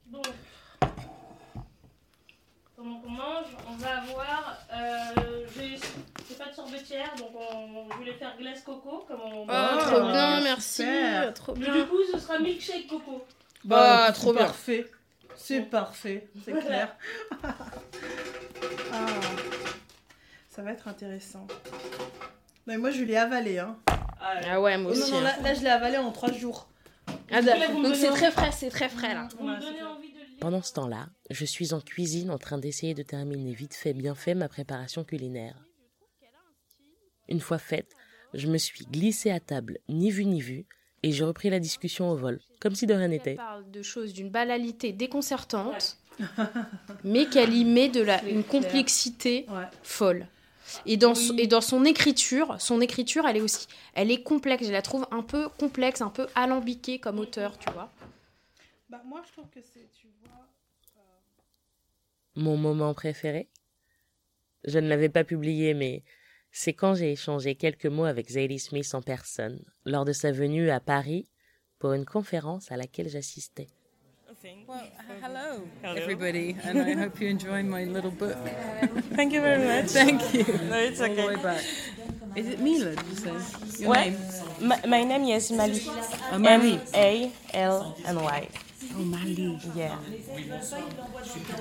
[0.07, 0.27] Donc.
[2.77, 4.59] Pendant qu'on mange, on va avoir.
[4.73, 5.77] Euh, j'ai
[6.29, 9.05] j'ai pas de sorbetière, donc on, je voulais faire glace coco.
[9.07, 10.83] Comme on Ah, Oh, trop bien, merci.
[10.83, 11.35] super.
[11.35, 11.83] Trop Mais bien.
[11.83, 13.25] du coup, ce sera milkshake coco.
[13.65, 14.45] Bah, trop bien.
[14.45, 14.87] parfait.
[15.37, 16.97] C'est parfait, c'est clair.
[18.93, 19.07] ah.
[20.49, 21.47] Ça va être intéressant.
[22.67, 23.59] Mais moi, je l'ai avalé.
[23.59, 23.79] Hein.
[24.21, 25.13] Ah ouais, moi Oh, non, aussi.
[25.13, 25.23] non, hein.
[25.23, 26.69] là, là, je l'ai avalé en trois jours.
[27.31, 29.29] Ah, donc c'est très frais, c'est très frais là.
[29.39, 30.37] Vous me donnez envie de le lire.
[30.41, 34.15] Pendant ce temps-là, je suis en cuisine en train d'essayer de terminer vite fait bien
[34.15, 35.57] fait ma préparation culinaire.
[37.29, 37.91] Une fois faite,
[38.35, 40.67] je me suis glissée à table, ni vu ni vu,
[41.03, 43.35] et j'ai repris la discussion au vol, comme si de rien Elle n'était.
[43.35, 45.99] parle de choses d'une banalité déconcertante,
[47.05, 49.67] mais qu'elle y met de la, une complexité Ouais.
[49.83, 50.27] folle.
[50.87, 51.37] Et dans, Oui.
[51.39, 54.67] et dans son écriture, son écriture, elle est aussi, elle est complexe.
[54.67, 57.91] Je la trouve un peu complexe, un peu alambiquée comme auteur, tu vois.
[58.89, 60.47] Bah, moi, je trouve que c'est, tu vois.
[62.37, 63.49] Mon moment préféré
[64.65, 66.03] Je ne l'avais pas publié, mais
[66.53, 70.71] c'est quand j'ai échangé quelques mots avec Zadie Smith en personne, lors de sa venue
[70.71, 71.27] à Paris
[71.79, 73.69] pour une conférence à laquelle j'assistais.
[74.67, 74.91] Well,
[75.23, 75.95] hello, Hello.
[76.01, 78.35] everybody, and I hope you're enjoying my little book.
[79.15, 79.91] Thank you very much.
[79.93, 80.45] Thank you.
[80.69, 81.27] No, it's All the okay.
[81.29, 81.63] way back.
[82.35, 83.83] Is it Mila, did you say?
[83.85, 84.17] Your name?
[84.61, 85.81] My, my name is Mali.
[86.33, 86.73] Oh, Mali.
[86.73, 88.49] M A L N Y.
[88.95, 89.59] Oh, Mali.
[89.75, 89.97] Yeah.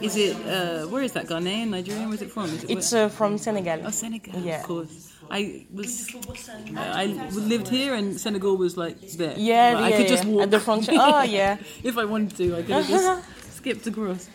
[0.02, 2.10] Is it, uh, where is that, Ghanaian, Nigerian?
[2.10, 2.46] Where's it from?
[2.46, 3.80] Is it It's uh, from Senegal.
[3.86, 4.60] Oh, Senegal, Yeah.
[4.62, 5.14] of course.
[5.30, 6.10] I was,
[6.76, 9.34] I lived here and Senegal was like there.
[9.38, 10.30] Yeah, Like, I yeah, could just yeah.
[10.32, 10.44] walk.
[10.44, 10.98] At the frontier.
[11.00, 11.58] Oh, yeah.
[11.84, 13.10] if I wanted to, I could have just
[13.58, 14.28] skipped across.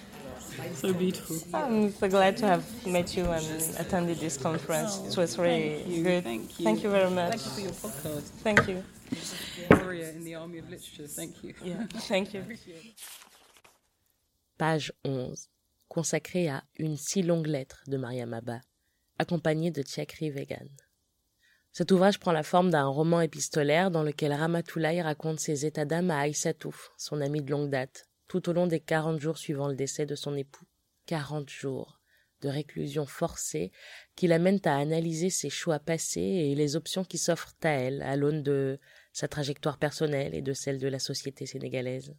[0.74, 1.36] So beautiful.
[1.52, 3.44] I'm so glad to have met you and
[3.78, 5.00] attended this conference.
[5.06, 6.24] It was really Thank good.
[6.24, 6.64] Thank you.
[6.64, 7.40] Thank you very much.
[7.40, 8.22] Thank you for your podcast.
[8.42, 8.82] Thank you.
[14.58, 15.48] Page 11,
[15.88, 18.60] consacrée à Une si longue lettre de Mariam Abba,
[19.18, 20.68] accompagnée de Tchakri Vegan.
[21.72, 26.10] Cet ouvrage prend la forme d'un roman épistolaire dans lequel Ramatoulaye raconte ses états d'âme
[26.10, 29.76] à Aïssatouf, son amie de longue date, tout au long des 40 jours suivant le
[29.76, 30.64] décès de son époux.
[31.04, 31.95] 40 jours
[32.42, 33.72] de réclusion forcée
[34.14, 38.16] qui l'amènent à analyser ses choix passés et les options qui s'offrent à elle à
[38.16, 38.78] l'aune de
[39.12, 42.14] sa trajectoire personnelle et de celle de la société sénégalaise.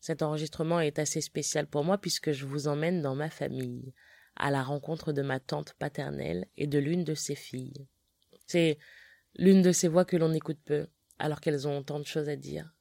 [0.00, 3.92] Cet enregistrement est assez spécial pour moi puisque je vous emmène dans ma famille,
[4.36, 7.88] à la rencontre de ma tante paternelle et de l'une de ses filles.
[8.46, 8.78] C'est
[9.34, 10.86] l'une de ces voix que l'on écoute peu,
[11.18, 12.72] alors qu'elles ont tant de choses à dire.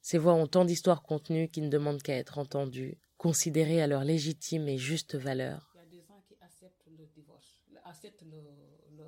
[0.00, 4.02] Ces voix ont tant d'histoires contenues qui ne demandent qu'à être entendues, considérées à leur
[4.02, 5.60] légitime et juste valeur.
[5.74, 8.40] Il y a des gens qui acceptent le divorce, acceptent le,
[8.98, 9.06] le,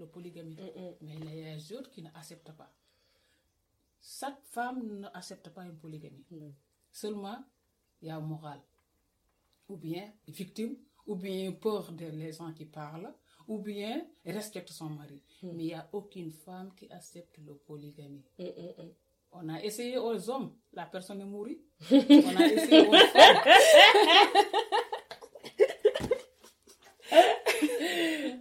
[0.00, 0.56] le polygamie,
[1.00, 2.74] mais il y a des autres qui n'acceptent pas.
[4.02, 6.24] Chaque femme n'accepte pas une polygamie.
[6.90, 7.44] Seulement,
[8.02, 8.62] il y a morale.
[9.68, 10.76] Ou bien victime,
[11.06, 13.14] ou bien peur des gens qui parlent,
[13.46, 15.22] ou bien respecte son mari.
[15.44, 18.24] Mais il n'y a aucune femme qui accepte le polygamie.
[19.32, 21.50] On a essayé aux hommes, la personne est morte.
[21.90, 21.96] On
[22.40, 23.36] a essayé aux femmes.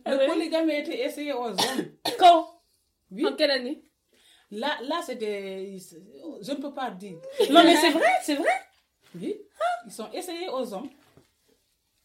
[0.06, 1.58] Le polygamie a été essayé aux hommes.
[2.18, 2.62] Quand?
[3.12, 3.26] Oui.
[3.26, 3.84] En quelle année?
[4.52, 5.78] Là, là c'est des.
[6.42, 7.18] Je ne peux pas dire.
[7.52, 8.50] Non, mais c'est vrai, c'est vrai.
[9.16, 9.36] Oui.
[9.86, 10.90] Ils sont essayés aux hommes.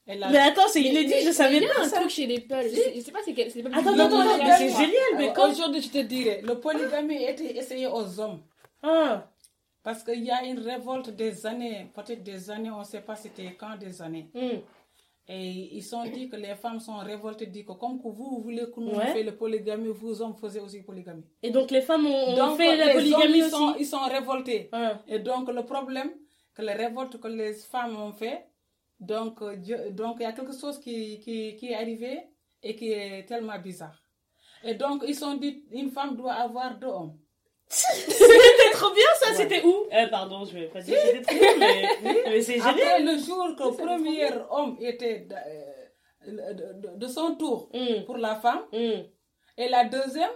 [0.07, 1.97] Mais attends, c'est inédit, je savais Mais il y a pas un ça.
[2.01, 2.37] truc chez les.
[2.37, 3.51] Je je sais pas c'est quel.
[3.51, 6.61] c'est pas- Attends, attends, attends, c'est c'est génial, mais quand Aujourd'hui, je te dirais, le
[6.61, 8.43] polygamie a été essayé aux hommes.
[9.83, 13.17] Parce qu'il y a une révolte des années, peut-être des années, on ne sait pas
[13.17, 14.31] c'était quand des années.
[15.27, 18.43] Et ils ont dit que les femmes sont révoltées, dit que comme que vous, vous
[18.43, 19.07] voulez que nous Ouais.
[19.07, 21.25] fassions le polygamie, vous hommes faisiez aussi polygamie.
[21.43, 23.51] Et donc les femmes ont, Donc, fait la polygamie hommes, ils aussi.
[23.51, 24.71] sont, ils sont révoltés.
[25.07, 26.11] Et donc, le problème,
[26.55, 28.47] que les révoltes que les femmes ont fait,
[29.01, 32.21] donc, euh, Dieu- donc il y a quelque chose qui, qui, qui est arrivé
[32.63, 33.99] et qui est tellement bizarre.
[34.63, 37.19] Et donc, ils ont dit, une femme doit avoir deux hommes.
[37.69, 39.37] C'était trop bien ça, Ouais.
[39.37, 41.89] c'était où euh, Pardon, je vais pas dire c'était trop bien, mais,
[42.27, 43.05] mais c'est Après génial.
[43.07, 45.35] le jour que le premier homme était de,
[46.29, 46.53] euh,
[46.97, 48.05] de- son tour Mm.
[48.05, 50.31] pour la femme, et la deuxième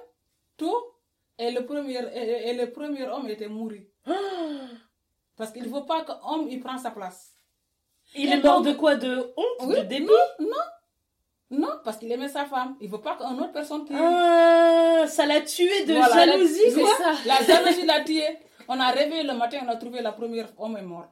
[0.56, 0.98] tour,
[1.38, 3.70] et le premier, et, et le premier homme était mort.
[5.36, 7.32] Parce qu'il ne faut pas qu'un homme il prend sa place.
[8.14, 8.96] Il Et est mort de quoi?
[8.96, 9.60] De honte?
[9.68, 10.06] Oui, De dépit?
[10.06, 10.56] Non, non.
[11.50, 12.76] Non, parce qu'il aimait sa femme.
[12.80, 13.94] Il ne veut pas qu'une autre personne qui...
[13.96, 16.26] Ah, ça l'a tué de Voilà.
[16.26, 16.90] jalousie, C'est quoi.
[16.98, 17.12] ça.
[17.26, 18.22] La jalousie l'a tué.
[18.68, 21.08] On a réveillé le matin, on a trouvé la première homme est mort.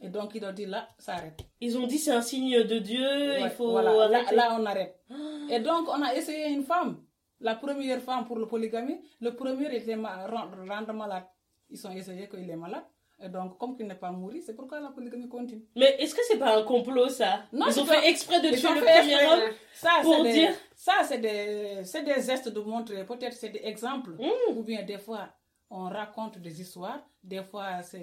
[0.00, 1.40] Et donc, il a dit là, ça arrête.
[1.60, 4.08] Ils ont dit c'est un signe de Dieu, il faut voilà.
[4.08, 4.34] Là, arrêter.
[4.36, 5.00] là, on arrête.
[5.48, 7.02] Et donc, on a essayé une femme.
[7.40, 11.24] La première femme pour le polygamie, le premier était rendre malade.
[11.70, 12.84] Ils ont essayé qu'il est malade.
[13.22, 15.64] Et donc, comme il n'est pas mort, c'est pourquoi la polygamie continue.
[15.76, 17.44] Mais est-ce que c'est pas un complot ça?
[17.52, 20.54] Non, Ils ont fait exprès de tuer le premier homme ça, pour des- dire.
[20.74, 23.04] Ça, c'est des, des gestes de montrer.
[23.06, 24.10] Peut-être c'est des exemples.
[24.18, 24.56] Mmh.
[24.56, 25.28] Ou bien des fois,
[25.70, 27.00] on raconte des histoires.
[27.22, 28.00] Des fois, c'est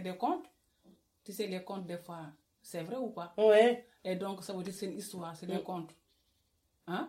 [0.00, 0.46] des, contes.
[1.24, 2.20] Tu sais, les contes, des fois,
[2.62, 3.34] c'est vrai ou pas?
[3.36, 3.86] Ouais.
[4.04, 5.62] Et donc, ça veut dire que c'est une histoire, c'est des Mm.
[5.62, 5.94] contes.
[6.86, 7.08] Hein?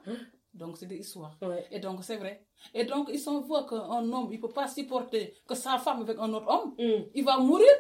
[0.54, 1.38] Donc, c'est des histoires.
[1.72, 2.46] Et donc, c'est vrai.
[2.74, 6.02] Et donc, ils sont voient qu'un homme, il ne peut pas supporter que sa femme
[6.02, 6.76] avec un autre homme.
[6.78, 7.06] Mm.
[7.16, 7.72] Il va mourir.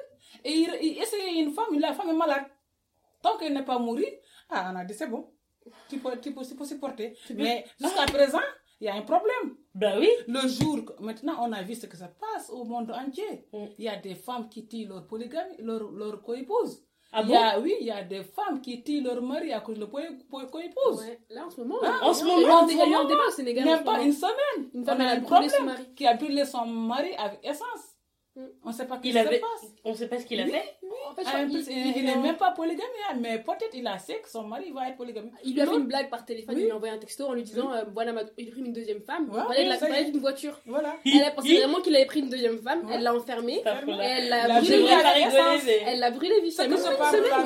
[0.43, 2.45] Et il, il une femme, la femme est malade.
[3.21, 4.07] Tant qu'elle n'est pas mourie,
[4.49, 5.31] ah, on a dit c'est bon.
[5.89, 7.15] Tu peux, tu peux, tu peux supporter.
[7.35, 8.41] Mais jusqu'à présent,
[8.81, 9.55] il y a un problème.
[9.75, 10.09] Ben oui.
[10.27, 13.47] Le jour, maintenant, on a vu ce que ça passe au monde entier.
[13.77, 16.83] Il y a des femmes qui tuent leur polygamie, leur, leur co-épouse.
[17.15, 17.64] Ah il y a, bon?
[17.64, 20.99] oui, il y a des femmes qui tuent leur mari à cause de co-épouse.
[20.99, 23.27] Ouais, Là, en ce moment, Hein, en ce moment, il y a eu un débat
[23.27, 23.65] au Sénégal.
[23.65, 24.03] Même pas moment.
[24.06, 24.69] une semaine.
[24.73, 25.90] Une femme, on a a un brûlé son problème mari.
[25.95, 27.95] qui a brûlé son mari avec essence.
[28.64, 29.69] On ne sait pas ce qui se avait- passe.
[29.85, 30.77] On sait pas ce qu'il a Oui, fait.
[31.09, 33.39] En fait, Ah, il- plus, il- il il n'est est même pas polygame, hein, mais
[33.39, 35.30] peut-être il a sait que son mari va être polygame.
[35.43, 36.61] Il lui a fait une blague par téléphone, Oui.
[36.61, 38.61] il lui a envoyé un texto en lui disant euh, Voilà, ma- il a pris
[38.61, 39.30] une deuxième femme.
[39.30, 40.11] Ouais, y il parlait est.
[40.11, 40.59] d'une voiture.
[40.65, 40.95] Voilà.
[41.05, 43.63] Elle a pensé vraiment qu'il avait pris une deuxième femme, elle l'a enfermée, et
[44.17, 44.85] elle l'a La brûlé.
[45.85, 46.45] Elle l'a brûlé une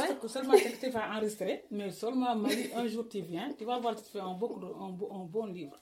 [0.10, 0.16] ouais.
[0.22, 3.96] que seulement tu vas enregistrer, mais seulement Marie, un jour tu viens, tu vas voir,
[3.96, 4.34] tu fais un
[5.26, 5.78] bon livre.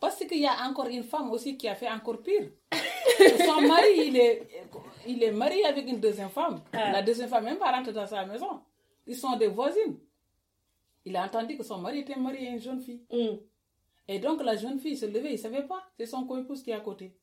[0.00, 2.50] Parce qu'il y a encore une femme aussi qui a fait encore pire.
[3.44, 4.48] Son mari, il est,
[5.06, 6.62] il est marié avec une deuxième femme.
[6.72, 6.90] Ah.
[6.90, 8.62] La deuxième femme même pas rentrée dans sa maison.
[9.06, 9.98] Ils sont des voisines.
[11.04, 13.02] Il a entendu que son mari était marié à une jeune fille.
[14.08, 15.82] Et donc la jeune fille se levait, il ne savait pas.
[15.98, 17.14] C'est son co-épouse qui est à côté.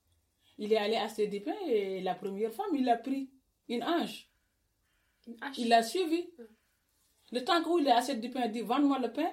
[0.58, 3.30] Il est allé acheter du pain et la première femme, il a pris
[3.70, 4.30] une hanche.
[5.58, 6.30] Il l'a suivi.
[7.32, 9.32] Le temps où il a acheté du pain, il dit Vends-moi le pain.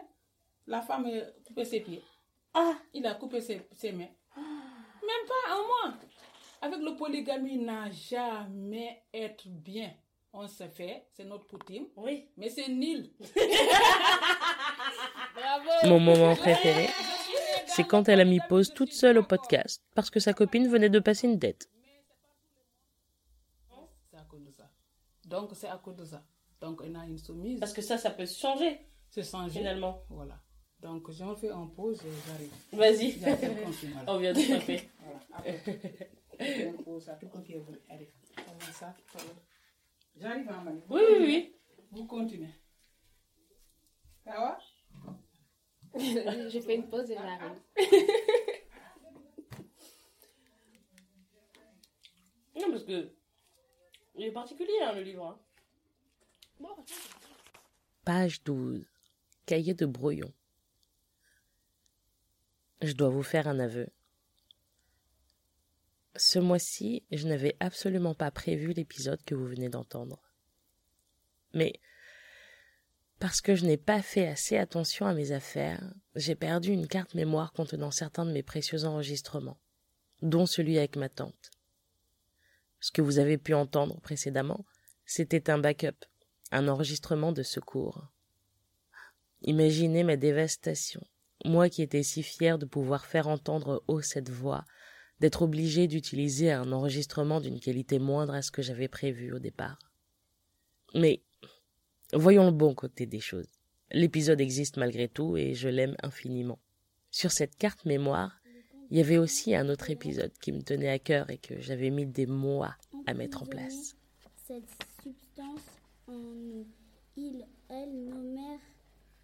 [0.66, 1.08] La femme
[1.44, 2.02] coupé ses pieds.
[2.55, 4.09] Ah, il a coupé ses, ses mains.
[4.36, 5.59] Même pas un
[5.90, 5.98] mois.
[6.62, 9.93] Avec le polygamie, n'a jamais être bien.
[10.32, 11.86] On se fait, c'est notre coutume.
[11.97, 12.28] Oui.
[12.36, 13.10] Mais c'est nul.
[15.85, 16.89] Mon moment préféré,
[17.66, 20.89] c'est quand elle a mis pause toute seule au podcast parce que sa copine venait
[20.89, 21.68] de passer une dette.
[24.10, 24.70] C'est à cause de ça.
[25.26, 26.22] Donc, c'est à cause de ça.
[26.60, 27.60] Donc, on a une soumise.
[27.60, 28.81] Parce que ça, ça peut changer.
[29.10, 29.59] C'est changer.
[29.59, 30.02] Finalement.
[30.09, 30.40] Voilà.
[30.85, 32.52] Donc, j'en fais en pause et j'arrive.
[32.74, 33.19] Vas-y.
[34.06, 34.90] On vient de taper.
[34.98, 36.74] Voilà.
[36.85, 37.81] Pause, tout tu veux.
[37.89, 38.94] Allez, on met ça.
[40.15, 40.82] J'arrive à Mali.
[40.90, 41.56] Oui, oui, oui.
[41.90, 42.51] Vous continuez.
[44.27, 44.59] Ça va?
[46.51, 47.62] J'ai fait une pause et j'arrive.
[52.61, 53.11] Non, parce que.
[54.16, 55.40] Il est particulier, hein, le livre.
[56.61, 56.66] hein.
[58.05, 58.86] Page 12.
[59.47, 60.31] Cahier de brouillon.
[62.85, 63.89] Je dois vous faire un aveu.
[66.16, 70.20] Ce mois-ci, je n'avais absolument pas prévu l'épisode que vous venez d'entendre.
[71.55, 71.81] Mais
[73.19, 77.15] parce que je n'ai pas fait assez attention à mes affaires, j'ai perdu une carte
[77.15, 79.59] mémoire contenant certains de mes précieux enregistrements,
[80.20, 81.52] dont celui avec ma tante.
[82.81, 84.66] Ce que vous avez pu entendre précédemment,
[85.06, 86.05] c'était un backup,
[86.51, 88.09] un enregistrement de secours.
[89.40, 91.02] Imaginez ma dévastation,
[91.44, 94.64] moi qui étais si fière de pouvoir faire entendre haut cette voix,
[95.20, 99.78] d'être obligée d'utiliser un enregistrement d'une qualité moindre à ce que j'avais prévu au départ.
[100.94, 101.22] Mais
[102.12, 103.48] voyons le bon côté des choses.
[103.90, 106.58] L'épisode existe malgré tout et je l'aime infiniment.
[107.10, 108.40] Sur cette carte mémoire,
[108.90, 111.90] il y avait aussi un autre épisode qui me tenait à cœur et que j'avais
[111.90, 112.74] mis des mois
[113.06, 113.96] à mettre en place.
[114.46, 114.68] Cette
[115.02, 115.60] substance
[116.06, 116.64] en
[117.68, 118.73] elle nommèrent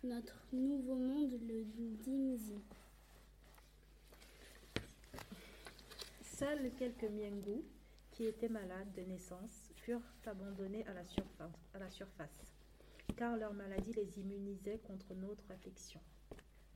[0.05, 1.65] notre nouveau monde le
[2.03, 2.55] Dimzi.
[6.23, 7.63] Seuls quelques Miengu,
[8.11, 10.95] qui étaient malades de naissance, furent abandonnés à
[11.79, 12.53] la surface,
[13.17, 16.01] car leur maladie les immunisait contre notre affection.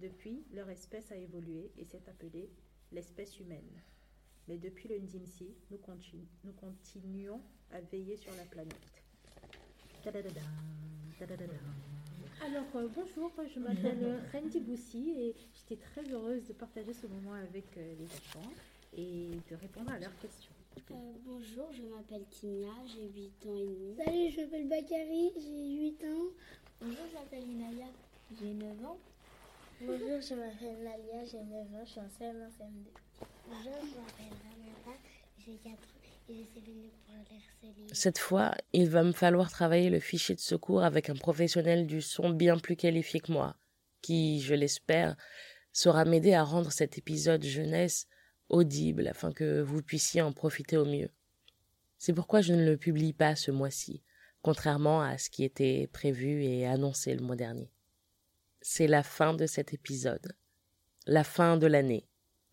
[0.00, 2.50] Depuis, leur espèce a évolué et s'est appelée
[2.92, 3.80] l'espèce humaine.
[4.48, 7.40] Mais depuis le Ndimsi, nous, continu- nous continuons
[7.72, 9.02] à veiller sur la planète.
[12.42, 17.06] Alors, euh, bonjour, je m'appelle euh, Rendi Boussi et j'étais très heureuse de partager ce
[17.06, 18.50] moment avec euh, les enfants
[18.96, 20.52] et de répondre à leurs questions.
[20.90, 20.94] Euh,
[21.24, 23.96] bonjour, je m'appelle Kimia, j'ai 8 ans et demi.
[23.96, 26.28] Salut, je m'appelle Bakary, j'ai 8 ans.
[26.80, 27.86] Bonjour, je m'appelle Inaya,
[28.38, 28.98] j'ai 9 ans.
[29.80, 33.26] Bonjour, je m'appelle Nalia, j'ai 9 ans, je suis en CM1 CM2.
[33.48, 34.98] Bonjour, je m'appelle Ramata,
[35.38, 35.93] j'ai 4 ans
[37.92, 42.00] Cette fois, il va me falloir travailler le fichier de secours avec un professionnel du
[42.00, 43.56] son bien plus qualifié que moi,
[44.02, 45.16] qui, je l'espère,
[45.72, 48.06] saura m'aider à rendre cet épisode jeunesse
[48.48, 51.10] audible afin que vous puissiez en profiter au mieux.
[51.98, 54.02] C'est pourquoi je ne le publie pas ce mois-ci,
[54.42, 57.70] contrairement à ce qui était prévu et annoncé le mois dernier.
[58.60, 60.34] C'est la fin de cet épisode,
[61.06, 62.06] la fin de l'année,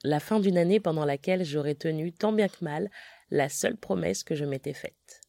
[0.04, 2.90] la fin d'une année pendant laquelle j'aurais tenu tant bien que mal
[3.32, 5.22] la seule promesse que je m'étais faite.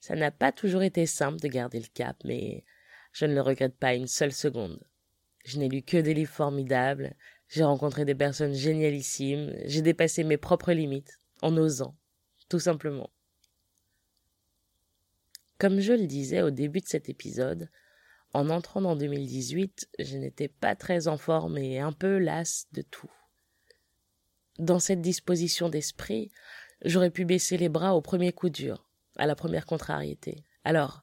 [0.00, 2.64] Ça n'a pas toujours été simple de garder le cap, mais
[3.12, 4.82] je ne le regrette pas une seule seconde.
[5.44, 7.14] Je n'ai lu que des livres formidables,
[7.48, 11.96] j'ai rencontré des personnes génialissimes, j'ai dépassé mes propres limites, en osant,
[12.48, 13.10] tout simplement.
[15.58, 17.68] Comme je le disais au début de cet épisode,
[18.32, 22.82] en entrant dans 2018, je n'étais pas très en forme et un peu lasse de
[22.82, 23.10] tout.
[24.60, 26.30] Dans cette disposition d'esprit,
[26.84, 30.44] j'aurais pu baisser les bras au premier coup dur, à la première contrariété.
[30.64, 31.02] Alors,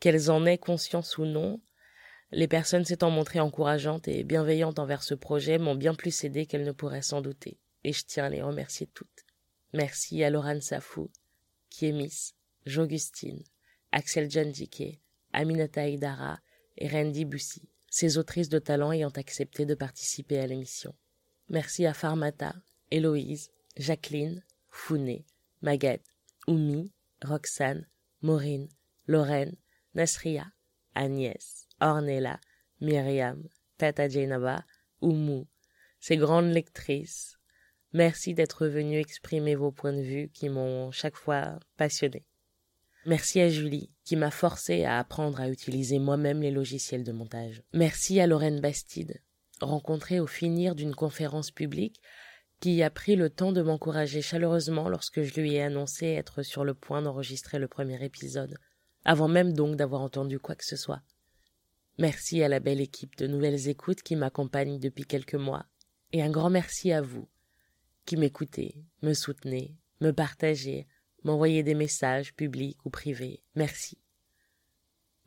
[0.00, 1.60] qu'elles en aient conscience ou non,
[2.32, 6.64] les personnes s'étant montrées encourageantes et bienveillantes envers ce projet m'ont bien plus aidé qu'elles
[6.64, 9.26] ne pourraient s'en douter, et je tiens à les remercier toutes.
[9.72, 11.08] Merci à Laurent Safou,
[11.82, 12.34] Miss,
[12.66, 13.44] J'Augustine,
[13.92, 14.52] Axel John
[15.32, 16.40] Aminata Idara
[16.78, 20.96] et Randy Bussy, ces autrices de talent ayant accepté de participer à l'émission.
[21.48, 22.56] Merci à Farmata,
[22.92, 25.24] Héloïse, Jacqueline, Founé,
[25.62, 26.04] Maguette,
[26.46, 26.92] Oumi,
[27.24, 27.86] Roxane,
[28.20, 28.68] Maureen,
[29.06, 29.56] Lorraine,
[29.94, 30.52] Nasria,
[30.94, 32.38] Agnès, Ornella,
[32.82, 33.48] Myriam,
[33.78, 34.66] Tata Jainaba,
[35.00, 35.48] Oumou,
[36.00, 37.38] ces grandes lectrices.
[37.94, 42.26] Merci d'être venues exprimer vos points de vue qui m'ont chaque fois passionné.
[43.06, 47.62] Merci à Julie, qui m'a forcé à apprendre à utiliser moi-même les logiciels de montage.
[47.72, 49.22] Merci à Lorraine Bastide,
[49.62, 52.00] rencontrée au finir d'une conférence publique,
[52.62, 56.64] qui a pris le temps de m'encourager chaleureusement lorsque je lui ai annoncé être sur
[56.64, 58.56] le point d'enregistrer le premier épisode,
[59.04, 61.02] avant même donc d'avoir entendu quoi que ce soit.
[61.98, 65.66] Merci à la belle équipe de Nouvelles Écoutes qui m'accompagne depuis quelques mois,
[66.12, 67.28] et un grand merci à vous,
[68.06, 70.86] qui m'écoutez, me soutenez, me partagez,
[71.24, 73.42] m'envoyer des messages publics ou privés.
[73.56, 73.98] Merci.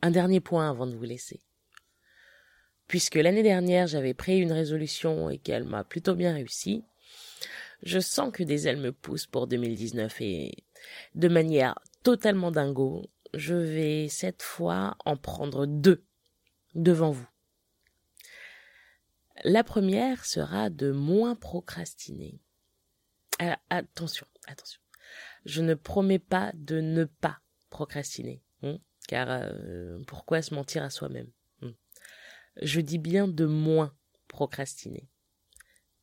[0.00, 1.42] Un dernier point avant de vous laisser.
[2.88, 6.82] Puisque l'année dernière j'avais pris une résolution et qu'elle m'a plutôt bien réussi,
[7.82, 10.64] je sens que des ailes me poussent pour 2019 et
[11.14, 16.04] de manière totalement dingo, je vais cette fois en prendre deux
[16.74, 17.28] devant vous.
[19.44, 22.40] La première sera de moins procrastiner.
[23.38, 24.80] Ah, attention, attention
[25.46, 27.40] je ne promets pas de ne pas
[27.70, 28.78] procrastiner, hein,
[29.08, 31.30] car euh, pourquoi se mentir à soi-même
[31.62, 31.72] hein.
[32.60, 33.94] Je dis bien de moins
[34.28, 35.08] procrastiner,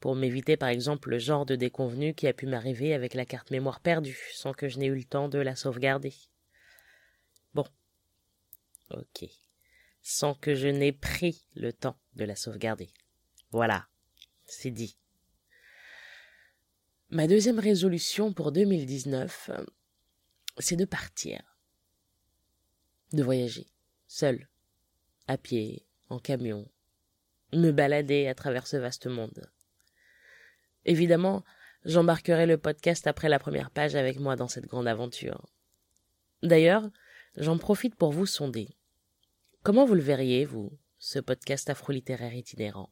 [0.03, 3.51] pour m'éviter par exemple le genre de déconvenu qui a pu m'arriver avec la carte
[3.51, 6.13] mémoire perdue, sans que je n'ai eu le temps de la sauvegarder.
[7.53, 7.63] Bon,
[8.89, 9.23] ok,
[10.01, 12.89] sans que je n'ai pris le temps de la sauvegarder.
[13.51, 13.87] Voilà,
[14.45, 14.97] c'est dit.
[17.09, 19.51] Ma deuxième résolution pour 2019,
[20.57, 21.41] c'est de partir.
[23.13, 23.67] De voyager,
[24.09, 24.49] seul,
[25.29, 26.69] à pied, en camion,
[27.53, 29.49] me balader à travers ce vaste monde.
[30.85, 31.43] Évidemment,
[31.85, 35.45] j'embarquerai le podcast après la première page avec moi dans cette grande aventure.
[36.41, 36.89] D'ailleurs,
[37.37, 38.69] j'en profite pour vous sonder.
[39.63, 42.91] Comment vous le verriez, vous, ce podcast afro-littéraire itinérant?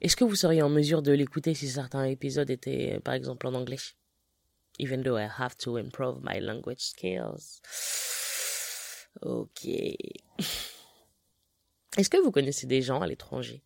[0.00, 3.54] Est-ce que vous seriez en mesure de l'écouter si certains épisodes étaient, par exemple, en
[3.54, 3.78] anglais?
[4.78, 7.60] Even though I have to improve my language skills.
[9.20, 9.66] Ok.
[11.96, 13.62] Est-ce que vous connaissez des gens à l'étranger?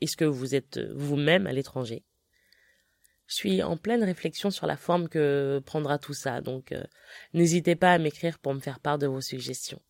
[0.00, 2.04] Est-ce que vous êtes vous-même à l'étranger?
[3.26, 6.84] Je suis en pleine réflexion sur la forme que prendra tout ça, donc euh,
[7.32, 9.80] n'hésitez pas à m'écrire pour me faire part de vos suggestions.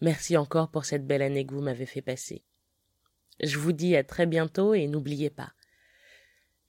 [0.00, 2.42] Merci encore pour cette belle année que vous m'avez fait passer.
[3.42, 5.52] Je vous dis à très bientôt et n'oubliez pas,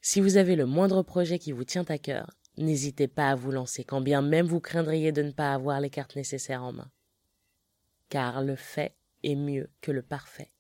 [0.02, 3.52] si vous avez le moindre projet qui vous tient à cœur, n'hésitez pas à vous
[3.52, 6.92] lancer, quand bien même vous craindriez de ne pas avoir les cartes nécessaires en main.
[8.10, 10.52] Car le fait est mieux que le parfait.